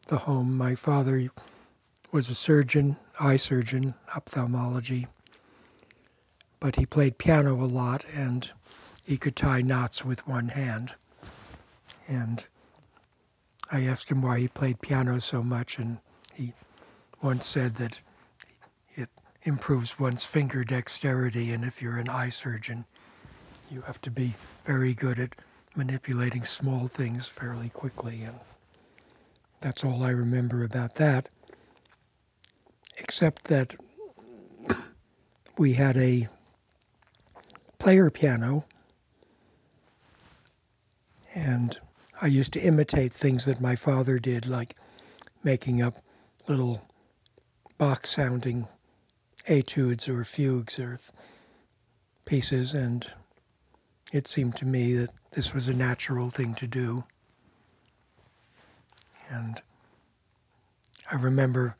the 0.08 0.20
home. 0.20 0.58
My 0.58 0.76
father 0.76 1.30
was 2.12 2.30
a 2.30 2.36
surgeon, 2.36 2.98
eye 3.20 3.38
surgeon, 3.38 3.94
ophthalmology, 4.16 5.08
but 6.60 6.76
he 6.76 6.86
played 6.86 7.18
piano 7.18 7.54
a 7.54 7.66
lot 7.66 8.04
and 8.14 8.52
he 9.06 9.18
could 9.18 9.36
tie 9.36 9.62
knots 9.62 10.04
with 10.04 10.28
one 10.28 10.50
hand. 10.50 10.96
And 12.08 12.46
I 13.72 13.86
asked 13.86 14.10
him 14.10 14.22
why 14.22 14.40
he 14.40 14.48
played 14.48 14.82
piano 14.82 15.20
so 15.20 15.44
much, 15.44 15.78
and 15.78 16.00
he 16.34 16.54
once 17.22 17.46
said 17.46 17.76
that 17.76 18.00
it 18.96 19.10
improves 19.44 20.00
one's 20.00 20.26
finger 20.26 20.64
dexterity, 20.64 21.52
and 21.52 21.64
if 21.64 21.82
you're 21.82 21.98
an 21.98 22.10
eye 22.10 22.30
surgeon, 22.30 22.86
you 23.70 23.82
have 23.82 24.00
to 24.02 24.12
be 24.12 24.36
very 24.66 24.94
good 24.94 25.20
at 25.20 25.36
manipulating 25.76 26.44
small 26.44 26.88
things 26.88 27.28
fairly 27.28 27.70
quickly. 27.70 28.24
And 28.24 28.40
that's 29.60 29.84
all 29.84 30.04
I 30.04 30.10
remember 30.10 30.64
about 30.64 30.96
that, 30.96 31.30
except 32.98 33.46
that 33.46 33.76
we 35.58 35.74
had 35.74 35.98
a 35.98 36.30
player 37.80 38.10
piano, 38.10 38.66
and 41.34 41.80
I 42.22 42.28
used 42.28 42.54
to 42.54 42.60
imitate 42.60 43.14
things 43.14 43.46
that 43.46 43.62
my 43.62 43.76
father 43.76 44.20
did, 44.20 44.48
like 44.48 44.76
making 45.44 45.82
up 45.82 45.98
little 46.48 46.87
Bach 47.78 48.08
sounding 48.08 48.68
etudes 49.46 50.10
or 50.10 50.24
fugues 50.24 50.80
or 50.80 51.00
pieces, 52.26 52.74
and 52.74 53.12
it 54.12 54.28
seemed 54.28 54.56
to 54.58 54.66
me 54.66 54.94
that 54.96 55.12
this 55.32 55.54
was 55.54 55.70
a 55.70 55.74
natural 55.74 56.30
thing 56.30 56.56
to 56.56 56.68
do. 56.68 57.06
And 59.30 59.62
I 61.12 61.16
remember 61.16 61.76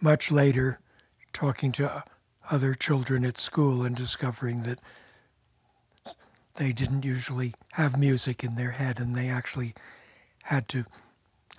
much 0.00 0.30
later 0.30 0.80
talking 1.32 1.72
to 1.72 2.04
other 2.50 2.74
children 2.74 3.24
at 3.24 3.38
school 3.38 3.84
and 3.84 3.96
discovering 3.96 4.62
that 4.62 4.80
they 6.54 6.72
didn't 6.72 7.04
usually 7.04 7.54
have 7.72 7.98
music 7.98 8.44
in 8.44 8.54
their 8.54 8.72
head 8.72 9.00
and 9.00 9.14
they 9.16 9.28
actually 9.28 9.74
had 10.44 10.68
to 10.68 10.84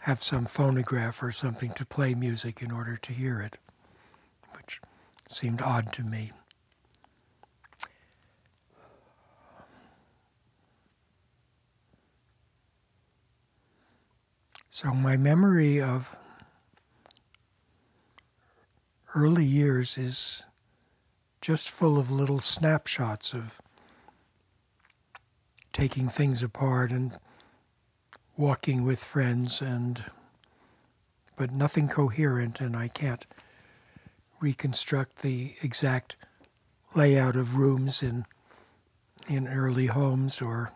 have 0.05 0.21
some 0.21 0.45
phonograph 0.45 1.23
or 1.23 1.31
something 1.31 1.71
to 1.71 1.83
play 1.83 2.13
music 2.13 2.61
in 2.61 2.71
order 2.71 2.95
to 2.95 3.11
hear 3.11 3.41
it, 3.41 3.57
which 4.55 4.79
seemed 5.27 5.63
odd 5.63 5.91
to 5.91 6.03
me. 6.03 6.31
So, 14.69 14.93
my 14.93 15.17
memory 15.17 15.81
of 15.81 16.15
early 19.15 19.45
years 19.45 19.97
is 19.97 20.45
just 21.41 21.71
full 21.71 21.97
of 21.97 22.11
little 22.11 22.39
snapshots 22.39 23.33
of 23.33 23.59
taking 25.73 26.09
things 26.09 26.43
apart 26.43 26.91
and 26.91 27.17
walking 28.37 28.83
with 28.83 28.99
friends 28.99 29.61
and 29.61 30.05
but 31.37 31.51
nothing 31.51 31.87
coherent 31.87 32.61
and 32.61 32.75
I 32.75 32.87
can't 32.87 33.25
reconstruct 34.39 35.21
the 35.21 35.55
exact 35.61 36.15
layout 36.93 37.35
of 37.35 37.57
rooms 37.57 38.01
in 38.03 38.25
in 39.27 39.47
early 39.47 39.87
homes 39.87 40.41
or 40.41 40.71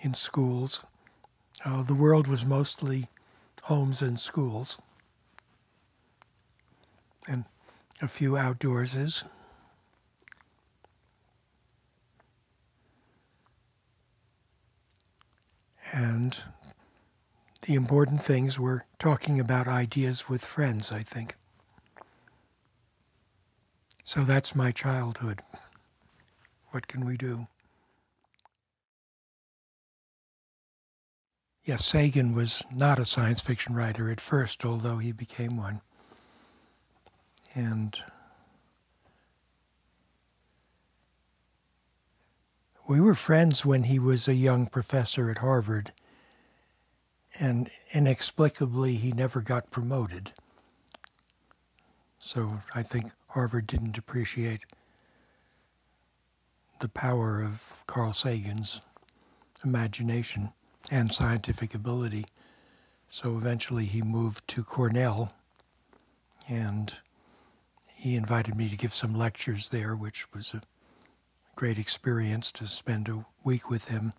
in 0.00 0.14
schools. 0.14 0.84
Uh, 1.64 1.82
the 1.82 1.94
world 1.94 2.28
was 2.28 2.44
mostly 2.44 3.08
homes 3.64 4.02
and 4.02 4.20
schools, 4.20 4.80
and 7.26 7.44
a 8.00 8.06
few 8.08 8.32
outdoorses. 8.32 9.24
And 15.92 16.38
the 17.66 17.74
important 17.74 18.22
things 18.22 18.60
were 18.60 18.84
talking 18.98 19.40
about 19.40 19.66
ideas 19.66 20.28
with 20.28 20.44
friends, 20.44 20.92
I 20.92 21.02
think. 21.02 21.34
So 24.04 24.20
that's 24.20 24.54
my 24.54 24.70
childhood. 24.70 25.42
What 26.70 26.86
can 26.86 27.04
we 27.04 27.16
do? 27.16 27.48
Yes, 31.64 31.84
Sagan 31.84 32.32
was 32.32 32.64
not 32.72 33.00
a 33.00 33.04
science 33.04 33.40
fiction 33.40 33.74
writer 33.74 34.08
at 34.08 34.20
first, 34.20 34.64
although 34.64 34.98
he 34.98 35.10
became 35.10 35.56
one. 35.56 35.80
And 37.52 37.98
we 42.86 43.00
were 43.00 43.16
friends 43.16 43.66
when 43.66 43.84
he 43.84 43.98
was 43.98 44.28
a 44.28 44.34
young 44.34 44.68
professor 44.68 45.28
at 45.32 45.38
Harvard, 45.38 45.90
and 47.38 47.70
inexplicably, 47.92 48.96
he 48.96 49.12
never 49.12 49.40
got 49.40 49.70
promoted. 49.70 50.32
So 52.18 52.60
I 52.74 52.82
think 52.82 53.12
Harvard 53.28 53.66
didn't 53.66 53.98
appreciate 53.98 54.62
the 56.80 56.88
power 56.88 57.42
of 57.42 57.84
Carl 57.86 58.12
Sagan's 58.12 58.82
imagination 59.64 60.52
and 60.90 61.12
scientific 61.12 61.74
ability. 61.74 62.26
So 63.08 63.36
eventually 63.36 63.84
he 63.86 64.02
moved 64.02 64.46
to 64.48 64.62
Cornell 64.62 65.32
and 66.48 66.98
he 67.94 68.14
invited 68.16 68.56
me 68.56 68.68
to 68.68 68.76
give 68.76 68.92
some 68.92 69.14
lectures 69.14 69.68
there, 69.68 69.96
which 69.96 70.32
was 70.32 70.54
a 70.54 70.62
great 71.54 71.78
experience 71.78 72.52
to 72.52 72.66
spend 72.66 73.08
a 73.08 73.24
week 73.42 73.70
with 73.70 73.88
him. 73.88 74.12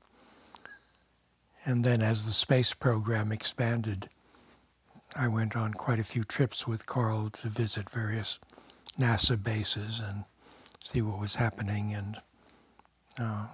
And 1.68 1.84
then 1.84 2.02
as 2.02 2.24
the 2.24 2.32
space 2.32 2.74
program 2.74 3.34
expanded, 3.34 4.08
I 5.18 5.28
went 5.28 5.58
on 5.58 5.74
quite 5.74 6.00
a 6.00 6.04
few 6.06 6.24
trips 6.24 6.66
with 6.66 6.86
Carl 6.86 7.30
to 7.30 7.50
visit 7.50 7.90
various 7.90 8.40
NASA 8.98 9.42
bases 9.42 10.00
and 10.00 10.24
see 10.82 11.02
what 11.02 11.20
was 11.20 11.36
happening 11.36 11.94
and 11.94 12.22
uh, 13.22 13.48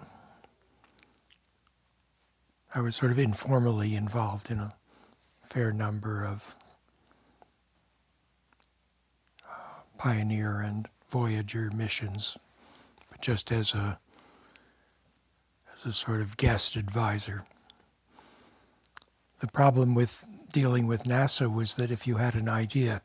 I 2.76 2.82
was 2.82 2.96
sort 2.96 3.12
of 3.12 3.18
informally 3.18 3.96
involved 3.96 4.52
in 4.52 4.60
a 4.60 4.74
fair 5.42 5.72
number 5.72 6.24
of 6.24 6.56
uh, 9.44 9.82
Pioneer 9.98 10.60
and 10.60 10.88
Voyager 11.10 11.72
missions, 11.74 12.38
but 13.10 13.22
just 13.22 13.52
as 13.52 13.74
a 13.74 13.98
as 15.74 15.86
a 15.88 15.94
sort 15.94 16.22
of 16.22 16.38
guest 16.38 16.76
advisor. 16.76 17.46
The 19.44 19.52
problem 19.52 19.94
with 19.94 20.26
dealing 20.54 20.88
with 20.88 21.04
NASA 21.04 21.54
was 21.54 21.74
that 21.74 21.92
if 21.92 22.08
you 22.08 22.16
had 22.16 22.34
an 22.34 22.48
idea, 22.48 23.02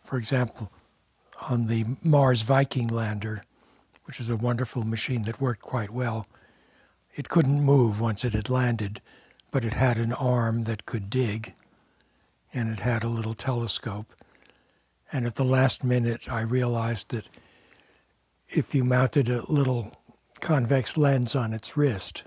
for 0.00 0.18
example, 0.18 0.72
on 1.48 1.66
the 1.66 1.84
Mars 2.02 2.42
Viking 2.42 2.88
lander, 2.88 3.44
which 4.06 4.18
is 4.18 4.28
a 4.28 4.34
wonderful 4.34 4.82
machine 4.82 5.22
that 5.22 5.40
worked 5.40 5.62
quite 5.62 5.90
well, 5.90 6.26
it 7.14 7.28
couldn't 7.28 7.62
move 7.62 8.00
once 8.00 8.24
it 8.24 8.32
had 8.32 8.50
landed, 8.50 9.00
but 9.52 9.64
it 9.64 9.74
had 9.74 9.98
an 9.98 10.12
arm 10.12 10.64
that 10.64 10.84
could 10.84 11.10
dig, 11.10 11.54
and 12.52 12.68
it 12.68 12.80
had 12.80 13.04
a 13.04 13.08
little 13.08 13.34
telescope. 13.34 14.12
And 15.12 15.26
at 15.26 15.36
the 15.36 15.44
last 15.44 15.84
minute, 15.84 16.28
I 16.28 16.40
realized 16.40 17.12
that 17.12 17.28
if 18.48 18.74
you 18.74 18.82
mounted 18.82 19.28
a 19.28 19.48
little 19.48 19.92
convex 20.40 20.96
lens 20.96 21.36
on 21.36 21.52
its 21.52 21.76
wrist, 21.76 22.24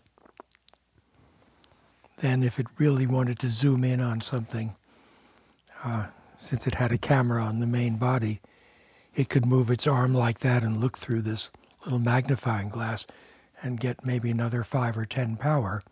then 2.20 2.44
if 2.44 2.60
it 2.60 2.68
really 2.78 3.08
wanted 3.08 3.40
to 3.40 3.50
zoom 3.50 3.84
in 3.84 4.02
on 4.02 4.22
something, 4.22 4.76
uh, 5.84 6.08
since 6.38 6.68
it 6.68 6.76
had 6.76 6.92
a 6.92 6.98
camera 6.98 7.44
on 7.44 7.60
the 7.60 7.68
main 7.68 7.98
body, 7.98 8.42
it 9.16 9.30
could 9.30 9.46
move 9.46 9.70
its 9.70 9.88
arm 9.88 10.14
like 10.14 10.40
that 10.40 10.64
and 10.64 10.78
look 10.78 10.98
through 10.98 11.22
this 11.22 11.52
little 11.84 12.00
magnifying 12.00 12.70
glass 12.70 13.08
and 13.62 13.80
get 13.80 14.06
maybe 14.06 14.30
another 14.30 14.64
five 14.64 14.98
or 14.98 15.06
ten 15.06 15.36
power, 15.36 15.84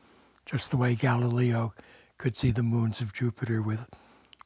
just 0.46 0.72
the 0.72 0.78
way 0.78 0.96
Galileo 0.96 1.74
could 2.18 2.36
see 2.36 2.52
the 2.52 2.64
moons 2.64 3.02
of 3.02 3.14
Jupiter 3.14 3.62
with, 3.62 3.88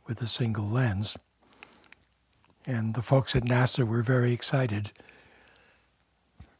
with 0.07 0.21
a 0.21 0.27
single 0.27 0.67
lens. 0.67 1.17
And 2.65 2.93
the 2.93 3.01
folks 3.01 3.35
at 3.35 3.43
NASA 3.43 3.87
were 3.87 4.03
very 4.03 4.33
excited 4.33 4.91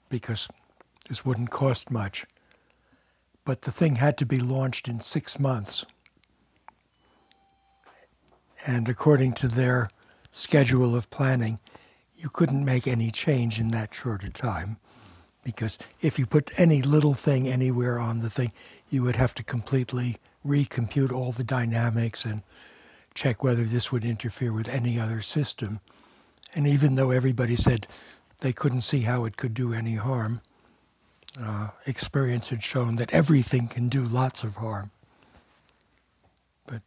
because 0.09 0.49
this 1.07 1.25
wouldn't 1.25 1.51
cost 1.51 1.91
much. 1.91 2.25
But 3.45 3.63
the 3.63 3.71
thing 3.71 3.95
had 3.95 4.17
to 4.19 4.25
be 4.25 4.39
launched 4.39 4.87
in 4.87 4.99
six 4.99 5.39
months. 5.39 5.85
And 8.65 8.87
according 8.87 9.33
to 9.33 9.47
their 9.47 9.89
schedule 10.29 10.95
of 10.95 11.09
planning, 11.09 11.59
you 12.15 12.29
couldn't 12.29 12.63
make 12.63 12.87
any 12.87 13.09
change 13.09 13.59
in 13.59 13.71
that 13.71 13.93
short 13.93 14.23
a 14.23 14.29
time 14.29 14.77
because 15.43 15.79
if 16.01 16.19
you 16.19 16.25
put 16.25 16.51
any 16.57 16.81
little 16.81 17.13
thing 17.13 17.47
anywhere 17.47 17.99
on 17.99 18.19
the 18.19 18.29
thing, 18.29 18.51
you 18.89 19.03
would 19.03 19.15
have 19.15 19.33
to 19.35 19.43
completely 19.43 20.17
recompute 20.45 21.11
all 21.11 21.31
the 21.31 21.43
dynamics 21.43 22.25
and 22.25 22.43
check 23.13 23.43
whether 23.43 23.63
this 23.63 23.91
would 23.91 24.05
interfere 24.05 24.53
with 24.53 24.69
any 24.69 24.99
other 24.99 25.21
system. 25.21 25.79
And 26.53 26.67
even 26.67 26.95
though 26.95 27.11
everybody 27.11 27.55
said 27.55 27.87
they 28.39 28.53
couldn't 28.53 28.81
see 28.81 29.01
how 29.01 29.25
it 29.25 29.37
could 29.37 29.53
do 29.53 29.73
any 29.73 29.95
harm. 29.95 30.41
Uh, 31.39 31.69
experience 31.85 32.49
had 32.49 32.61
shown 32.61 32.97
that 32.97 33.13
everything 33.13 33.67
can 33.69 33.87
do 33.87 34.01
lots 34.01 34.43
of 34.43 34.57
harm. 34.57 34.91
But 36.65 36.81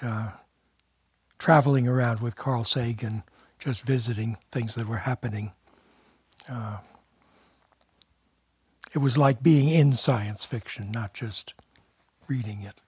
uh, 0.00 0.30
traveling 1.38 1.88
around 1.88 2.20
with 2.20 2.36
Carl 2.36 2.62
Sagan, 2.62 3.24
just 3.58 3.82
visiting 3.82 4.36
things 4.52 4.76
that 4.76 4.86
were 4.86 4.98
happening, 4.98 5.52
uh, 6.48 6.78
it 8.94 8.98
was 8.98 9.18
like 9.18 9.42
being 9.42 9.68
in 9.68 9.92
science 9.92 10.44
fiction, 10.44 10.92
not 10.92 11.12
just 11.12 11.54
reading 12.28 12.62
it. 12.62 12.82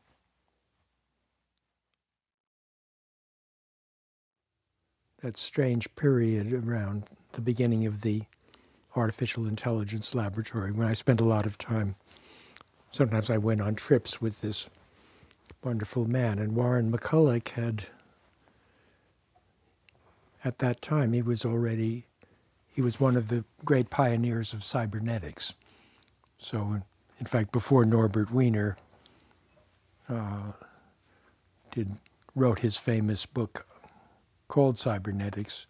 That 5.20 5.36
strange 5.36 5.94
period 5.96 6.52
around 6.52 7.04
the 7.32 7.40
beginning 7.40 7.86
of 7.86 8.02
the 8.02 8.22
artificial 8.96 9.46
intelligence 9.46 10.14
laboratory 10.14 10.72
when 10.72 10.86
I 10.86 10.92
spent 10.92 11.20
a 11.20 11.24
lot 11.24 11.46
of 11.46 11.58
time. 11.58 11.96
Sometimes 12.90 13.30
I 13.30 13.38
went 13.38 13.60
on 13.60 13.74
trips 13.74 14.20
with 14.20 14.40
this 14.40 14.68
wonderful 15.64 16.06
man, 16.06 16.38
and 16.38 16.54
Warren 16.54 16.92
McCulloch 16.92 17.48
had, 17.50 17.86
at 20.44 20.58
that 20.58 20.82
time, 20.82 21.12
he 21.12 21.22
was 21.22 21.44
already, 21.44 22.04
he 22.68 22.82
was 22.82 23.00
one 23.00 23.16
of 23.16 23.28
the 23.28 23.44
great 23.64 23.88
pioneers 23.88 24.52
of 24.52 24.62
cybernetics. 24.64 25.54
So, 26.38 26.82
in 27.18 27.26
fact, 27.26 27.52
before 27.52 27.84
Norbert 27.84 28.30
Wiener 28.30 28.76
uh, 30.08 30.52
did 31.70 31.96
wrote 32.34 32.60
his 32.60 32.76
famous 32.76 33.26
book 33.26 33.66
called 34.48 34.78
Cybernetics, 34.78 35.66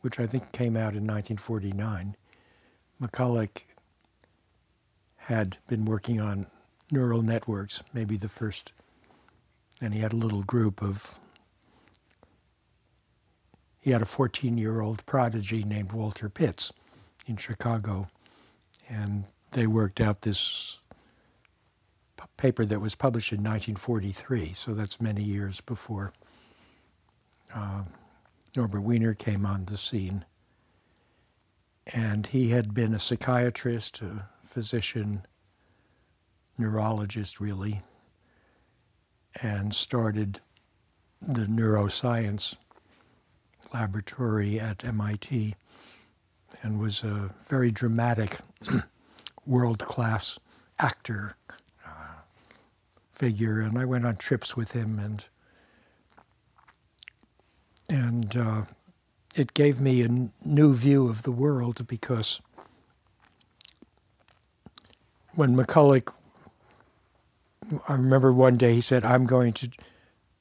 which 0.00 0.18
I 0.20 0.26
think 0.26 0.52
came 0.52 0.76
out 0.76 0.94
in 0.94 1.06
1949, 1.06 2.16
McCulloch 3.00 3.64
had 5.16 5.58
been 5.68 5.84
working 5.84 6.20
on 6.20 6.46
neural 6.90 7.22
networks, 7.22 7.82
maybe 7.92 8.16
the 8.16 8.28
first, 8.28 8.72
and 9.80 9.94
he 9.94 10.00
had 10.00 10.12
a 10.12 10.16
little 10.16 10.42
group 10.42 10.82
of. 10.82 11.18
He 13.80 13.90
had 13.90 14.00
a 14.00 14.06
14 14.06 14.56
year 14.56 14.80
old 14.80 15.04
prodigy 15.04 15.62
named 15.62 15.92
Walter 15.92 16.28
Pitts 16.28 16.72
in 17.26 17.36
Chicago, 17.36 18.08
and 18.88 19.24
they 19.50 19.66
worked 19.66 20.00
out 20.00 20.22
this 20.22 20.80
paper 22.36 22.64
that 22.64 22.80
was 22.80 22.94
published 22.94 23.32
in 23.32 23.38
1943, 23.38 24.52
so 24.54 24.74
that's 24.74 25.00
many 25.00 25.22
years 25.22 25.60
before 25.60 26.12
uh, 27.54 27.84
Norbert 28.56 28.82
Wiener 28.82 29.14
came 29.14 29.46
on 29.46 29.64
the 29.64 29.76
scene. 29.76 30.24
And 31.92 32.26
he 32.26 32.50
had 32.50 32.72
been 32.72 32.94
a 32.94 32.98
psychiatrist, 32.98 34.00
a 34.00 34.28
physician, 34.42 35.26
neurologist, 36.56 37.40
really, 37.40 37.82
and 39.42 39.74
started 39.74 40.40
the 41.20 41.46
neuroscience 41.46 42.56
laboratory 43.72 44.60
at 44.60 44.84
MIT 44.84 45.54
and 46.62 46.80
was 46.80 47.02
a 47.02 47.30
very 47.48 47.70
dramatic 47.70 48.38
world 49.46 49.80
class 49.80 50.38
actor 50.78 51.36
uh, 51.86 51.90
figure, 53.12 53.60
and 53.60 53.78
I 53.78 53.84
went 53.84 54.06
on 54.06 54.16
trips 54.16 54.56
with 54.56 54.72
him, 54.72 54.98
and 54.98 55.24
and 57.88 58.36
uh, 58.36 58.62
it 59.36 59.54
gave 59.54 59.80
me 59.80 60.02
a 60.02 60.30
new 60.44 60.74
view 60.74 61.08
of 61.08 61.22
the 61.22 61.32
world 61.32 61.86
because 61.86 62.40
when 65.34 65.56
McCulloch, 65.56 66.12
I 67.88 67.94
remember 67.94 68.32
one 68.32 68.56
day 68.56 68.74
he 68.74 68.80
said, 68.80 69.04
"I'm 69.04 69.26
going 69.26 69.52
to 69.54 69.70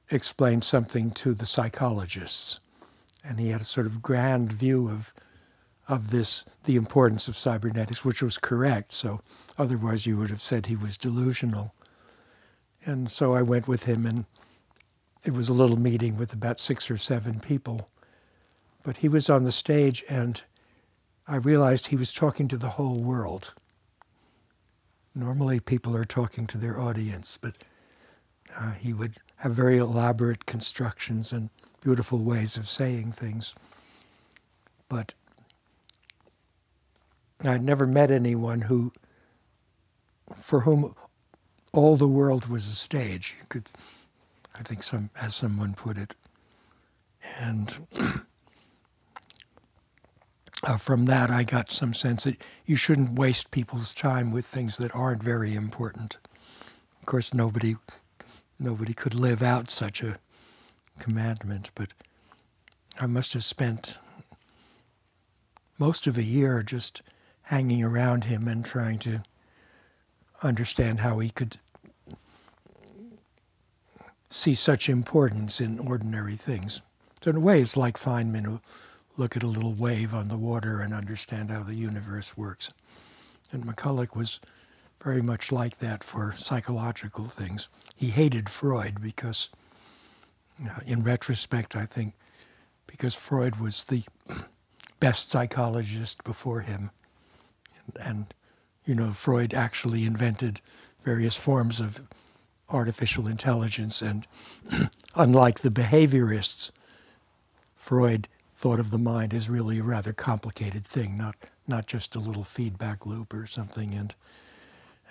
explain 0.09 0.61
something 0.61 1.11
to 1.11 1.33
the 1.33 1.45
psychologists," 1.45 2.59
and 3.23 3.39
he 3.39 3.49
had 3.49 3.61
a 3.61 3.65
sort 3.65 3.87
of 3.87 4.01
grand 4.01 4.51
view 4.51 4.89
of 4.89 5.13
of 5.87 6.11
this, 6.11 6.45
the 6.63 6.75
importance 6.75 7.27
of 7.27 7.35
cybernetics, 7.35 8.05
which 8.05 8.21
was 8.21 8.37
correct. 8.37 8.93
So 8.93 9.21
otherwise, 9.57 10.05
you 10.05 10.17
would 10.17 10.29
have 10.29 10.41
said 10.41 10.65
he 10.65 10.75
was 10.75 10.97
delusional. 10.97 11.73
And 12.85 13.11
so 13.11 13.33
I 13.33 13.41
went 13.41 13.67
with 13.67 13.83
him, 13.83 14.05
and 14.05 14.25
it 15.23 15.33
was 15.33 15.49
a 15.49 15.53
little 15.53 15.77
meeting 15.77 16.17
with 16.17 16.33
about 16.33 16.59
six 16.59 16.89
or 16.89 16.97
seven 16.97 17.39
people. 17.39 17.89
But 18.83 18.97
he 18.97 19.07
was 19.07 19.29
on 19.29 19.43
the 19.43 19.51
stage, 19.51 20.03
and 20.09 20.41
I 21.27 21.37
realized 21.37 21.87
he 21.87 21.95
was 21.95 22.13
talking 22.13 22.47
to 22.49 22.57
the 22.57 22.71
whole 22.71 22.99
world. 22.99 23.53
Normally, 25.15 25.59
people 25.59 25.95
are 25.95 26.05
talking 26.05 26.47
to 26.47 26.57
their 26.57 26.79
audience, 26.79 27.37
but 27.41 27.57
uh, 28.57 28.71
he 28.71 28.93
would 28.93 29.15
have 29.37 29.53
very 29.53 29.77
elaborate 29.77 30.45
constructions 30.45 31.31
and 31.31 31.49
beautiful 31.81 32.19
ways 32.19 32.57
of 32.57 32.67
saying 32.67 33.13
things. 33.13 33.55
But 34.89 35.13
I'd 37.43 37.63
never 37.63 37.85
met 37.87 38.11
anyone 38.11 38.61
who, 38.61 38.91
for 40.35 40.61
whom 40.61 40.95
all 41.73 41.95
the 41.95 42.07
world 42.07 42.47
was 42.47 42.67
a 42.67 42.75
stage. 42.75 43.35
You 43.39 43.45
could, 43.49 43.71
I 44.55 44.63
think, 44.63 44.83
some 44.83 45.09
as 45.19 45.35
someone 45.35 45.73
put 45.73 45.97
it, 45.97 46.15
and 47.39 47.87
uh, 50.63 50.77
from 50.77 51.05
that 51.05 51.29
I 51.29 51.43
got 51.43 51.71
some 51.71 51.93
sense 51.93 52.23
that 52.23 52.41
you 52.65 52.75
shouldn't 52.75 53.17
waste 53.19 53.51
people's 53.51 53.93
time 53.93 54.31
with 54.31 54.45
things 54.45 54.77
that 54.77 54.95
aren't 54.95 55.21
very 55.21 55.53
important. 55.53 56.17
Of 56.99 57.05
course, 57.05 57.33
nobody, 57.33 57.75
nobody 58.59 58.93
could 58.93 59.13
live 59.13 59.41
out 59.43 59.69
such 59.69 60.01
a 60.01 60.17
commandment, 60.99 61.71
but 61.75 61.89
I 62.99 63.07
must 63.07 63.33
have 63.33 63.43
spent 63.43 63.97
most 65.77 66.07
of 66.07 66.17
a 66.17 66.23
year 66.23 66.63
just 66.63 67.01
hanging 67.43 67.83
around 67.83 68.25
him 68.25 68.47
and 68.47 68.63
trying 68.63 68.99
to 68.99 69.23
understand 70.41 71.01
how 71.01 71.19
he 71.19 71.29
could 71.29 71.57
see 74.29 74.55
such 74.55 74.87
importance 74.87 75.59
in 75.59 75.79
ordinary 75.79 76.35
things. 76.35 76.81
So 77.21 77.31
in 77.31 77.37
a 77.37 77.41
way, 77.41 77.61
it's 77.61 77.77
like 77.77 77.97
Feynman 77.97 78.45
who 78.45 78.61
look 79.17 79.37
at 79.37 79.43
a 79.43 79.47
little 79.47 79.73
wave 79.73 80.13
on 80.13 80.27
the 80.27 80.37
water 80.37 80.81
and 80.81 80.93
understand 80.93 81.51
how 81.51 81.63
the 81.63 81.75
universe 81.75 82.35
works. 82.35 82.71
And 83.51 83.65
McCulloch 83.65 84.15
was 84.15 84.39
very 85.01 85.21
much 85.21 85.51
like 85.51 85.79
that 85.79 86.03
for 86.03 86.31
psychological 86.31 87.25
things. 87.25 87.69
He 87.95 88.07
hated 88.07 88.49
Freud 88.49 89.01
because, 89.01 89.49
uh, 90.63 90.79
in 90.85 91.03
retrospect, 91.03 91.75
I 91.75 91.85
think, 91.85 92.13
because 92.87 93.13
Freud 93.13 93.57
was 93.57 93.83
the 93.85 94.03
best 94.99 95.29
psychologist 95.29 96.23
before 96.23 96.61
him 96.61 96.91
and 97.99 98.33
you 98.85 98.95
know 98.95 99.11
Freud 99.11 99.53
actually 99.53 100.05
invented 100.05 100.61
various 101.03 101.35
forms 101.35 101.79
of 101.79 102.07
artificial 102.69 103.27
intelligence, 103.27 104.01
and 104.01 104.27
unlike 105.15 105.59
the 105.59 105.69
behaviorists, 105.69 106.71
Freud 107.75 108.27
thought 108.63 108.79
of 108.79 108.91
the 108.91 108.97
mind 108.97 109.33
is 109.33 109.49
really 109.49 109.79
a 109.79 109.83
rather 109.83 110.13
complicated 110.13 110.85
thing, 110.85 111.17
not 111.17 111.35
not 111.67 111.85
just 111.85 112.15
a 112.15 112.19
little 112.19 112.45
feedback 112.45 113.05
loop 113.05 113.33
or 113.33 113.45
something, 113.45 113.93
and 113.93 114.15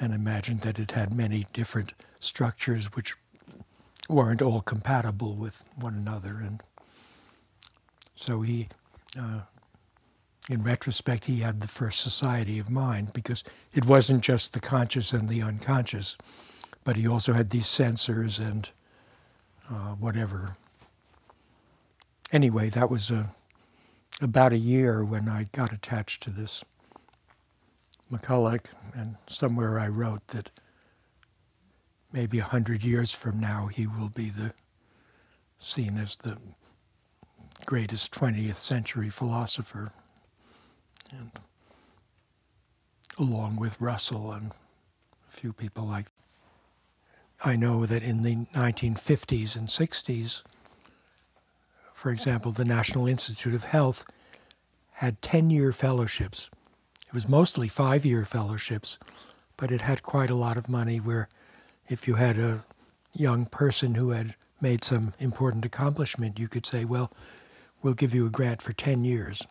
and 0.01 0.15
imagined 0.15 0.63
that 0.63 0.79
it 0.79 0.93
had 0.93 1.13
many 1.13 1.45
different 1.53 1.93
structures 2.19 2.87
which 2.97 3.15
weren't 4.09 4.41
all 4.41 4.63
compatible 4.63 5.35
with 5.35 5.65
one 5.77 5.95
another, 5.95 6.39
and 6.39 6.63
so 8.15 8.41
he 8.41 8.69
uh, 9.21 9.41
in 10.49 10.63
retrospect, 10.63 11.27
he 11.27 11.41
had 11.41 11.61
the 11.61 11.69
first 11.69 12.01
society 12.01 12.59
of 12.59 12.71
mind 12.71 13.13
because 13.13 13.45
it 13.75 13.85
wasn't 13.85 14.25
just 14.25 14.55
the 14.55 14.61
conscious 14.61 15.13
and 15.13 15.29
the 15.29 15.43
unconscious, 15.43 16.17
but 16.85 16.97
he 16.97 17.07
also 17.07 17.35
had 17.35 17.51
these 17.51 17.67
censors 17.67 18.39
and 18.39 18.71
uh, 19.71 19.95
whatever. 20.01 20.57
Anyway, 22.33 22.71
that 22.71 22.91
was 22.91 23.11
a, 23.11 23.29
about 24.23 24.53
a 24.53 24.59
year 24.59 25.05
when 25.05 25.29
I 25.29 25.47
got 25.53 25.73
attached 25.73 26.23
to 26.23 26.31
this 26.31 26.65
McCulloch, 28.11 28.67
and 28.95 29.17
somewhere 29.27 29.79
I 29.79 29.89
wrote 29.89 30.29
that 30.29 30.51
maybe 32.13 32.39
a 32.39 32.45
hundred 32.45 32.85
years 32.85 33.15
from 33.15 33.41
now 33.41 33.69
he 33.69 33.87
will 33.87 34.11
be 34.11 34.29
the 34.29 34.53
seen 35.59 35.97
as 35.97 36.17
the 36.17 36.37
greatest 37.65 38.13
20th 38.13 38.57
century 38.57 39.09
philosopher. 39.09 39.93
And 41.11 41.31
along 43.19 43.57
with 43.57 43.81
Russell 43.81 44.33
and 44.33 44.53
a 45.27 45.31
few 45.31 45.53
people 45.53 45.87
like 45.87 46.07
I 47.45 47.57
know 47.57 47.87
that 47.87 48.03
in 48.03 48.23
the 48.23 48.47
1950s 48.55 49.57
and 49.57 49.69
60s, 49.69 50.43
for 52.03 52.11
example, 52.11 52.51
the 52.51 52.65
National 52.65 53.07
Institute 53.07 53.55
of 53.55 53.63
Health 53.63 54.05
had 54.95 55.23
10 55.23 55.51
year 55.51 55.71
fellowships. 55.71 56.51
It 57.07 57.15
was 57.15 57.29
mostly 57.29 57.69
five 57.69 58.05
year 58.05 58.25
fellowships, 58.25 58.99
but 59.57 59.71
it 59.71 59.83
had 59.83 60.03
quite 60.03 60.29
a 60.29 60.35
lot 60.35 60.57
of 60.57 60.69
money 60.69 60.99
where 60.99 61.29
if 61.87 62.09
you 62.09 62.15
had 62.15 62.41
a 62.41 62.65
young 63.15 63.47
person 63.47 63.95
who 63.95 64.11
had 64.11 64.35
made 64.61 64.83
some 64.83 65.15
important 65.21 65.65
accomplishment, 65.65 66.41
you 66.41 66.49
could 66.49 66.67
say, 66.67 66.85
well, 66.85 67.13
we'll 67.83 67.95
give 67.95 68.13
you 68.13 68.27
a 68.27 68.31
grant 68.31 68.63
for 68.63 68.73
10 68.73 69.05
years. 69.05 69.47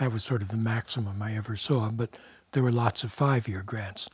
That 0.00 0.12
was 0.12 0.24
sort 0.24 0.42
of 0.42 0.48
the 0.48 0.56
maximum 0.56 1.22
I 1.22 1.36
ever 1.36 1.54
saw, 1.54 1.88
but 1.90 2.18
there 2.50 2.64
were 2.64 2.72
lots 2.72 3.04
of 3.04 3.12
five 3.12 3.46
year 3.46 3.62
grants. 3.64 4.08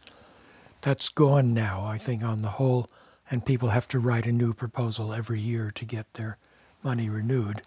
That's 0.82 1.09
gone 1.09 1.54
now, 1.54 1.86
I 1.86 1.96
think, 1.96 2.22
on 2.22 2.42
the 2.42 2.61
whole, 2.61 2.90
and 3.30 3.46
people 3.46 3.70
have 3.70 3.88
to 3.88 3.98
write 3.98 4.26
a 4.26 4.30
new 4.30 4.52
proposal 4.52 5.14
every 5.14 5.40
year 5.40 5.70
to 5.70 5.86
get 5.86 6.12
their 6.12 6.36
money 6.83 7.09
renewed. 7.09 7.62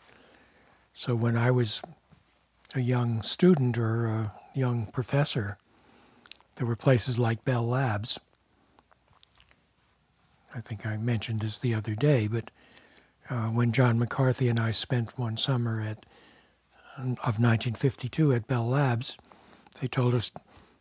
So 0.93 1.15
when 1.15 1.37
I 1.37 1.51
was 1.51 1.81
a 2.75 2.81
young 2.81 3.21
student 3.21 3.77
or 3.77 4.05
a 4.05 4.33
young 4.53 4.87
professor, 4.87 5.57
there 6.55 6.67
were 6.67 6.75
places 6.75 7.17
like 7.17 7.45
Bell 7.45 7.65
Labs. 7.65 8.19
I 10.55 10.61
think 10.61 10.85
I 10.85 10.97
mentioned 10.97 11.41
this 11.41 11.59
the 11.59 11.73
other 11.73 11.95
day, 11.95 12.27
but 12.27 12.51
uh, 13.29 13.47
when 13.47 13.71
John 13.71 13.99
McCarthy 13.99 14.47
and 14.47 14.59
I 14.59 14.71
spent 14.71 15.17
one 15.17 15.37
summer 15.37 15.79
at 15.79 16.05
of 16.99 17.39
1952 17.39 18.33
at 18.33 18.47
Bell 18.47 18.67
Labs, 18.67 19.17
they 19.79 19.87
told 19.87 20.13
us 20.13 20.31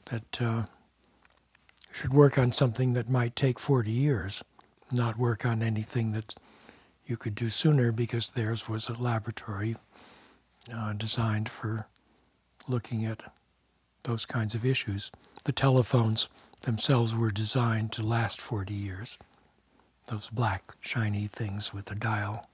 that 0.07 0.43
uh, 0.43 0.63
we 1.89 1.95
should 1.95 2.13
work 2.13 2.39
on 2.39 2.51
something 2.51 2.95
that 2.95 3.09
might 3.09 3.37
take 3.37 3.59
40 3.59 3.91
years, 3.93 4.43
not 4.93 5.17
work 5.17 5.47
on 5.47 5.63
anything 5.63 6.13
that 6.13 6.35
you 7.09 7.17
could 7.17 7.35
do 7.35 7.49
sooner 7.49 7.91
because 7.91 8.33
theirs 8.33 8.69
was 8.69 8.89
a 8.89 8.93
laboratory 9.01 9.77
uh, 10.73 10.93
designed 10.93 11.49
for 11.49 11.87
looking 12.69 13.05
at 13.07 13.33
those 14.05 14.27
kinds 14.27 14.55
of 14.55 14.65
issues. 14.65 15.11
The 15.45 15.53
telephones 15.53 16.29
themselves 16.63 17.15
were 17.15 17.31
designed 17.31 17.93
to 17.93 18.03
last 18.03 18.41
40 18.41 18.75
years, 18.75 19.19
those 20.11 20.29
black, 20.29 20.65
shiny 20.81 21.27
things 21.27 21.73
with 21.73 21.91
a 21.91 21.95
dial. 21.95 22.49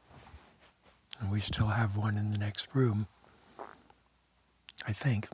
And 1.21 1.31
we 1.31 1.41
still 1.41 1.69
have 1.69 1.97
one 1.97 2.17
in 2.17 2.31
the 2.31 2.39
next 2.39 2.69
room, 2.75 3.07
I 4.87 4.93
think. 4.93 5.29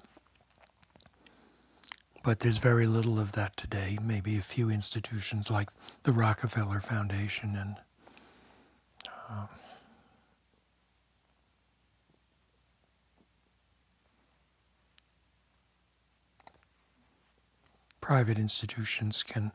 But 2.22 2.40
there's 2.40 2.58
very 2.58 2.86
little 2.86 3.18
of 3.18 3.32
that 3.32 3.56
today. 3.56 3.98
Maybe 4.02 4.36
a 4.36 4.42
few 4.42 4.70
institutions 4.70 5.50
like 5.50 5.70
the 6.02 6.12
Rockefeller 6.12 6.80
Foundation 6.80 7.56
and 7.56 7.76
private 18.10 18.38
institutions 18.38 19.22
can 19.22 19.52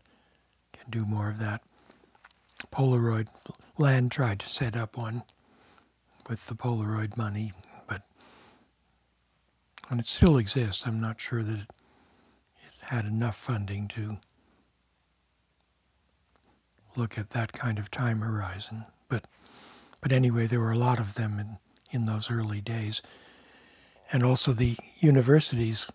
can 0.72 0.90
do 0.90 1.06
more 1.06 1.30
of 1.30 1.40
that. 1.40 1.62
Polaroid 2.72 3.28
Land 3.78 4.14
tried 4.14 4.40
to 4.40 4.48
set 4.48 4.78
up 4.78 4.96
one 4.96 5.24
with 6.30 6.46
the 6.48 6.56
Polaroid 6.56 7.18
money, 7.18 7.52
but 7.86 8.04
and 9.90 10.00
it 10.00 10.06
still 10.06 10.38
exists. 10.38 10.88
I'm 10.88 11.02
not 11.02 11.20
sure 11.20 11.44
that 11.44 11.60
it, 11.60 11.70
it 12.66 12.86
had 12.86 13.04
enough 13.04 13.36
funding 13.36 13.90
to 13.90 14.20
look 16.96 17.18
at 17.18 17.32
that 17.32 17.52
kind 17.52 17.78
of 17.78 17.92
time 17.92 18.22
horizon. 18.22 18.86
But 20.06 20.12
anyway, 20.12 20.46
there 20.46 20.60
were 20.60 20.72
a 20.72 20.78
lot 20.78 21.00
of 21.00 21.16
them 21.16 21.40
in, 21.40 21.58
in 21.90 22.06
those 22.06 22.30
early 22.30 22.62
days. 22.62 23.02
And 24.12 24.22
also 24.22 24.54
the 24.54 24.78
universities 25.00 25.90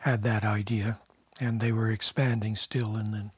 had 0.00 0.22
that 0.24 0.44
idea 0.44 1.00
and 1.40 1.58
they 1.58 1.72
were 1.72 1.90
expanding 1.90 2.54
still 2.54 2.98
in 2.98 3.12
the, 3.12 3.30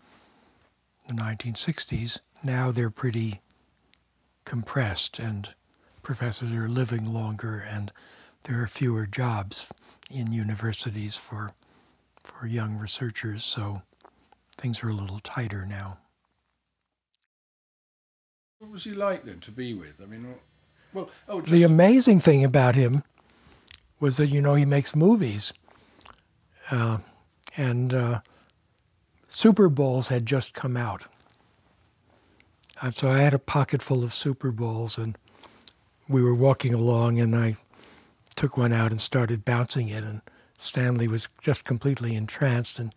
the 1.07 1.15
1960s. 1.15 2.19
Now 2.43 2.73
they're 2.73 2.91
pretty 2.91 3.43
compressed, 4.45 5.21
and 5.21 5.55
professors 6.03 6.53
are 6.53 6.69
living 6.69 7.07
longer, 7.07 7.61
and 7.61 7.93
there 8.43 8.61
are 8.61 8.67
fewer 8.67 9.07
jobs 9.07 9.71
in 10.11 10.33
universities 10.33 11.15
for 11.15 11.53
for 12.25 12.49
young 12.49 12.77
researchers. 12.77 13.45
So 13.45 13.83
things 14.57 14.83
are 14.83 14.89
a 14.89 14.95
little 14.95 15.21
tighter 15.21 15.65
now. 15.65 15.99
What 18.63 18.71
was 18.71 18.85
he 18.85 18.93
like 18.93 19.25
then 19.25 19.41
to 19.41 19.51
be 19.51 19.75
with? 19.75 20.01
I 20.01 20.07
mean, 20.07 20.37
well, 20.95 21.11
oh, 21.29 21.41
the 21.41 21.65
amazing 21.65 22.21
thing 22.21 22.45
about 22.45 22.77
him 22.77 23.03
was 23.99 24.19
that 24.19 24.29
you 24.29 24.41
know 24.41 24.55
he 24.55 24.65
makes 24.65 24.95
movies. 24.95 25.53
Uh, 26.71 26.99
and 27.57 27.93
uh, 27.93 28.21
Super 29.27 29.69
Balls 29.69 30.09
had 30.09 30.27
just 30.27 30.55
come 30.55 30.77
out. 30.77 31.07
And 32.81 32.95
so 32.95 33.11
I 33.11 33.19
had 33.19 33.35
a 33.35 33.39
pocket 33.41 33.83
full 33.83 34.05
of 34.05 34.15
Super 34.15 34.53
Balls, 34.53 34.97
and 34.97 35.19
we 36.07 36.23
were 36.23 36.33
walking 36.33 36.73
along, 36.73 37.19
and 37.19 37.35
I 37.35 37.57
took 38.37 38.57
one 38.57 38.73
out 38.73 38.93
and 38.93 39.01
started 39.01 39.45
bouncing 39.45 39.89
it, 39.89 40.05
and 40.05 40.21
Stanley 40.57 41.09
was 41.09 41.29
just 41.43 41.65
completely 41.65 42.15
entranced, 42.15 42.79
and 42.79 42.95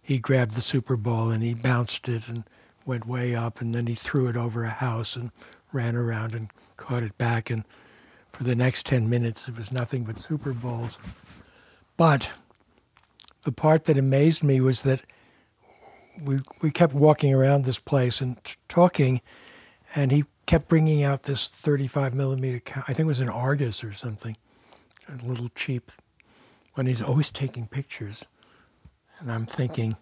he 0.00 0.18
grabbed 0.18 0.54
the 0.54 0.62
Super 0.62 0.96
Ball 0.96 1.30
and 1.30 1.42
he 1.42 1.52
bounced 1.52 2.08
it 2.08 2.28
and 2.28 2.44
went 2.86 3.06
way 3.06 3.34
up, 3.34 3.60
and 3.60 3.74
then 3.74 3.86
he 3.86 3.94
threw 3.94 4.28
it 4.28 4.36
over 4.36 4.64
a 4.64 4.70
house 4.70 5.16
and 5.16 5.30
ran 5.72 5.96
around 5.96 6.34
and 6.34 6.50
caught 6.76 7.02
it 7.02 7.16
back, 7.18 7.50
and 7.50 7.64
for 8.30 8.44
the 8.44 8.56
next 8.56 8.86
10 8.86 9.08
minutes 9.08 9.48
it 9.48 9.56
was 9.56 9.72
nothing 9.72 10.04
but 10.04 10.20
Super 10.20 10.52
Balls. 10.52 10.98
But 11.96 12.30
the 13.44 13.52
part 13.52 13.84
that 13.84 13.98
amazed 13.98 14.42
me 14.42 14.60
was 14.60 14.82
that 14.82 15.02
we 16.20 16.40
we 16.62 16.70
kept 16.70 16.94
walking 16.94 17.34
around 17.34 17.64
this 17.64 17.78
place 17.78 18.20
and 18.20 18.42
t- 18.44 18.56
talking, 18.68 19.20
and 19.94 20.10
he 20.10 20.24
kept 20.46 20.68
bringing 20.68 21.02
out 21.02 21.24
this 21.24 21.48
35 21.48 22.14
millimeter. 22.14 22.60
I 22.88 22.92
think 22.92 23.00
it 23.00 23.04
was 23.06 23.20
an 23.20 23.28
Argus 23.28 23.82
or 23.82 23.92
something, 23.92 24.36
a 25.08 25.24
little 25.24 25.48
cheap. 25.54 25.92
When 26.74 26.86
he's 26.86 27.02
always 27.02 27.30
taking 27.30 27.66
pictures, 27.66 28.26
and 29.18 29.30
I'm 29.30 29.44
thinking, 29.44 29.96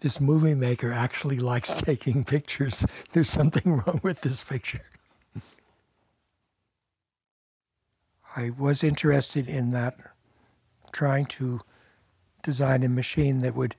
this 0.00 0.20
movie 0.20 0.54
maker 0.54 0.92
actually 0.92 1.38
likes 1.38 1.74
taking 1.82 2.24
pictures. 2.24 2.84
There's 3.12 3.30
something 3.30 3.76
wrong 3.76 4.00
with 4.02 4.22
this 4.22 4.42
picture. 4.42 4.82
I 8.36 8.50
was 8.50 8.84
interested 8.84 9.48
in 9.48 9.72
that, 9.72 9.96
trying 10.92 11.26
to 11.26 11.60
design 12.42 12.82
a 12.82 12.88
machine 12.88 13.40
that 13.40 13.54
would 13.54 13.74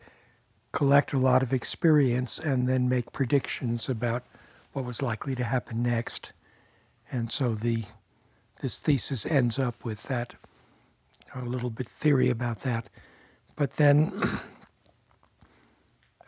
collect 0.71 1.13
a 1.13 1.17
lot 1.17 1.41
of 1.41 1.53
experience 1.53 2.37
and 2.37 2.67
then 2.67 2.89
make 2.89 3.11
predictions 3.11 3.89
about 3.89 4.23
what 4.73 4.85
was 4.85 5.01
likely 5.01 5.35
to 5.35 5.43
happen 5.43 5.81
next. 5.83 6.33
And 7.11 7.31
so 7.31 7.53
the 7.55 7.83
this 8.61 8.77
thesis 8.77 9.25
ends 9.25 9.57
up 9.57 9.83
with 9.83 10.03
that 10.03 10.35
a 11.33 11.43
little 11.43 11.69
bit 11.69 11.87
theory 11.87 12.29
about 12.29 12.59
that. 12.59 12.89
But 13.55 13.71
then 13.71 14.39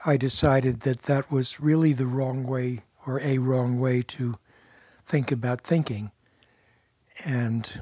I 0.05 0.17
decided 0.17 0.81
that 0.81 1.03
that 1.03 1.31
was 1.31 1.61
really 1.61 1.93
the 1.93 2.05
wrong 2.05 2.45
way 2.45 2.81
or 3.05 3.21
a 3.21 3.37
wrong 3.37 3.79
way 3.79 4.01
to 4.01 4.35
think 5.05 5.31
about 5.31 5.61
thinking. 5.61 6.11
And 7.23 7.81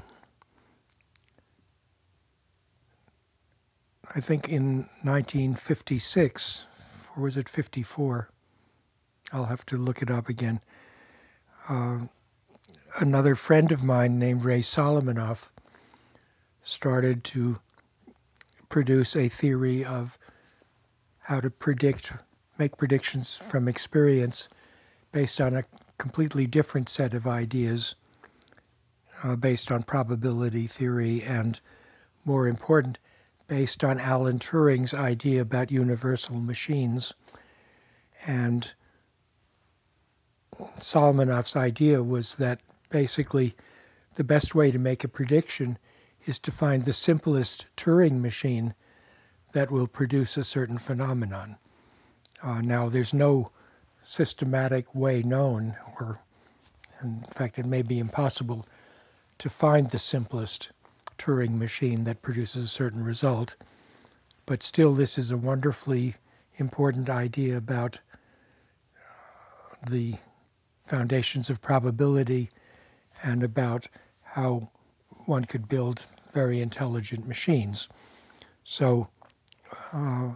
I 4.14 4.20
think 4.20 4.48
in 4.48 4.88
1956, 5.02 6.66
or 7.16 7.22
was 7.24 7.36
it 7.36 7.48
54? 7.48 8.28
I'll 9.32 9.46
have 9.46 9.66
to 9.66 9.76
look 9.76 10.00
it 10.00 10.10
up 10.10 10.28
again. 10.28 10.60
Uh, 11.68 12.00
another 13.00 13.34
friend 13.34 13.72
of 13.72 13.82
mine 13.82 14.18
named 14.18 14.44
Ray 14.44 14.60
Solomonoff 14.60 15.50
started 16.60 17.24
to 17.24 17.58
produce 18.68 19.16
a 19.16 19.28
theory 19.28 19.84
of 19.84 20.18
how 21.22 21.40
to 21.40 21.50
predict, 21.50 22.12
make 22.58 22.76
predictions 22.76 23.36
from 23.36 23.68
experience 23.68 24.48
based 25.12 25.40
on 25.40 25.54
a 25.54 25.64
completely 25.98 26.46
different 26.46 26.88
set 26.88 27.14
of 27.14 27.26
ideas, 27.26 27.94
uh, 29.22 29.36
based 29.36 29.70
on 29.70 29.82
probability 29.82 30.66
theory, 30.66 31.22
and 31.22 31.60
more 32.24 32.48
important, 32.48 32.98
based 33.46 33.84
on 33.84 34.00
Alan 34.00 34.38
Turing's 34.38 34.94
idea 34.94 35.42
about 35.42 35.70
universal 35.70 36.38
machines. 36.38 37.14
And 38.26 38.72
Solomonoff's 40.78 41.56
idea 41.56 42.02
was 42.02 42.36
that 42.36 42.60
basically 42.90 43.54
the 44.16 44.24
best 44.24 44.54
way 44.54 44.70
to 44.70 44.78
make 44.78 45.04
a 45.04 45.08
prediction 45.08 45.78
is 46.26 46.38
to 46.40 46.50
find 46.50 46.84
the 46.84 46.92
simplest 46.92 47.66
Turing 47.76 48.20
machine 48.20 48.74
that 49.52 49.70
will 49.70 49.86
produce 49.86 50.36
a 50.36 50.44
certain 50.44 50.78
phenomenon. 50.78 51.56
Uh, 52.42 52.60
now, 52.60 52.88
there's 52.88 53.14
no 53.14 53.50
systematic 54.00 54.94
way 54.94 55.22
known, 55.22 55.76
or 56.00 56.18
in 57.02 57.22
fact, 57.30 57.58
it 57.58 57.66
may 57.66 57.82
be 57.82 57.98
impossible 57.98 58.66
to 59.38 59.48
find 59.48 59.90
the 59.90 59.98
simplest 59.98 60.70
Turing 61.18 61.54
machine 61.54 62.04
that 62.04 62.22
produces 62.22 62.64
a 62.64 62.68
certain 62.68 63.04
result. 63.04 63.54
But 64.44 64.62
still, 64.62 64.94
this 64.94 65.18
is 65.18 65.30
a 65.30 65.36
wonderfully 65.36 66.14
important 66.56 67.08
idea 67.08 67.56
about 67.56 68.00
the 69.88 70.14
foundations 70.84 71.48
of 71.48 71.60
probability 71.60 72.50
and 73.22 73.42
about 73.42 73.86
how 74.22 74.70
one 75.26 75.44
could 75.44 75.68
build 75.68 76.06
very 76.32 76.60
intelligent 76.60 77.26
machines. 77.26 77.88
So, 78.64 79.08
uh, 79.92 80.30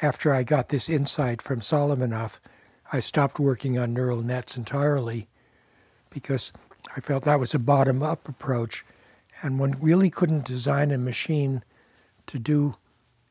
after 0.00 0.32
I 0.32 0.42
got 0.42 0.68
this 0.68 0.88
insight 0.88 1.42
from 1.42 1.60
Solomonoff, 1.60 2.38
I 2.92 3.00
stopped 3.00 3.38
working 3.38 3.78
on 3.78 3.92
neural 3.92 4.22
nets 4.22 4.56
entirely 4.56 5.28
because 6.10 6.52
I 6.96 7.00
felt 7.00 7.24
that 7.24 7.40
was 7.40 7.54
a 7.54 7.58
bottom 7.58 8.02
up 8.02 8.28
approach. 8.28 8.84
And 9.42 9.58
one 9.58 9.76
really 9.80 10.10
couldn't 10.10 10.46
design 10.46 10.90
a 10.90 10.98
machine 10.98 11.62
to 12.26 12.38
do 12.38 12.76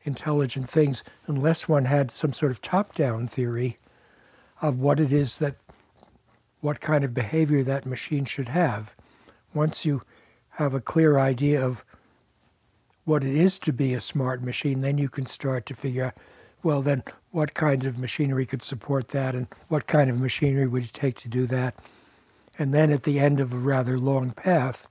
intelligent 0.02 0.68
things 0.68 1.04
unless 1.26 1.68
one 1.68 1.84
had 1.86 2.10
some 2.10 2.32
sort 2.32 2.52
of 2.52 2.60
top 2.60 2.94
down 2.94 3.26
theory 3.26 3.76
of 4.62 4.80
what 4.80 5.00
it 5.00 5.12
is 5.12 5.38
that, 5.38 5.56
what 6.60 6.80
kind 6.80 7.04
of 7.04 7.14
behavior 7.14 7.62
that 7.62 7.86
machine 7.86 8.24
should 8.24 8.48
have. 8.48 8.96
Once 9.52 9.84
you 9.84 10.02
have 10.50 10.74
a 10.74 10.80
clear 10.80 11.18
idea 11.18 11.64
of 11.64 11.84
what 13.08 13.24
it 13.24 13.34
is 13.34 13.58
to 13.58 13.72
be 13.72 13.94
a 13.94 14.00
smart 14.00 14.42
machine, 14.42 14.80
then 14.80 14.98
you 14.98 15.08
can 15.08 15.24
start 15.24 15.64
to 15.64 15.72
figure 15.72 16.04
out, 16.04 16.14
well, 16.62 16.82
then 16.82 17.02
what 17.30 17.54
kinds 17.54 17.86
of 17.86 17.98
machinery 17.98 18.44
could 18.44 18.60
support 18.60 19.08
that 19.08 19.34
and 19.34 19.46
what 19.68 19.86
kind 19.86 20.10
of 20.10 20.20
machinery 20.20 20.66
would 20.66 20.84
it 20.84 20.92
take 20.92 21.14
to 21.14 21.26
do 21.26 21.46
that. 21.46 21.74
And 22.58 22.74
then 22.74 22.92
at 22.92 23.04
the 23.04 23.18
end 23.18 23.40
of 23.40 23.54
a 23.54 23.58
rather 23.58 23.96
long 23.96 24.32
path, 24.32 24.86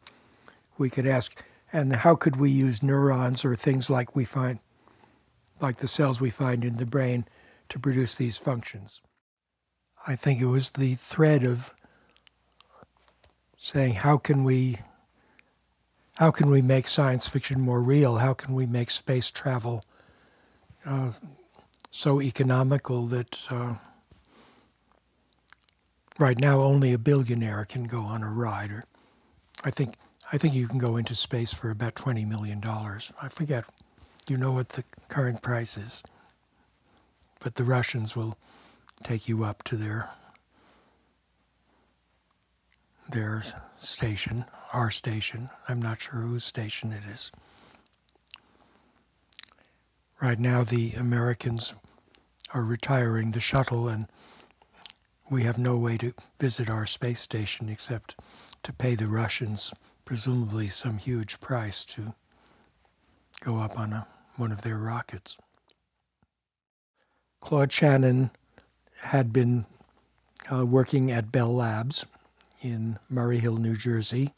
we 0.79 0.89
could 0.89 1.05
ask, 1.05 1.43
and 1.71 1.97
how 1.97 2.15
could 2.15 2.37
we 2.37 2.49
use 2.49 2.81
neurons 2.81 3.45
or 3.45 3.55
things 3.55 3.87
like 3.87 4.15
we 4.15 4.25
find, 4.25 4.57
like 5.61 5.77
the 5.77 5.87
cells 5.87 6.19
we 6.19 6.31
find 6.31 6.65
in 6.65 6.77
the 6.77 6.87
brain, 6.87 7.25
to 7.69 7.77
produce 7.77 8.15
these 8.15 8.39
functions? 8.39 8.99
I 10.07 10.15
think 10.15 10.41
it 10.41 10.47
was 10.47 10.71
the 10.71 10.95
thread 10.95 11.43
of 11.43 11.75
saying, 13.59 13.93
how 13.93 14.17
can 14.17 14.43
we 14.43 14.77
how 16.17 16.31
can 16.31 16.49
we 16.49 16.61
make 16.61 16.87
science 16.87 17.27
fiction 17.27 17.61
more 17.61 17.81
real? 17.81 18.17
How 18.17 18.33
can 18.33 18.55
we 18.55 18.65
make 18.65 18.89
space 18.89 19.29
travel 19.31 19.83
uh, 20.85 21.11
so 21.91 22.21
economical 22.21 23.05
that 23.07 23.47
uh, 23.51 23.75
right 26.17 26.39
now 26.39 26.59
only 26.61 26.91
a 26.93 26.97
billionaire 26.97 27.65
can 27.65 27.83
go 27.83 28.01
on 28.01 28.23
a 28.23 28.29
ride? 28.29 28.71
Or 28.71 28.85
I 29.63 29.71
think 29.71 29.95
I 30.31 30.37
think 30.37 30.53
you 30.55 30.67
can 30.67 30.79
go 30.79 30.97
into 30.97 31.13
space 31.15 31.53
for 31.53 31.69
about 31.69 31.95
twenty 31.95 32.25
million 32.25 32.59
dollars. 32.59 33.13
I 33.21 33.27
forget. 33.29 33.65
You 34.27 34.37
know 34.37 34.51
what 34.51 34.69
the 34.69 34.83
current 35.07 35.41
price 35.41 35.77
is, 35.77 36.03
but 37.39 37.55
the 37.55 37.63
Russians 37.63 38.15
will 38.15 38.37
take 39.03 39.29
you 39.29 39.43
up 39.45 39.63
to 39.63 39.77
their 39.77 40.09
their 43.09 43.43
station, 43.77 44.45
our 44.73 44.91
station. 44.91 45.49
I'm 45.67 45.81
not 45.81 46.01
sure 46.01 46.19
whose 46.19 46.43
station 46.43 46.91
it 46.91 47.03
is. 47.09 47.31
Right 50.21 50.39
now, 50.39 50.63
the 50.63 50.93
Americans 50.93 51.75
are 52.53 52.63
retiring 52.63 53.31
the 53.31 53.39
shuttle, 53.39 53.87
and 53.87 54.07
we 55.29 55.43
have 55.43 55.57
no 55.57 55.77
way 55.77 55.97
to 55.97 56.13
visit 56.39 56.69
our 56.69 56.85
space 56.85 57.21
station 57.21 57.69
except 57.69 58.15
to 58.63 58.73
pay 58.73 58.95
the 58.95 59.07
Russians, 59.07 59.73
presumably 60.05 60.67
some 60.69 60.97
huge 60.97 61.39
price, 61.39 61.85
to 61.85 62.15
go 63.41 63.59
up 63.59 63.77
on 63.77 63.93
a, 63.93 64.07
one 64.37 64.51
of 64.51 64.61
their 64.61 64.77
rockets. 64.77 65.37
Claude 67.39 67.71
Shannon 67.71 68.31
had 69.01 69.31
been 69.31 69.65
uh, 70.51 70.65
working 70.65 71.11
at 71.11 71.31
Bell 71.31 71.53
Labs 71.53 72.05
in 72.61 72.97
Murray 73.09 73.37
Hill, 73.37 73.57
New 73.57 73.75
Jersey. 73.75 74.31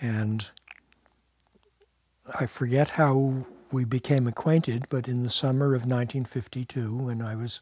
And 0.00 0.50
I 2.38 2.46
forget 2.46 2.90
how 2.90 3.44
we 3.70 3.84
became 3.84 4.26
acquainted, 4.26 4.86
but 4.88 5.06
in 5.06 5.22
the 5.22 5.30
summer 5.30 5.66
of 5.66 5.82
1952, 5.82 6.96
when 6.96 7.22
I 7.22 7.34
was 7.36 7.60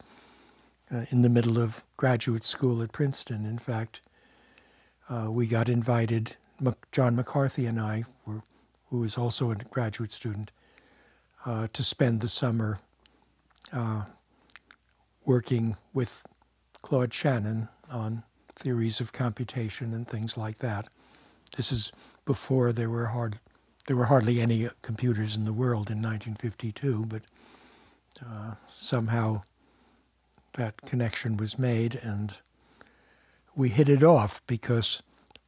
uh, 0.93 1.05
in 1.11 1.23
the 1.23 1.29
middle 1.29 1.59
of 1.59 1.85
graduate 1.97 2.45
school 2.45 2.83
at 2.83 2.93
Princeton, 2.93 3.45
in 3.45 3.59
fact, 3.59 4.01
uh, 5.11 5.27
we 5.31 5.47
got 5.47 5.69
invited, 5.69 6.37
John 6.93 7.17
McCarthy 7.17 7.67
and 7.67 7.81
I, 7.81 8.05
were, 8.25 8.43
who 8.91 9.01
was 9.01 9.19
also 9.19 9.51
a 9.51 9.57
graduate 9.57 10.13
student, 10.13 10.51
uh, 11.45 11.67
to 11.73 11.83
spend 11.83 12.21
the 12.21 12.29
summer 12.29 12.79
uh, 13.73 14.05
working 15.25 15.77
with 15.93 16.25
Claude 16.83 17.13
Shannon 17.13 17.69
on 17.91 18.23
theories 18.51 19.01
of 19.01 19.13
computation 19.13 19.93
and 19.93 20.07
things 20.07 20.37
like 20.37 20.59
that. 20.59 20.89
This 21.57 21.73
is 21.73 21.93
before 22.29 22.75
there 22.75 22.91
were 22.91 23.07
hard, 23.07 23.39
there 23.87 23.97
were 23.97 24.05
hardly 24.05 24.39
any 24.39 24.69
computers 24.83 25.35
in 25.35 25.45
the 25.45 25.53
world 25.53 25.91
in 25.91 26.03
1952, 26.03 27.07
but 27.07 27.23
uh, 28.23 28.53
somehow 28.67 29.41
that 30.53 30.77
connection 30.83 31.39
was 31.39 31.59
made, 31.59 31.95
and 31.95 32.37
we 33.57 33.71
hit 33.71 33.89
it 33.89 34.03
off 34.03 34.43
because 34.47 35.03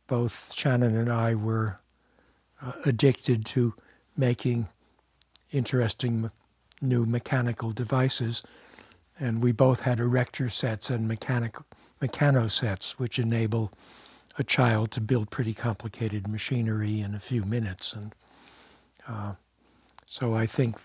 both 0.06 0.54
Shannon 0.54 0.96
and 0.96 1.12
I 1.12 1.34
were 1.34 1.80
uh, 2.62 2.72
addicted 2.86 3.44
to 3.56 3.74
making 4.16 4.66
interesting 5.52 6.30
new 6.80 7.04
mechanical 7.04 7.72
devices, 7.72 8.42
and 9.18 9.42
we 9.42 9.52
both 9.52 9.82
had 9.82 10.00
erector 10.00 10.48
sets 10.48 10.88
and 10.88 11.06
mechanical 11.06 11.66
Meccano 12.00 12.50
sets, 12.50 12.98
which 12.98 13.18
enable 13.18 13.70
a 14.41 14.45
child 14.45 14.91
to 14.91 15.01
build 15.03 15.30
pretty 15.30 15.53
complicated 15.53 16.26
machinery 16.26 17.03
in 17.03 17.14
a 17.14 17.20
few 17.20 17.45
minutes. 17.45 17.93
And 17.93 18.14
uh, 19.07 19.34
so 20.07 20.34
I 20.34 20.47
think 20.47 20.78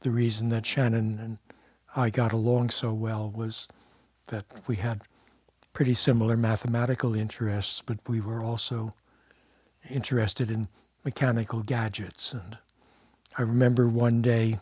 the 0.00 0.10
reason 0.10 0.48
that 0.48 0.66
Shannon 0.66 1.18
and 1.20 1.38
I 1.94 2.10
got 2.10 2.32
along 2.32 2.70
so 2.70 2.92
well 2.92 3.32
was 3.34 3.68
that 4.26 4.44
we 4.66 4.76
had 4.76 5.02
pretty 5.72 5.94
similar 5.94 6.36
mathematical 6.36 7.14
interests, 7.14 7.80
but 7.80 7.98
we 8.08 8.20
were 8.20 8.42
also 8.42 8.92
interested 9.88 10.50
in 10.50 10.66
mechanical 11.04 11.62
gadgets. 11.62 12.32
And 12.32 12.58
I 13.38 13.42
remember 13.42 13.88
one 13.88 14.20
day 14.20 14.58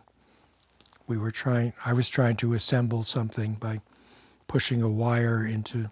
we 1.06 1.16
were 1.16 1.30
trying, 1.30 1.72
I 1.84 1.94
was 1.94 2.10
trying 2.10 2.36
to 2.36 2.52
assemble 2.52 3.04
something 3.04 3.54
by 3.54 3.80
pushing 4.48 4.82
a 4.82 4.88
wire 4.88 5.46
into 5.46 5.90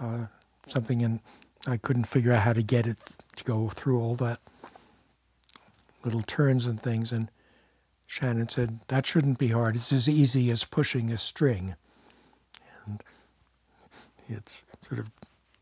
uh, 0.00 0.26
something, 0.66 1.02
and 1.02 1.20
I 1.66 1.76
couldn't 1.76 2.04
figure 2.04 2.32
out 2.32 2.42
how 2.42 2.52
to 2.52 2.62
get 2.62 2.86
it 2.86 2.98
to 3.36 3.44
go 3.44 3.68
through 3.68 4.00
all 4.00 4.14
that 4.16 4.40
little 6.04 6.22
turns 6.22 6.66
and 6.66 6.80
things. 6.80 7.12
And 7.12 7.30
Shannon 8.06 8.48
said, 8.48 8.80
That 8.88 9.06
shouldn't 9.06 9.38
be 9.38 9.48
hard. 9.48 9.76
It's 9.76 9.92
as 9.92 10.08
easy 10.08 10.50
as 10.50 10.64
pushing 10.64 11.10
a 11.10 11.16
string. 11.16 11.74
And 12.86 13.02
it's 14.28 14.62
sort 14.86 15.00
of 15.00 15.10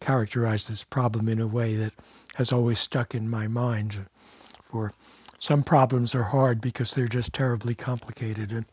characterized 0.00 0.70
this 0.70 0.84
problem 0.84 1.28
in 1.28 1.40
a 1.40 1.46
way 1.46 1.76
that 1.76 1.92
has 2.34 2.52
always 2.52 2.78
stuck 2.78 3.14
in 3.14 3.28
my 3.28 3.48
mind. 3.48 4.06
For 4.62 4.92
some 5.38 5.62
problems 5.62 6.14
are 6.14 6.24
hard 6.24 6.60
because 6.60 6.94
they're 6.94 7.08
just 7.08 7.32
terribly 7.32 7.74
complicated, 7.74 8.52
and 8.52 8.66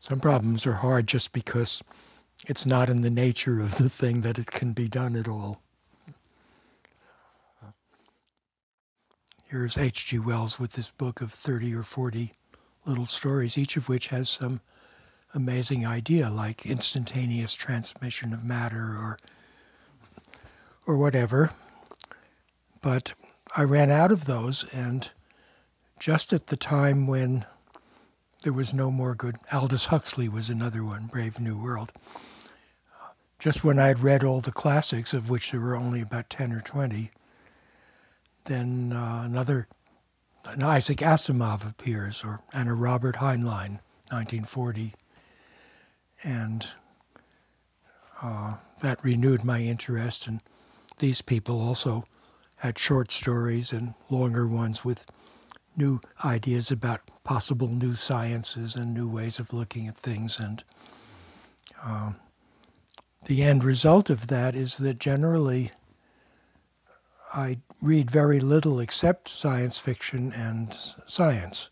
some 0.00 0.20
problems 0.20 0.66
are 0.66 0.74
hard 0.74 1.06
just 1.06 1.32
because 1.32 1.82
it's 2.46 2.66
not 2.66 2.88
in 2.88 3.02
the 3.02 3.10
nature 3.10 3.60
of 3.60 3.78
the 3.78 3.88
thing 3.88 4.22
that 4.22 4.38
it 4.38 4.46
can 4.46 4.72
be 4.72 4.88
done 4.88 5.16
at 5.16 5.28
all. 5.28 5.60
Here's 9.46 9.76
H.G. 9.76 10.18
Wells 10.18 10.58
with 10.58 10.72
this 10.72 10.90
book 10.90 11.20
of 11.20 11.30
30 11.30 11.74
or 11.74 11.82
40 11.82 12.32
little 12.86 13.06
stories, 13.06 13.58
each 13.58 13.76
of 13.76 13.88
which 13.88 14.08
has 14.08 14.30
some 14.30 14.60
amazing 15.34 15.86
idea, 15.86 16.30
like 16.30 16.66
instantaneous 16.66 17.54
transmission 17.54 18.32
of 18.32 18.44
matter 18.44 18.96
or 18.96 19.18
or 20.84 20.96
whatever. 20.96 21.50
But 22.80 23.14
I 23.56 23.62
ran 23.62 23.90
out 23.90 24.10
of 24.10 24.24
those, 24.24 24.64
and 24.72 25.10
just 26.00 26.32
at 26.32 26.48
the 26.48 26.56
time 26.56 27.06
when 27.06 27.44
there 28.42 28.52
was 28.52 28.74
no 28.74 28.90
more 28.90 29.14
good, 29.14 29.36
Aldous 29.52 29.86
Huxley 29.86 30.28
was 30.28 30.50
another 30.50 30.82
one, 30.82 31.06
Brave 31.06 31.38
New 31.38 31.62
World 31.62 31.92
just 33.42 33.64
when 33.64 33.76
I'd 33.76 33.98
read 33.98 34.22
all 34.22 34.40
the 34.40 34.52
classics, 34.52 35.12
of 35.12 35.28
which 35.28 35.50
there 35.50 35.58
were 35.58 35.74
only 35.74 36.00
about 36.00 36.30
10 36.30 36.52
or 36.52 36.60
20, 36.60 37.10
then 38.44 38.92
uh, 38.92 39.22
another, 39.24 39.66
an 40.44 40.62
Isaac 40.62 40.98
Asimov 40.98 41.68
appears, 41.68 42.22
or 42.22 42.38
and 42.52 42.68
a 42.68 42.72
Robert 42.72 43.16
Heinlein, 43.16 43.80
1940. 44.10 44.94
And 46.22 46.70
uh, 48.22 48.58
that 48.80 49.02
renewed 49.02 49.42
my 49.42 49.58
interest. 49.58 50.28
And 50.28 50.38
these 50.98 51.20
people 51.20 51.60
also 51.60 52.04
had 52.58 52.78
short 52.78 53.10
stories 53.10 53.72
and 53.72 53.94
longer 54.08 54.46
ones 54.46 54.84
with 54.84 55.04
new 55.76 56.00
ideas 56.24 56.70
about 56.70 57.00
possible 57.24 57.66
new 57.66 57.94
sciences 57.94 58.76
and 58.76 58.94
new 58.94 59.08
ways 59.08 59.40
of 59.40 59.52
looking 59.52 59.88
at 59.88 59.96
things. 59.96 60.38
And 60.38 60.62
uh, 61.84 62.12
the 63.26 63.42
end 63.42 63.64
result 63.64 64.10
of 64.10 64.26
that 64.28 64.54
is 64.54 64.78
that 64.78 64.98
generally 64.98 65.70
I 67.34 67.58
read 67.80 68.10
very 68.10 68.40
little 68.40 68.80
except 68.80 69.28
science 69.28 69.78
fiction 69.78 70.32
and 70.32 70.72
science. 71.06 71.68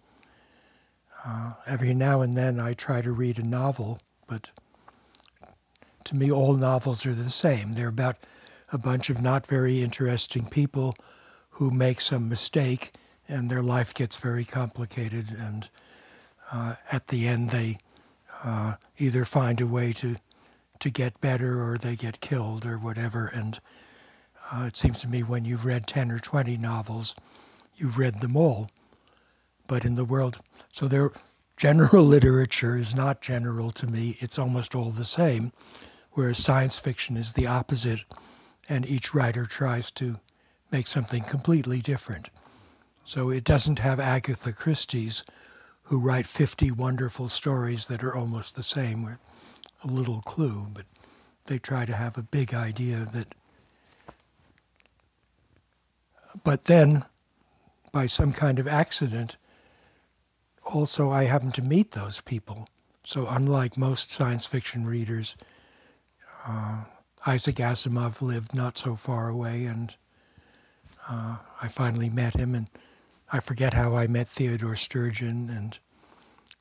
Uh, 1.26 1.52
every 1.66 1.92
now 1.92 2.22
and 2.22 2.36
then 2.36 2.58
I 2.58 2.72
try 2.72 3.02
to 3.02 3.12
read 3.12 3.38
a 3.38 3.42
novel, 3.42 4.00
but 4.26 4.50
to 6.04 6.16
me, 6.16 6.30
all 6.30 6.54
novels 6.54 7.04
are 7.04 7.14
the 7.14 7.30
same. 7.30 7.74
They're 7.74 7.88
about 7.88 8.16
a 8.72 8.78
bunch 8.78 9.10
of 9.10 9.20
not 9.20 9.46
very 9.46 9.82
interesting 9.82 10.46
people 10.46 10.96
who 11.50 11.70
make 11.70 12.00
some 12.00 12.28
mistake 12.28 12.92
and 13.28 13.50
their 13.50 13.62
life 13.62 13.92
gets 13.94 14.16
very 14.16 14.44
complicated. 14.44 15.30
And 15.30 15.68
uh, 16.50 16.74
at 16.90 17.08
the 17.08 17.28
end, 17.28 17.50
they 17.50 17.78
uh, 18.42 18.74
either 18.98 19.24
find 19.24 19.60
a 19.60 19.66
way 19.66 19.92
to, 19.94 20.16
to 20.80 20.90
get 20.90 21.20
better 21.20 21.62
or 21.62 21.78
they 21.78 21.96
get 21.96 22.20
killed 22.20 22.66
or 22.66 22.78
whatever. 22.78 23.26
And 23.26 23.60
uh, 24.52 24.64
it 24.66 24.76
seems 24.76 25.00
to 25.00 25.08
me 25.08 25.22
when 25.22 25.44
you've 25.44 25.64
read 25.64 25.86
10 25.86 26.10
or 26.10 26.18
20 26.18 26.56
novels, 26.56 27.14
you've 27.76 27.98
read 27.98 28.20
them 28.20 28.36
all. 28.36 28.70
But 29.68 29.84
in 29.84 29.94
the 29.94 30.04
world, 30.04 30.40
so 30.72 30.88
their 30.88 31.12
general 31.56 32.04
literature 32.06 32.76
is 32.76 32.94
not 32.94 33.20
general 33.20 33.70
to 33.72 33.86
me, 33.86 34.16
it's 34.20 34.38
almost 34.38 34.74
all 34.74 34.90
the 34.90 35.04
same, 35.04 35.52
whereas 36.12 36.38
science 36.38 36.78
fiction 36.78 37.16
is 37.16 37.34
the 37.34 37.46
opposite, 37.46 38.04
and 38.68 38.84
each 38.86 39.14
writer 39.14 39.46
tries 39.46 39.90
to 39.92 40.18
make 40.72 40.86
something 40.86 41.22
completely 41.22 41.80
different. 41.80 42.30
So 43.04 43.30
it 43.30 43.44
doesn't 43.44 43.80
have 43.80 44.00
Agatha 44.00 44.52
Christie's, 44.52 45.24
who 45.84 45.98
write 45.98 46.26
50 46.26 46.70
wonderful 46.70 47.28
stories 47.28 47.88
that 47.88 48.04
are 48.04 48.14
almost 48.14 48.54
the 48.54 48.62
same 48.62 49.02
a 49.82 49.86
little 49.86 50.20
clue, 50.22 50.66
but 50.72 50.84
they 51.46 51.58
try 51.58 51.84
to 51.84 51.94
have 51.94 52.16
a 52.16 52.22
big 52.22 52.54
idea 52.54 53.06
that 53.12 53.34
but 56.44 56.66
then, 56.66 57.04
by 57.92 58.06
some 58.06 58.32
kind 58.32 58.58
of 58.58 58.68
accident, 58.68 59.36
also 60.64 61.10
I 61.10 61.24
happened 61.24 61.54
to 61.54 61.62
meet 61.62 61.92
those 61.92 62.20
people. 62.20 62.68
So, 63.04 63.26
unlike 63.28 63.76
most 63.76 64.10
science 64.10 64.46
fiction 64.46 64.86
readers, 64.86 65.36
uh, 66.46 66.84
Isaac 67.26 67.56
Asimov 67.56 68.22
lived 68.22 68.54
not 68.54 68.78
so 68.78 68.94
far 68.94 69.28
away, 69.28 69.64
and 69.64 69.94
uh, 71.08 71.36
I 71.60 71.68
finally 71.68 72.08
met 72.08 72.34
him. 72.34 72.54
And 72.54 72.68
I 73.32 73.40
forget 73.40 73.74
how 73.74 73.96
I 73.96 74.06
met 74.06 74.28
Theodore 74.28 74.76
Sturgeon 74.76 75.50
and 75.50 75.78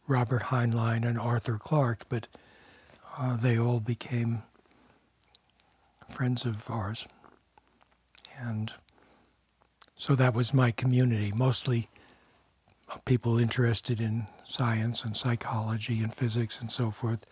Robert 0.08 0.44
Heinlein 0.44 1.06
and 1.06 1.20
Arthur 1.20 1.58
Clarke, 1.58 2.06
but 2.10 2.28
uh, 3.20 3.36
they 3.36 3.60
all 3.60 3.80
became 3.80 4.44
friends 6.08 6.46
of 6.46 6.70
ours. 6.70 7.08
And 8.40 8.74
so 9.96 10.16
that 10.16 10.34
was 10.34 10.54
my 10.54 10.72
community, 10.72 11.32
mostly 11.36 11.90
people 13.06 13.38
interested 13.38 14.02
in 14.02 14.28
science 14.44 15.04
and 15.04 15.16
psychology 15.16 16.02
and 16.02 16.14
physics 16.14 16.60
and 16.60 16.72
so 16.72 16.90
forth, 16.90 17.26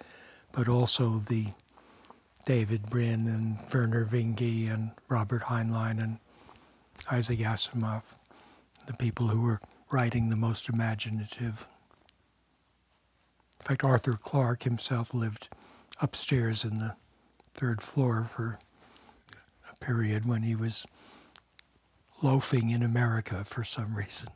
but 0.51 0.67
also 0.67 1.19
the 1.19 1.47
David 2.45 2.89
Brin 2.89 3.27
and 3.27 3.57
Vernor 3.69 4.05
Vinge 4.05 4.71
and 4.71 4.91
Robert 5.09 5.43
Heinlein 5.43 6.01
and 6.01 6.19
Isaac 7.11 7.39
Asimov, 7.39 8.03
the 8.85 8.93
people 8.93 9.27
who 9.27 9.41
were 9.41 9.59
writing 9.91 10.29
the 10.29 10.35
most 10.35 10.69
imaginative. 10.69 11.67
In 13.59 13.65
fact, 13.65 13.83
Arthur 13.83 14.13
Clarke 14.13 14.63
himself 14.63 15.13
lived 15.13 15.49
upstairs 16.01 16.63
in 16.63 16.77
the 16.77 16.95
third 17.53 17.81
floor 17.81 18.23
for 18.23 18.59
a 19.71 19.75
period 19.83 20.25
when 20.25 20.43
he 20.43 20.55
was 20.55 20.85
loafing 22.21 22.69
in 22.69 22.83
America 22.83 23.43
for 23.43 23.63
some 23.63 23.95
reason. 23.95 24.29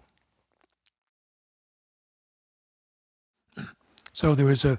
So 4.14 4.36
there 4.36 4.46
was 4.46 4.66
a 4.66 4.78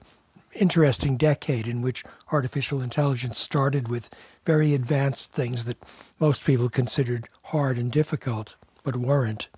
interesting 0.54 1.16
decade 1.16 1.66
in 1.66 1.80
which 1.80 2.04
artificial 2.30 2.82
intelligence 2.82 3.38
started 3.38 3.88
with 3.88 4.10
very 4.44 4.74
advanced 4.74 5.32
things 5.32 5.64
that 5.64 5.82
most 6.20 6.44
people 6.44 6.68
considered 6.68 7.26
hard 7.44 7.78
and 7.78 7.90
difficult, 7.90 8.56
but 8.84 8.96
weren't. 8.96 9.48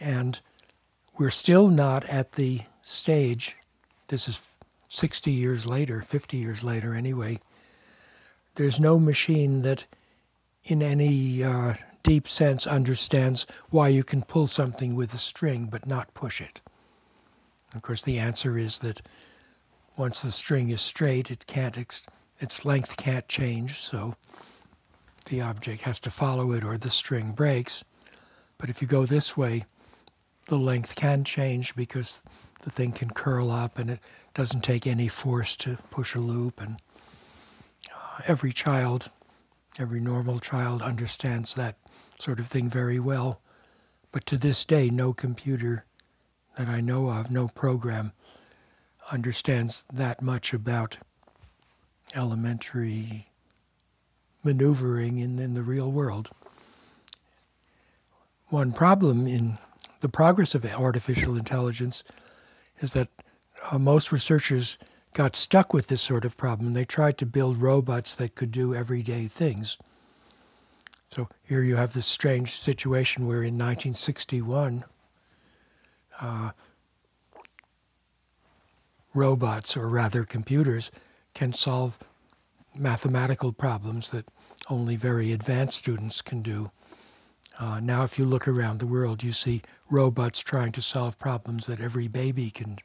And 0.00 0.40
we're 1.18 1.30
still 1.30 1.68
not 1.68 2.04
at 2.06 2.32
the 2.32 2.62
stage, 2.82 3.56
this 4.08 4.28
is 4.28 4.51
60 4.92 5.30
years 5.30 5.66
later, 5.66 6.02
50 6.02 6.36
years 6.36 6.62
later 6.62 6.94
anyway, 6.94 7.38
there's 8.56 8.78
no 8.78 8.98
machine 8.98 9.62
that 9.62 9.86
in 10.64 10.82
any 10.82 11.42
uh, 11.42 11.74
deep 12.02 12.28
sense 12.28 12.66
understands 12.66 13.46
why 13.70 13.88
you 13.88 14.04
can 14.04 14.20
pull 14.20 14.46
something 14.46 14.94
with 14.94 15.14
a 15.14 15.18
string 15.18 15.64
but 15.64 15.86
not 15.86 16.12
push 16.12 16.42
it. 16.42 16.60
Of 17.74 17.80
course, 17.80 18.02
the 18.02 18.18
answer 18.18 18.58
is 18.58 18.80
that 18.80 19.00
once 19.96 20.20
the 20.20 20.30
string 20.30 20.68
is 20.68 20.82
straight, 20.82 21.30
it 21.30 21.46
can't 21.46 21.78
its 22.38 22.64
length 22.66 22.98
can't 22.98 23.26
change, 23.28 23.80
so 23.80 24.16
the 25.26 25.40
object 25.40 25.82
has 25.82 25.98
to 26.00 26.10
follow 26.10 26.52
it 26.52 26.64
or 26.64 26.76
the 26.76 26.90
string 26.90 27.32
breaks. 27.32 27.82
But 28.58 28.68
if 28.68 28.82
you 28.82 28.88
go 28.88 29.06
this 29.06 29.38
way, 29.38 29.64
the 30.48 30.58
length 30.58 30.96
can 30.96 31.24
change 31.24 31.74
because 31.74 32.22
the 32.62 32.70
thing 32.70 32.92
can 32.92 33.10
curl 33.10 33.50
up 33.50 33.78
and 33.78 33.90
it 33.90 34.00
doesn't 34.34 34.62
take 34.62 34.86
any 34.86 35.08
force 35.08 35.56
to 35.58 35.78
push 35.90 36.14
a 36.14 36.20
loop. 36.20 36.60
And 36.60 36.76
uh, 37.90 38.22
every 38.26 38.52
child, 38.52 39.10
every 39.78 40.00
normal 40.00 40.38
child 40.38 40.82
understands 40.82 41.54
that 41.54 41.76
sort 42.18 42.38
of 42.38 42.46
thing 42.46 42.68
very 42.68 42.98
well. 42.98 43.40
But 44.10 44.26
to 44.26 44.36
this 44.36 44.64
day, 44.64 44.90
no 44.90 45.12
computer 45.12 45.84
that 46.58 46.68
I 46.68 46.80
know 46.80 47.08
of, 47.08 47.30
no 47.30 47.48
program, 47.48 48.12
understands 49.10 49.84
that 49.92 50.22
much 50.22 50.52
about 50.52 50.98
elementary 52.14 53.26
maneuvering 54.44 55.18
in, 55.18 55.38
in 55.38 55.54
the 55.54 55.62
real 55.62 55.90
world. 55.90 56.30
One 58.48 58.72
problem 58.72 59.26
in 59.26 59.58
the 60.00 60.08
progress 60.08 60.54
of 60.54 60.64
artificial 60.66 61.36
intelligence 61.36 62.04
is 62.80 62.92
that 62.92 63.08
uh, 63.70 63.78
most 63.78 64.12
researchers 64.12 64.78
got 65.14 65.36
stuck 65.36 65.72
with 65.74 65.88
this 65.88 66.02
sort 66.02 66.24
of 66.24 66.36
problem. 66.36 66.72
They 66.72 66.84
tried 66.84 67.18
to 67.18 67.26
build 67.26 67.58
robots 67.58 68.14
that 68.14 68.34
could 68.34 68.50
do 68.50 68.74
everyday 68.74 69.26
things. 69.26 69.76
So 71.10 71.28
here 71.42 71.62
you 71.62 71.76
have 71.76 71.92
this 71.92 72.06
strange 72.06 72.58
situation 72.58 73.26
where 73.26 73.42
in 73.42 73.58
1961, 73.58 74.84
uh, 76.20 76.52
robots, 79.12 79.76
or 79.76 79.88
rather 79.88 80.24
computers, 80.24 80.90
can 81.34 81.52
solve 81.52 81.98
mathematical 82.74 83.52
problems 83.52 84.10
that 84.10 84.26
only 84.70 84.96
very 84.96 85.32
advanced 85.32 85.76
students 85.76 86.22
can 86.22 86.40
do. 86.40 86.70
Uh, 87.58 87.80
now, 87.80 88.02
if 88.02 88.18
you 88.18 88.24
look 88.24 88.48
around 88.48 88.78
the 88.78 88.86
world, 88.86 89.22
you 89.22 89.32
see 89.32 89.60
robots 89.90 90.40
trying 90.40 90.72
to 90.72 90.80
solve 90.80 91.18
problems 91.18 91.66
that 91.66 91.80
every 91.80 92.08
baby 92.08 92.50
can, 92.50 92.78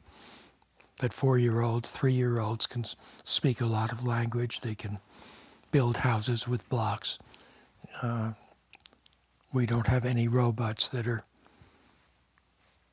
that 0.99 1.13
four 1.13 1.37
year 1.37 1.61
olds, 1.61 1.89
three 1.89 2.13
year 2.13 2.39
olds 2.39 2.67
can 2.67 2.83
speak 3.23 3.61
a 3.61 3.65
lot 3.65 3.91
of 3.91 4.05
language, 4.05 4.61
they 4.61 4.75
can 4.75 4.99
build 5.71 5.97
houses 5.97 6.47
with 6.47 6.67
blocks. 6.69 7.17
Uh, 8.01 8.33
we 9.53 9.65
don't 9.65 9.87
have 9.87 10.05
any 10.05 10.27
robots 10.27 10.89
that 10.89 11.07
are 11.07 11.23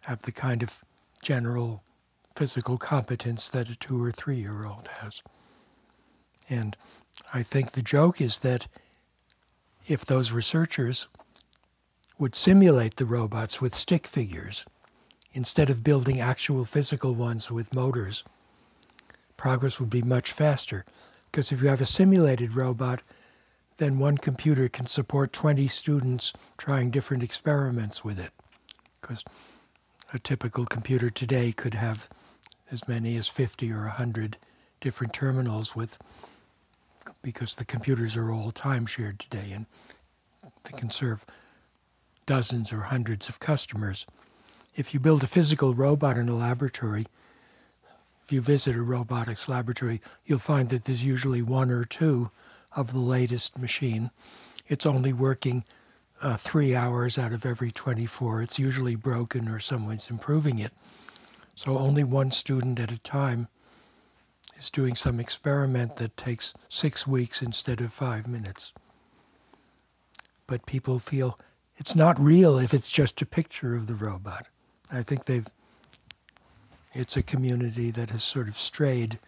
have 0.03 0.23
the 0.23 0.33
kind 0.33 0.63
of 0.63 0.85
general 1.23 1.83
physical 2.37 2.77
competence 2.77 3.49
that 3.49 3.71
a 3.71 3.77
two 3.77 4.03
or 4.03 4.13
three 4.13 4.37
year 4.37 4.67
old 4.67 4.89
has. 5.01 5.23
And 6.49 6.77
I 7.33 7.43
think 7.43 7.73
the 7.73 7.83
joke 7.83 8.21
is 8.21 8.41
that 8.41 8.67
if 9.87 10.05
those 10.05 10.33
researchers 10.33 11.09
would 12.19 12.35
simulate 12.35 12.97
the 12.97 13.07
robots 13.07 13.61
with 13.61 13.75
stick 13.75 14.07
figures 14.07 14.65
instead 15.35 15.69
of 15.69 15.85
building 15.85 16.21
actual 16.21 16.65
physical 16.65 17.15
ones 17.15 17.51
with 17.51 17.75
motors, 17.75 18.25
progress 19.37 19.79
would 19.79 19.91
be 19.91 20.01
much 20.01 20.33
faster. 20.33 20.85
Because 21.31 21.53
if 21.53 21.61
you 21.61 21.69
have 21.69 21.81
a 21.81 21.87
simulated 21.87 22.55
robot, 22.55 23.03
then 23.79 23.99
one 23.99 24.17
computer 24.17 24.69
can 24.69 24.87
support 24.87 25.33
20 25.33 25.67
students 25.67 26.33
trying 26.57 26.91
different 26.91 27.25
experiments 27.25 28.05
with 28.05 28.19
it. 28.19 28.31
Because 29.01 29.25
a 30.13 30.19
typical 30.21 30.65
computer 30.65 31.11
today 31.11 31.51
could 31.51 31.75
have 31.75 32.09
as 32.71 32.87
many 32.87 33.17
as 33.17 33.29
50 33.29 33.71
or 33.73 33.83
100 33.83 34.37
different 34.81 35.13
terminals 35.13 35.75
with 35.75 35.99
because 37.23 37.57
the 37.57 37.65
computers 37.65 38.17
are 38.17 38.31
all 38.31 38.51
time 38.51 38.87
shared 38.87 39.19
today 39.19 39.51
and 39.53 39.67
they 40.65 40.79
can 40.79 40.91
serve 40.91 41.27
dozens 42.27 42.73
or 42.73 42.83
hundreds 42.83 43.29
of 43.29 43.41
customers. 43.41 44.07
If 44.77 44.93
you 44.93 45.01
build 45.01 45.23
a 45.23 45.29
physical 45.29 45.75
robot 45.75 46.19
in 46.19 46.29
a 46.29 46.35
laboratory, 46.37 47.07
if 48.25 48.33
you 48.33 48.41
visit 48.41 48.75
a 48.75 48.83
robotics 48.83 49.49
laboratory, 49.49 50.01
you'll 50.25 50.39
find 50.39 50.71
that 50.71 50.85
there's 50.85 51.05
usually 51.05 51.43
one 51.43 51.71
or 51.71 51.85
two 51.85 52.31
of 52.75 52.93
the 52.93 52.99
latest 52.99 53.59
machine. 53.59 54.11
It's 54.67 54.87
only 54.87 55.13
working 55.13 55.65
uh, 56.23 56.37
three 56.37 56.75
hours 56.75 57.19
out 57.19 57.33
of 57.33 57.47
every 57.47 57.71
24. 57.71 58.43
It's 58.43 58.59
usually 58.59 58.97
broken 58.97 59.49
or 59.49 59.61
someone's 59.61 60.11
improving 60.11 60.59
it. 60.59 60.73
So 61.55 61.79
only 61.79 62.03
one 62.03 62.31
student 62.31 62.81
at 62.81 62.91
a 62.91 62.99
time 62.99 63.49
is 64.57 64.71
doing 64.71 64.97
some 64.97 65.21
experiment 65.21 65.97
that 65.97 66.17
takes 66.17 66.55
six 66.69 67.07
weeks 67.07 67.43
instead 67.43 67.81
of 67.81 67.93
five 67.93 68.27
minutes. 68.27 68.73
But 70.47 70.67
people 70.67 70.99
feel 70.99 71.39
it's 71.77 71.95
not 71.95 72.19
real 72.19 72.59
if 72.59 72.75
it's 72.75 72.91
just 72.91 73.21
a 73.23 73.27
picture 73.27 73.75
of 73.75 73.87
the 73.87 73.95
robot. 73.95 74.47
I 74.93 75.03
think 75.03 75.25
they've 75.25 75.47
it's 76.93 77.17
a 77.17 77.23
community 77.23 77.91
that 77.91 78.11
has 78.11 78.23
sort 78.23 78.47
of 78.47 78.57
strayed 78.57 79.19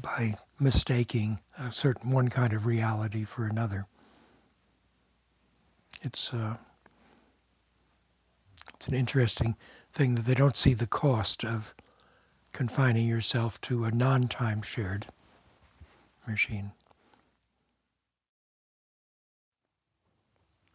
by 0.00 0.34
mistaking 0.58 1.38
a 1.58 1.70
certain 1.70 2.10
one 2.10 2.28
kind 2.28 2.54
of 2.54 2.64
reality 2.64 3.24
for 3.24 3.46
another. 3.46 3.86
It's 6.02 6.32
uh, 6.32 6.56
it's 8.74 8.88
an 8.88 8.94
interesting 8.94 9.56
thing 9.92 10.14
that 10.14 10.24
they 10.24 10.34
don't 10.34 10.56
see 10.56 10.74
the 10.74 10.86
cost 10.86 11.44
of 11.44 11.74
confining 12.52 13.06
yourself 13.06 13.60
to 13.62 13.84
a 13.84 13.90
non-time 13.90 14.62
shared 14.62 15.06
machine. 16.26 16.72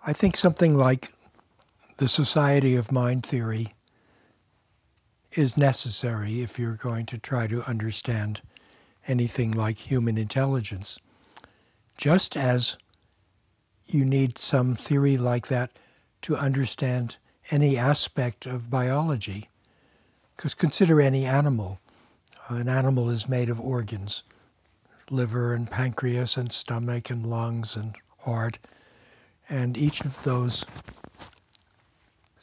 I 0.05 0.13
think 0.13 0.37
something 0.37 0.77
like 0.77 1.11
the 1.99 2.07
Society 2.07 2.77
of 2.77 2.93
Mind 2.93 3.25
Theory 3.25 3.73
is 5.33 5.57
necessary 5.57 6.41
if 6.41 6.57
you're 6.57 6.75
going 6.75 7.05
to 7.07 7.17
try 7.17 7.45
to 7.47 7.61
understand 7.63 8.39
anything 9.05 9.51
like 9.51 9.79
human 9.79 10.17
intelligence. 10.17 10.97
Just 11.97 12.37
as 12.37 12.77
you 13.85 14.05
need 14.05 14.37
some 14.37 14.75
theory 14.75 15.17
like 15.17 15.47
that 15.47 15.71
to 16.21 16.37
understand 16.37 17.17
any 17.51 17.77
aspect 17.77 18.45
of 18.45 18.69
biology. 18.69 19.49
Because 20.37 20.53
consider 20.53 21.01
any 21.01 21.25
animal. 21.25 21.81
An 22.47 22.69
animal 22.69 23.09
is 23.09 23.27
made 23.27 23.49
of 23.49 23.59
organs 23.59 24.23
liver 25.11 25.53
and 25.53 25.69
pancreas 25.69 26.37
and 26.37 26.53
stomach 26.53 27.09
and 27.09 27.25
lungs 27.25 27.75
and 27.75 27.97
heart. 28.19 28.57
And 29.49 29.75
each 29.75 29.99
of 29.99 30.23
those 30.23 30.65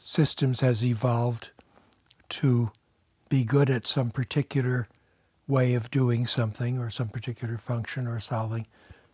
systems 0.07 0.61
has 0.61 0.85
evolved 0.85 1.49
to 2.29 2.71
be 3.27 3.43
good 3.43 3.69
at 3.69 3.85
some 3.85 4.09
particular 4.09 4.87
way 5.49 5.73
of 5.73 5.91
doing 5.91 6.25
something 6.25 6.79
or 6.79 6.89
some 6.89 7.09
particular 7.09 7.57
function 7.57 8.07
or 8.07 8.17
solving 8.17 8.65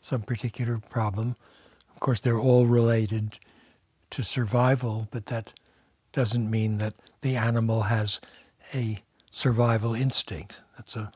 some 0.02 0.22
particular 0.22 0.78
problem. 0.78 1.36
Of 1.96 2.00
course, 2.00 2.20
they're 2.20 2.40
all 2.40 2.68
related 2.68 3.40
to 4.12 4.22
survival, 4.22 5.08
but 5.10 5.26
that 5.26 5.54
doesn't 6.12 6.52
mean 6.52 6.78
that 6.78 6.94
the 7.22 7.36
animal 7.36 7.84
has 7.84 8.22
a 8.72 9.02
survival 9.32 9.96
instinct. 9.96 10.60
That's 10.78 10.96
a 10.96 11.12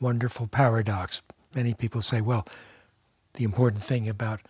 wonderful 0.00 0.48
paradox. 0.48 1.22
Many 1.54 1.74
people 1.74 2.02
say, 2.02 2.20
well, 2.20 2.44
the 3.34 3.44
important 3.44 3.84
thing 3.84 4.08
about 4.08 4.40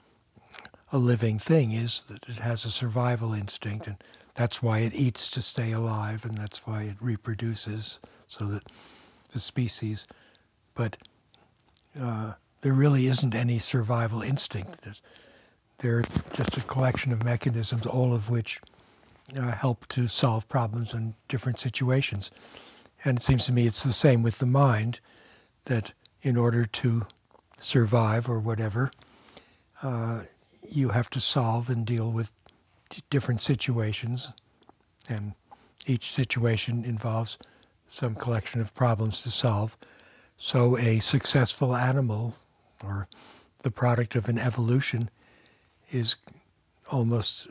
a 0.90 0.96
living 0.96 1.38
thing 1.38 1.72
is 1.72 2.04
that 2.04 2.26
it 2.26 2.38
has 2.38 2.64
a 2.64 2.70
survival 2.70 3.34
instinct, 3.34 3.86
and 3.86 3.96
that's 4.36 4.62
why 4.62 4.80
it 4.80 4.94
eats 4.94 5.30
to 5.30 5.42
stay 5.42 5.72
alive, 5.72 6.24
and 6.24 6.36
that's 6.36 6.66
why 6.66 6.82
it 6.82 6.96
reproduces, 7.00 7.98
so 8.26 8.44
that 8.46 8.64
the 9.32 9.40
species. 9.40 10.06
But 10.74 10.98
uh, 12.00 12.34
there 12.60 12.74
really 12.74 13.06
isn't 13.06 13.34
any 13.34 13.58
survival 13.58 14.22
instinct. 14.22 14.82
There's, 14.82 15.02
they're 15.78 16.04
just 16.34 16.56
a 16.56 16.60
collection 16.62 17.12
of 17.12 17.24
mechanisms, 17.24 17.86
all 17.86 18.12
of 18.12 18.28
which 18.28 18.60
uh, 19.36 19.52
help 19.52 19.88
to 19.88 20.06
solve 20.06 20.48
problems 20.48 20.92
in 20.92 21.14
different 21.28 21.58
situations. 21.58 22.30
And 23.04 23.18
it 23.18 23.22
seems 23.22 23.46
to 23.46 23.52
me 23.52 23.66
it's 23.66 23.82
the 23.82 23.92
same 23.92 24.22
with 24.22 24.38
the 24.38 24.46
mind, 24.46 25.00
that 25.64 25.92
in 26.22 26.36
order 26.36 26.64
to 26.64 27.06
survive 27.60 28.28
or 28.28 28.38
whatever, 28.38 28.90
uh, 29.82 30.22
you 30.68 30.90
have 30.90 31.08
to 31.10 31.20
solve 31.20 31.70
and 31.70 31.86
deal 31.86 32.10
with 32.10 32.32
different 33.10 33.40
situations, 33.40 34.32
and 35.08 35.34
each 35.86 36.10
situation 36.10 36.84
involves 36.84 37.38
some 37.86 38.14
collection 38.14 38.60
of 38.60 38.74
problems 38.74 39.22
to 39.22 39.30
solve. 39.30 39.76
So, 40.36 40.76
a 40.76 40.98
successful 40.98 41.74
animal, 41.74 42.34
or 42.84 43.08
the 43.62 43.70
product 43.70 44.14
of 44.14 44.28
an 44.28 44.38
evolution, 44.38 45.10
is 45.90 46.16
almost, 46.90 47.48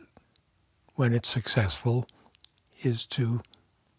when 0.95 1.13
it's 1.13 1.29
successful, 1.29 2.07
is 2.83 3.05
to 3.07 3.41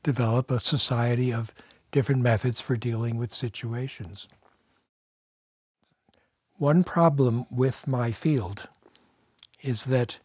develop 0.02 0.50
a 0.50 0.60
society 0.60 1.32
of 1.32 1.52
different 1.90 2.22
methods 2.22 2.60
for 2.60 2.76
dealing 2.76 3.16
with 3.16 3.32
situations. 3.32 4.28
One 6.58 6.84
problem 6.84 7.46
with 7.50 7.86
my 7.86 8.12
field 8.12 8.68
is 9.62 9.86
that 9.86 10.20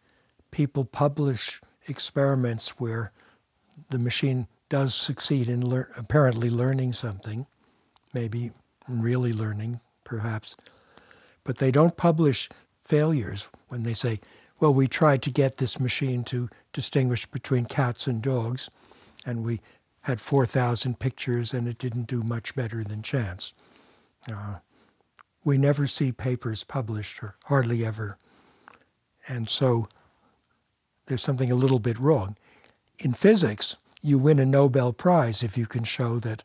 people 0.52 0.86
publish 0.86 1.62
experiments 1.88 2.80
where 2.80 3.12
the 3.90 4.00
machine 4.00 4.48
does 4.70 4.94
succeed 4.94 5.50
in 5.50 5.62
lear- 5.62 5.92
apparently 5.98 6.50
learning 6.50 6.94
something, 6.94 7.46
maybe 8.14 8.52
really 8.88 9.34
learning, 9.34 9.80
perhaps, 10.04 10.56
but 11.44 11.58
they 11.58 11.72
don't 11.72 11.98
publish 11.98 12.50
failures 12.82 13.50
when 13.70 13.84
they 13.84 13.94
say, 13.94 14.20
well, 14.60 14.74
we 14.74 14.88
tried 14.88 15.22
to 15.24 15.32
get 15.32 15.58
this 15.58 15.80
machine 15.80 16.24
to 16.26 16.50
distinguish 16.72 17.26
between 17.26 17.66
cats 17.66 18.08
and 18.08 18.22
dogs, 18.22 18.70
and 19.26 19.44
we 19.44 19.60
had 20.04 20.22
4,000 20.22 21.00
pictures 21.00 21.54
and 21.54 21.68
it 21.68 21.78
didn't 21.78 22.08
do 22.08 22.24
much 22.24 22.56
better 22.56 22.84
than 22.84 23.02
chance. 23.02 23.54
Uh, 24.32 24.56
we 25.44 25.58
never 25.58 25.88
see 25.88 26.12
papers 26.12 26.64
published, 26.64 27.24
or 27.24 27.36
hardly 27.46 27.86
ever. 27.86 28.18
And 29.28 29.50
so 29.50 29.88
there's 31.12 31.22
something 31.22 31.52
a 31.52 31.56
little 31.56 31.80
bit 31.80 32.00
wrong. 32.00 32.38
In 32.98 33.12
physics, 33.12 33.76
you 34.02 34.18
win 34.18 34.40
a 34.40 34.46
Nobel 34.46 34.94
Prize 34.94 35.44
if 35.44 35.58
you 35.58 35.66
can 35.66 35.84
show 35.84 36.20
that 36.20 36.42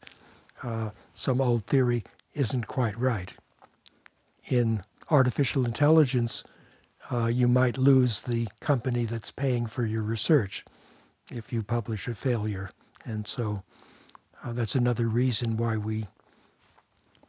uh, 0.61 0.91
some 1.13 1.41
old 1.41 1.67
theory 1.67 2.03
isn't 2.35 2.67
quite 2.67 2.99
right. 2.99 3.33
In 4.49 4.83
artificial 5.09 5.65
intelligence, 5.65 6.43
uh, 7.13 7.27
you 7.27 7.47
might 7.47 7.79
lose 7.79 8.23
the 8.23 8.49
company 8.59 9.05
that's 9.05 9.31
paying 9.31 9.67
for 9.67 9.87
your 9.87 10.03
research 10.03 10.65
if 11.31 11.53
you 11.53 11.63
publish 11.63 12.09
a 12.09 12.15
failure. 12.15 12.71
And 13.05 13.29
so 13.29 13.63
uh, 14.43 14.53
that's 14.53 14.75
another 14.75 15.07
reason 15.07 15.57
why 15.57 15.77
we 15.77 16.07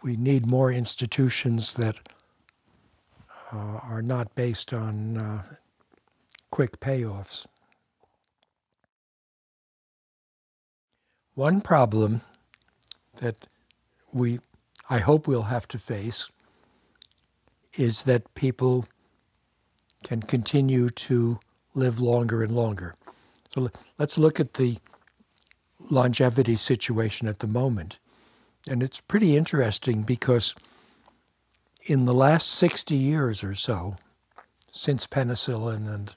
we 0.02 0.16
need 0.16 0.48
more 0.48 0.72
institutions 0.72 1.76
that 1.76 2.00
uh, 3.54 3.80
are 3.84 4.02
not 4.02 4.34
based 4.34 4.74
on 4.74 5.18
uh, 5.18 5.44
quick 6.58 6.80
payoffs. 6.80 7.46
One 11.36 11.62
problem 11.62 12.22
that 13.22 13.48
we, 14.12 14.40
I 14.90 14.98
hope 14.98 15.28
we'll 15.28 15.54
have 15.54 15.68
to 15.68 15.78
face 15.78 16.32
is 17.76 18.02
that 18.06 18.34
people 18.34 18.88
can 20.04 20.24
continue 20.24 20.90
to 20.90 21.40
live 21.76 22.00
longer 22.00 22.42
and 22.42 22.56
longer. 22.56 22.96
So 23.54 23.70
let's 24.00 24.18
look 24.18 24.40
at 24.40 24.56
the 24.56 24.80
longevity 25.92 26.56
situation 26.56 27.28
at 27.28 27.38
the 27.38 27.46
moment. 27.46 28.00
And 28.68 28.82
it's 28.82 29.00
pretty 29.00 29.38
interesting 29.38 30.02
because 30.02 30.56
in 31.86 32.06
the 32.06 32.16
last 32.16 32.48
60 32.48 32.96
years 32.96 33.44
or 33.44 33.54
so, 33.54 33.98
since 34.72 35.06
penicillin 35.06 35.88
and 35.88 36.16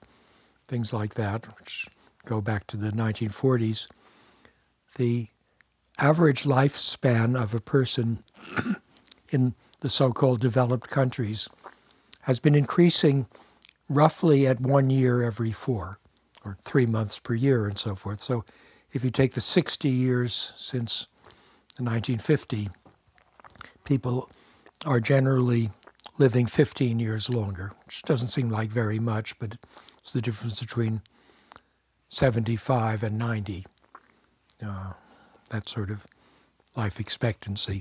things 0.71 0.93
like 0.93 1.15
that, 1.15 1.47
which 1.59 1.89
go 2.25 2.41
back 2.41 2.67
to 2.69 2.77
the 2.77 2.91
1940s, 2.91 3.89
the 4.97 5.27
average 5.99 6.45
lifespan 6.45 7.41
of 7.41 7.55
a 7.55 7.61
person 7.61 8.23
in 9.31 9.55
the 9.81 9.89
so 9.89 10.13
called 10.13 10.41
developed 10.41 10.89
countries 10.89 11.49
has 12.23 12.39
been 12.39 12.55
increasing 12.55 13.27
roughly 13.89 14.47
at 14.47 14.61
one 14.61 14.91
year 14.91 15.23
every 15.23 15.51
four, 15.51 15.99
or 16.45 16.57
three 16.63 16.87
months 16.87 17.19
per 17.19 17.35
year, 17.35 17.67
and 17.67 17.77
so 17.77 17.97
forth. 17.97 18.21
So 18.21 18.45
if 18.93 19.03
you 19.03 19.11
take 19.11 19.33
the 19.33 19.41
60 19.41 19.89
years 19.89 20.53
since 20.57 21.09
1950, 21.79 22.69
people 23.85 24.31
are 24.87 25.01
generally 25.01 25.71
living 26.19 26.47
15 26.47 27.01
years 27.01 27.29
longer, 27.29 27.73
which 27.87 28.03
doesn't 28.03 28.29
seem 28.29 28.51
like 28.51 28.69
very 28.69 29.01
much, 29.01 29.37
but 29.41 29.57
it's 30.11 30.15
the 30.17 30.21
difference 30.21 30.59
between 30.59 31.03
75 32.09 33.05
and 33.05 33.17
90. 33.17 33.65
Uh, 34.61 34.93
that 35.51 35.69
sort 35.69 35.89
of 35.89 36.05
life 36.77 36.99
expectancy. 36.99 37.81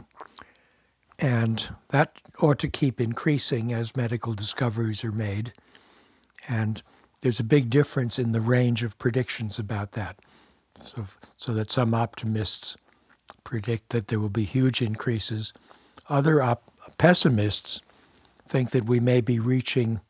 And 1.18 1.68
that 1.88 2.22
ought 2.40 2.60
to 2.60 2.68
keep 2.68 3.02
increasing 3.02 3.74
as 3.74 3.98
medical 3.98 4.34
discoveries 4.34 5.04
are 5.04 5.12
made. 5.12 5.54
And 6.48 6.84
there's 7.22 7.40
a 7.40 7.44
big 7.44 7.72
difference 7.72 8.20
in 8.20 8.32
the 8.32 8.42
range 8.42 8.84
of 8.84 9.00
predictions 9.00 9.58
about 9.58 9.94
that. 9.94 10.20
So, 10.84 11.06
so 11.36 11.52
that 11.56 11.72
some 11.72 11.96
optimists 11.96 12.78
predict 13.44 13.90
that 13.90 14.10
there 14.10 14.20
will 14.20 14.30
be 14.30 14.44
huge 14.44 14.84
increases. 14.84 15.52
Other 16.08 16.58
pessimists 17.00 17.82
think 18.48 18.70
that 18.70 18.86
we 18.86 19.00
may 19.00 19.20
be 19.20 19.40
reaching 19.40 20.02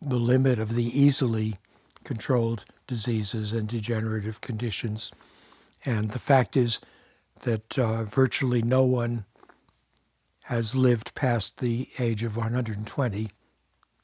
the 0.00 0.18
limit 0.18 0.58
of 0.58 0.74
the 0.74 0.98
easily 0.98 1.56
controlled 2.04 2.64
diseases 2.86 3.52
and 3.52 3.68
degenerative 3.68 4.40
conditions. 4.40 5.10
And 5.84 6.10
the 6.10 6.18
fact 6.18 6.56
is 6.56 6.80
that 7.42 7.78
uh, 7.78 8.04
virtually 8.04 8.62
no 8.62 8.84
one 8.84 9.24
has 10.44 10.76
lived 10.76 11.14
past 11.14 11.58
the 11.58 11.88
age 11.98 12.22
of 12.22 12.36
120. 12.36 13.30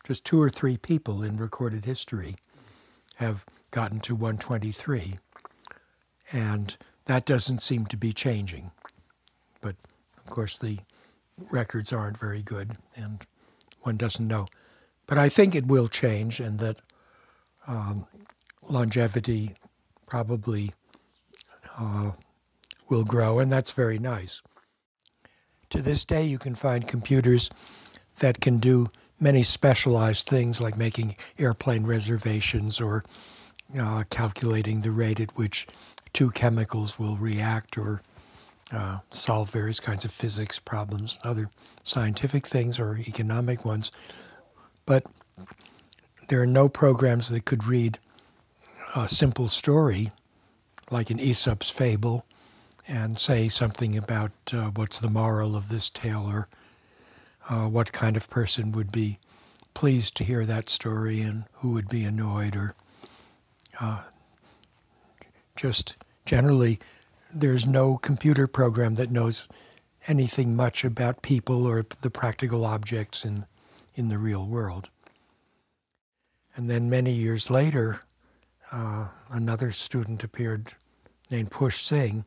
Just 0.05 0.25
two 0.25 0.41
or 0.43 0.51
three 0.51 0.77
people 0.77 1.23
in 1.23 1.37
recorded 1.37 1.85
history 1.85 2.35
have 3.17 3.47
gotten 3.71 4.01
to 4.01 4.15
123. 4.15 5.19
And 6.33 6.77
that 7.05 7.25
doesn't 7.25 7.63
seem 7.63 7.87
to 7.87 7.97
be 7.97 8.13
changing. 8.13 8.73
But 9.61 9.77
of 10.19 10.27
course, 10.27 10.59
the 10.59 10.79
records 11.51 11.93
aren't 11.93 12.19
very 12.19 12.43
good, 12.43 12.77
and 12.97 13.25
one 13.83 13.97
doesn't 13.97 14.27
know. 14.27 14.47
But 15.13 15.19
I 15.19 15.29
think 15.29 15.55
it 15.55 15.67
will 15.67 15.89
change, 15.89 16.41
and 16.41 16.59
that 16.61 16.79
um, 17.67 18.07
longevity 18.67 19.51
probably 20.07 20.73
uh, 21.79 22.13
will 22.89 23.05
grow, 23.05 23.39
and 23.39 23.53
that's 23.53 23.73
very 23.73 23.99
nice. 23.99 24.41
To 25.69 25.83
this 25.83 26.07
day, 26.07 26.25
you 26.25 26.39
can 26.39 26.55
find 26.55 26.89
computers 26.89 27.51
that 28.21 28.41
can 28.41 28.57
do 28.57 28.87
many 29.21 29.43
specialized 29.43 30.27
things 30.27 30.63
like 30.63 30.79
making 30.79 31.17
airplane 31.39 31.85
reservations 31.85 32.81
or 32.81 33.05
uh, 33.79 34.05
calculating 34.09 34.81
the 34.81 34.93
rate 34.93 35.21
at 35.21 35.37
which 35.37 35.67
two 36.15 36.31
chemicals 36.31 36.99
will 36.99 37.19
react 37.19 37.77
or 37.77 38.01
uh, 38.73 39.01
solve 39.11 39.51
various 39.51 39.79
kinds 39.79 40.07
of 40.07 40.11
physics 40.11 40.59
problems, 40.59 41.19
other 41.23 41.51
scientific 41.83 42.47
things 42.47 42.81
or 42.81 42.97
economic 42.97 43.63
ones. 43.67 43.93
But 44.93 45.07
there 46.29 46.43
are 46.43 46.47
no 46.47 46.69
programs 46.69 47.31
that 47.31 47.47
could 47.47 47.65
read 47.65 47.99
a 48.95 49.09
simple 49.09 49.49
story 49.49 50.13
like 50.91 51.09
an 51.09 51.19
Aesop's 51.19 51.71
fable 51.71 52.27
and 52.87 53.19
say 53.19 53.49
something 53.49 53.97
about 53.97 54.33
uh, 54.53 54.65
what's 54.75 55.01
the 55.01 55.09
moral 55.09 55.57
of 55.57 55.71
this 55.71 55.89
tale 55.89 56.27
or 56.29 56.47
uh, 57.49 57.69
what 57.69 57.93
kind 57.93 58.19
of 58.19 58.29
person 58.29 58.71
would 58.73 58.93
be 58.93 59.19
pleased 59.73 60.15
to 60.19 60.25
hear 60.25 60.45
that 60.45 60.69
story 60.69 61.23
and 61.23 61.45
who 61.61 61.71
would 61.71 61.89
be 61.89 62.05
annoyed 62.05 62.55
or 62.55 62.75
uh, 63.81 64.03
just 65.57 65.97
generally 66.27 66.79
there's 67.33 67.67
no 67.67 67.97
computer 67.97 68.47
program 68.47 68.97
that 68.97 69.11
knows 69.11 69.49
anything 70.07 70.55
much 70.55 70.85
about 70.85 71.23
people 71.23 71.65
or 71.67 71.87
the 72.03 72.11
practical 72.11 72.67
objects 72.67 73.25
in, 73.25 73.47
in 73.95 74.09
the 74.09 74.19
real 74.19 74.47
world. 74.47 74.91
And 76.55 76.69
then 76.69 76.91
many 76.91 77.13
years 77.13 77.51
later, 77.51 78.01
uh, 78.71 79.09
another 79.31 79.73
student 79.73 80.23
appeared 80.23 80.73
named 81.31 81.51
Push 81.51 81.81
Singh, 81.81 82.25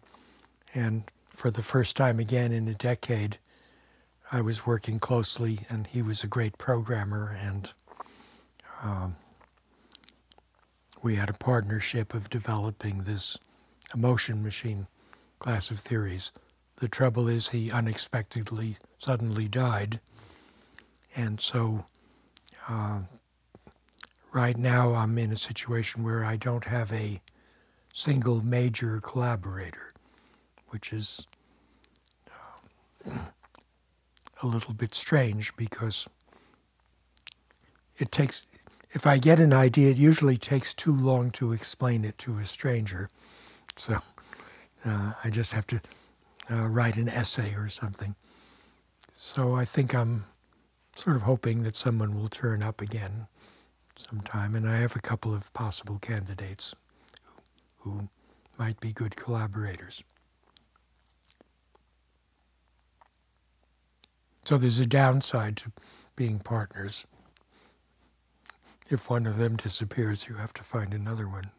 and 0.73 1.03
for 1.29 1.51
the 1.51 1.61
first 1.61 1.95
time 1.95 2.19
again 2.19 2.51
in 2.51 2.67
a 2.67 2.73
decade, 2.73 3.37
I 4.31 4.41
was 4.41 4.65
working 4.65 4.99
closely, 4.99 5.59
and 5.69 5.85
he 5.85 6.01
was 6.01 6.23
a 6.23 6.27
great 6.27 6.57
programmer, 6.57 7.37
and 7.39 7.71
um, 8.81 9.15
we 11.03 11.15
had 11.15 11.29
a 11.29 11.33
partnership 11.33 12.13
of 12.13 12.29
developing 12.29 13.03
this 13.03 13.37
emotion 13.93 14.43
machine 14.43 14.87
class 15.39 15.69
of 15.69 15.79
theories. 15.79 16.31
The 16.77 16.87
trouble 16.87 17.27
is, 17.27 17.49
he 17.49 17.71
unexpectedly, 17.71 18.77
suddenly 18.97 19.47
died. 19.47 19.99
And 21.15 21.39
so, 21.39 21.85
uh, 22.67 23.01
right 24.33 24.57
now, 24.57 24.93
I'm 24.93 25.17
in 25.17 25.31
a 25.31 25.37
situation 25.37 26.03
where 26.03 26.25
I 26.25 26.35
don't 26.35 26.65
have 26.65 26.91
a 26.91 27.21
single 27.93 28.45
major 28.45 28.99
collaborator, 28.99 29.93
which 30.69 30.91
is 30.91 31.25
uh, 33.07 33.11
a 34.43 34.47
little 34.47 34.73
bit 34.73 34.93
strange 34.93 35.55
because 35.55 36.09
it 37.97 38.11
takes, 38.11 38.47
if 38.91 39.07
I 39.07 39.17
get 39.17 39.39
an 39.39 39.53
idea, 39.53 39.91
it 39.91 39.97
usually 39.97 40.35
takes 40.35 40.73
too 40.73 40.93
long 40.93 41.31
to 41.31 41.53
explain 41.53 42.03
it 42.03 42.17
to 42.19 42.37
a 42.39 42.43
stranger. 42.43 43.09
So 43.77 43.99
uh, 44.83 45.13
I 45.23 45.29
just 45.29 45.53
have 45.53 45.67
to 45.67 45.79
uh, 46.51 46.67
write 46.67 46.97
an 46.97 47.07
essay 47.07 47.53
or 47.53 47.69
something. 47.69 48.15
So 49.13 49.55
I 49.55 49.63
think 49.63 49.95
I'm 49.95 50.25
sort 50.95 51.15
of 51.15 51.23
hoping 51.23 51.63
that 51.63 51.75
someone 51.75 52.15
will 52.15 52.29
turn 52.29 52.63
up 52.63 52.81
again 52.81 53.27
sometime, 53.97 54.55
and 54.55 54.67
I 54.67 54.77
have 54.77 54.95
a 54.95 55.01
couple 55.01 55.33
of 55.33 55.53
possible 55.53 55.99
candidates 55.99 56.73
who, 57.79 58.09
might 58.57 58.79
be 58.79 58.93
good 58.93 59.15
collaborators. 59.15 60.03
So 64.45 64.57
there's 64.57 64.79
a 64.79 64.85
downside 64.85 65.57
to 65.57 65.71
being 66.15 66.39
partners. 66.39 67.07
If 68.89 69.09
one 69.09 69.25
of 69.25 69.37
them 69.37 69.57
disappears, 69.57 70.27
you 70.27 70.35
have 70.35 70.53
to 70.53 70.63
find 70.63 70.93
another 70.93 71.27
one. 71.27 71.51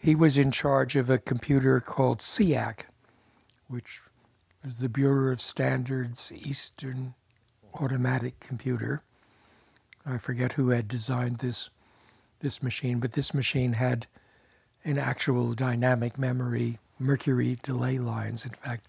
He 0.00 0.14
was 0.14 0.38
in 0.38 0.52
charge 0.52 0.94
of 0.94 1.10
a 1.10 1.18
computer 1.18 1.80
called 1.80 2.20
SEAC, 2.20 2.84
which 3.68 4.00
was 4.64 4.78
the 4.78 4.88
Bureau 4.88 5.32
of 5.32 5.40
Standards 5.40 6.32
Eastern 6.34 7.14
Automatic 7.74 8.40
Computer. 8.40 9.02
I 10.06 10.18
forget 10.18 10.54
who 10.54 10.70
had 10.70 10.88
designed 10.88 11.38
this 11.38 11.70
this 12.40 12.62
machine, 12.62 13.00
but 13.00 13.12
this 13.12 13.34
machine 13.34 13.74
had 13.74 14.06
an 14.84 14.96
actual 14.96 15.54
dynamic 15.54 16.16
memory, 16.16 16.78
mercury 16.98 17.58
delay 17.62 17.98
lines. 17.98 18.44
In 18.44 18.52
fact, 18.52 18.86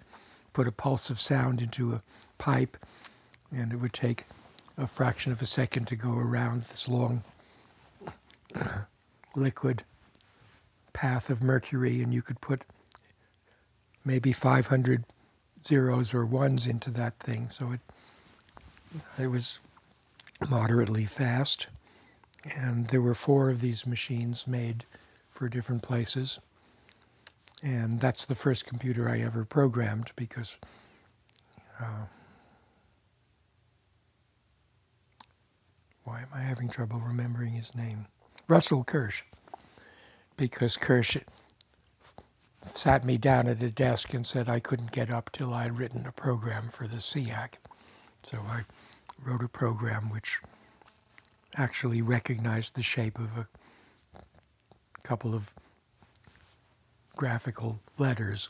put 0.54 0.68
a 0.68 0.72
pulse 0.72 1.10
of 1.10 1.20
sound 1.20 1.62
into 1.62 1.94
a 1.94 2.04
pipe, 2.38 2.78
and 3.52 3.74
it 3.74 3.78
would 3.78 3.94
take 3.94 4.26
a 4.78 4.88
fraction 4.88 5.32
of 5.32 5.42
a 5.42 5.48
second 5.48 5.88
to 5.88 5.96
go 5.96 6.14
around 6.14 6.62
this 6.64 6.88
long 6.88 7.24
liquid 9.36 9.84
path 10.94 11.30
of 11.30 11.42
Mercury, 11.42 12.02
and 12.02 12.14
you 12.14 12.22
could 12.22 12.42
put 12.42 12.66
maybe 14.10 14.34
500 14.34 15.04
zeros 15.64 16.16
or 16.16 16.26
ones 16.26 16.66
into 16.66 16.90
that 16.90 17.20
thing. 17.20 17.48
So 17.52 17.74
it 17.74 17.80
it 19.20 19.28
was 19.28 19.60
moderately 20.50 21.06
fast, 21.06 21.68
and 22.56 22.88
there 22.88 23.04
were 23.04 23.14
four 23.14 23.52
of 23.52 23.62
these 23.62 23.86
machines 23.86 24.48
made 24.48 24.86
for 25.30 25.48
different 25.48 25.84
places. 25.84 26.40
And 27.62 28.00
that's 28.00 28.26
the 28.26 28.34
first 28.34 28.66
computer 28.66 29.08
I 29.08 29.20
ever 29.20 29.46
programmed 29.46 30.12
because 30.16 30.58
uh, 31.80 32.06
why 36.04 36.22
am 36.22 36.30
I 36.34 36.40
having 36.40 36.70
trouble 36.70 37.00
remembering 37.00 37.54
his 37.54 37.76
name? 37.76 38.08
Russell 38.48 38.84
Kirsch 38.84 39.22
because 40.36 40.78
Kirsch 40.78 41.18
sat 42.80 43.04
me 43.04 43.18
down 43.18 43.46
at 43.50 43.62
a 43.62 43.70
desk 43.70 44.14
and 44.14 44.26
said 44.26 44.48
I 44.48 44.62
couldn't 44.62 44.94
get 44.94 45.12
up 45.12 45.34
till 45.34 45.54
I'd 45.54 45.78
written 45.78 46.06
a 46.06 46.14
program 46.14 46.70
for 46.70 46.88
the 46.88 46.96
SEAC. 47.02 47.56
So 48.24 48.38
I 48.48 48.62
wrote 49.22 49.44
a 49.44 49.50
program 49.50 50.10
which 50.10 50.40
actually 51.58 52.02
recognized 52.02 52.76
the 52.76 52.82
shape 52.82 53.20
of 53.20 53.38
a 53.38 53.50
couple 55.04 55.36
of 55.36 55.54
graphical 57.18 57.82
letters. 57.98 58.48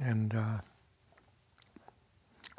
And 0.00 0.34
uh, 0.34 0.58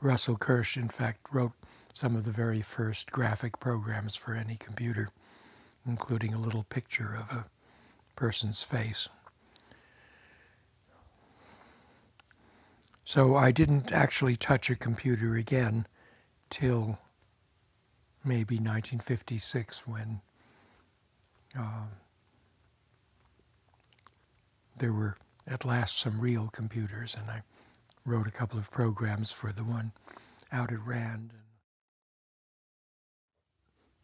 Russell 0.02 0.38
Kirsch, 0.38 0.78
in 0.78 0.88
fact, 0.88 1.28
wrote 1.34 1.52
some 1.94 2.16
of 2.16 2.24
the 2.24 2.32
very 2.32 2.62
first 2.62 3.12
graphic 3.12 3.60
programs 3.60 4.16
for 4.16 4.36
any 4.36 4.56
computer, 4.56 5.10
including 5.86 6.34
a 6.34 6.40
little 6.40 6.64
picture 6.64 7.14
of 7.14 7.30
a 7.30 7.46
person's 8.16 8.64
face. 8.64 9.10
So 13.04 13.36
I 13.36 13.52
didn't 13.52 13.92
actually 13.92 14.36
touch 14.36 14.70
a 14.70 14.76
computer 14.76 15.36
again 15.36 15.88
till 16.50 17.00
maybe 18.24 18.56
1956 18.56 19.86
when 19.86 20.22
um, 21.58 21.90
there 24.78 24.94
were 24.94 25.18
at 25.46 25.66
last 25.66 26.00
some 26.00 26.20
real 26.20 26.50
computers, 26.54 27.16
and 27.20 27.30
I 27.30 27.44
wrote 28.06 28.28
a 28.28 28.32
couple 28.32 28.58
of 28.58 28.72
programs 28.72 29.32
for 29.32 29.52
the 29.52 29.64
one 29.64 29.92
out 30.52 30.72
at 30.72 30.86
Rand. 30.86 31.32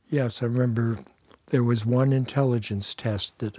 Yes, 0.10 0.42
I 0.42 0.46
remember 0.46 1.00
there 1.48 1.64
was 1.64 1.86
one 1.86 2.12
intelligence 2.12 2.94
test 2.96 3.38
that 3.40 3.58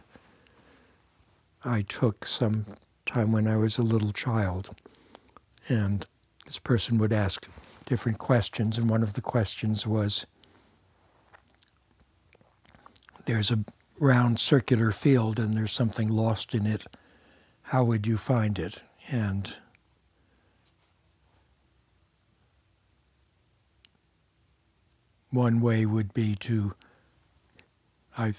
I 1.64 1.82
took 1.82 2.26
some 2.26 2.66
time 3.06 3.32
when 3.32 3.46
I 3.46 3.56
was 3.56 3.78
a 3.78 3.82
little 3.82 4.12
child. 4.12 4.74
And 5.70 6.04
this 6.46 6.58
person 6.58 6.98
would 6.98 7.12
ask 7.12 7.48
different 7.86 8.18
questions, 8.18 8.76
and 8.76 8.90
one 8.90 9.04
of 9.04 9.12
the 9.12 9.20
questions 9.20 9.86
was 9.86 10.26
there's 13.26 13.52
a 13.52 13.64
round 14.00 14.40
circular 14.40 14.90
field 14.90 15.38
and 15.38 15.56
there's 15.56 15.70
something 15.70 16.08
lost 16.08 16.54
in 16.56 16.66
it. 16.66 16.86
How 17.62 17.84
would 17.84 18.04
you 18.04 18.16
find 18.16 18.58
it? 18.58 18.82
And 19.08 19.56
one 25.30 25.60
way 25.60 25.86
would 25.86 26.12
be 26.12 26.34
to 26.34 26.72
I 28.18 28.34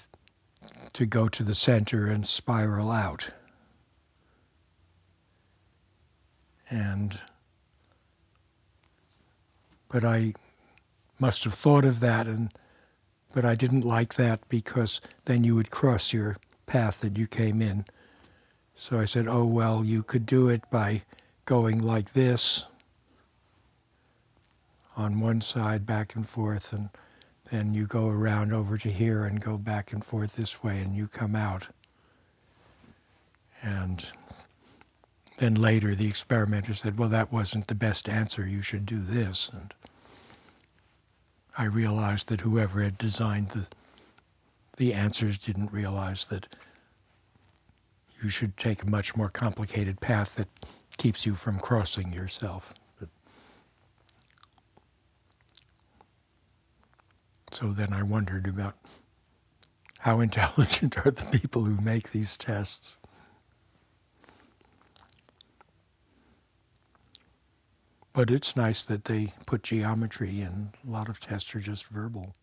to 0.92 1.06
go 1.06 1.28
to 1.28 1.42
the 1.42 1.54
center 1.54 2.06
and 2.06 2.26
spiral 2.26 2.90
out. 2.90 3.30
And 6.72 7.20
but 9.90 10.04
I 10.04 10.32
must 11.18 11.44
have 11.44 11.52
thought 11.52 11.84
of 11.84 12.00
that 12.00 12.26
and 12.26 12.50
but 13.34 13.44
I 13.44 13.54
didn't 13.54 13.84
like 13.84 14.14
that 14.14 14.40
because 14.48 15.00
then 15.26 15.44
you 15.44 15.54
would 15.54 15.70
cross 15.70 16.12
your 16.14 16.36
path 16.66 17.00
that 17.00 17.18
you 17.18 17.26
came 17.26 17.60
in. 17.60 17.84
So 18.74 18.98
I 18.98 19.04
said, 19.04 19.28
"Oh 19.28 19.44
well, 19.44 19.84
you 19.84 20.02
could 20.02 20.24
do 20.24 20.48
it 20.48 20.62
by 20.70 21.02
going 21.44 21.78
like 21.78 22.14
this 22.14 22.64
on 24.96 25.20
one 25.20 25.42
side 25.42 25.84
back 25.84 26.14
and 26.14 26.26
forth 26.26 26.72
and 26.72 26.88
then 27.50 27.74
you 27.74 27.86
go 27.86 28.08
around 28.08 28.52
over 28.54 28.78
to 28.78 28.90
here 28.90 29.24
and 29.24 29.38
go 29.38 29.58
back 29.58 29.92
and 29.92 30.02
forth 30.02 30.36
this 30.36 30.62
way 30.62 30.78
and 30.78 30.96
you 30.96 31.06
come 31.06 31.36
out. 31.36 31.68
And 33.60 34.10
then 35.42 35.56
later 35.56 35.92
the 35.92 36.06
experimenter 36.06 36.72
said, 36.72 36.96
well, 36.96 37.08
that 37.08 37.32
wasn't 37.32 37.66
the 37.66 37.74
best 37.74 38.08
answer. 38.08 38.46
You 38.46 38.62
should 38.62 38.86
do 38.86 39.00
this. 39.00 39.50
And 39.52 39.74
I 41.58 41.64
realized 41.64 42.28
that 42.28 42.42
whoever 42.42 42.80
had 42.80 42.96
designed 42.96 43.48
the, 43.48 43.66
the 44.76 44.94
answers 44.94 45.38
didn't 45.38 45.72
realize 45.72 46.26
that 46.26 46.46
you 48.22 48.28
should 48.28 48.56
take 48.56 48.84
a 48.84 48.88
much 48.88 49.16
more 49.16 49.28
complicated 49.28 50.00
path 50.00 50.36
that 50.36 50.46
keeps 50.96 51.26
you 51.26 51.34
from 51.34 51.58
crossing 51.58 52.12
yourself. 52.12 52.72
So 57.50 57.72
then 57.72 57.92
I 57.92 58.04
wondered 58.04 58.46
about 58.46 58.76
how 59.98 60.20
intelligent 60.26 61.04
are 61.04 61.10
the 61.10 61.36
people 61.36 61.64
who 61.64 61.82
make 61.82 62.12
these 62.12 62.38
tests. 62.38 62.96
But 68.14 68.30
it's 68.30 68.56
nice 68.56 68.82
that 68.84 69.04
they 69.06 69.32
put 69.46 69.62
geometry 69.62 70.40
in. 70.42 70.70
A 70.86 70.90
lot 70.90 71.08
of 71.08 71.18
tests 71.18 71.54
are 71.54 71.60
just 71.60 71.86
verbal. 71.86 72.34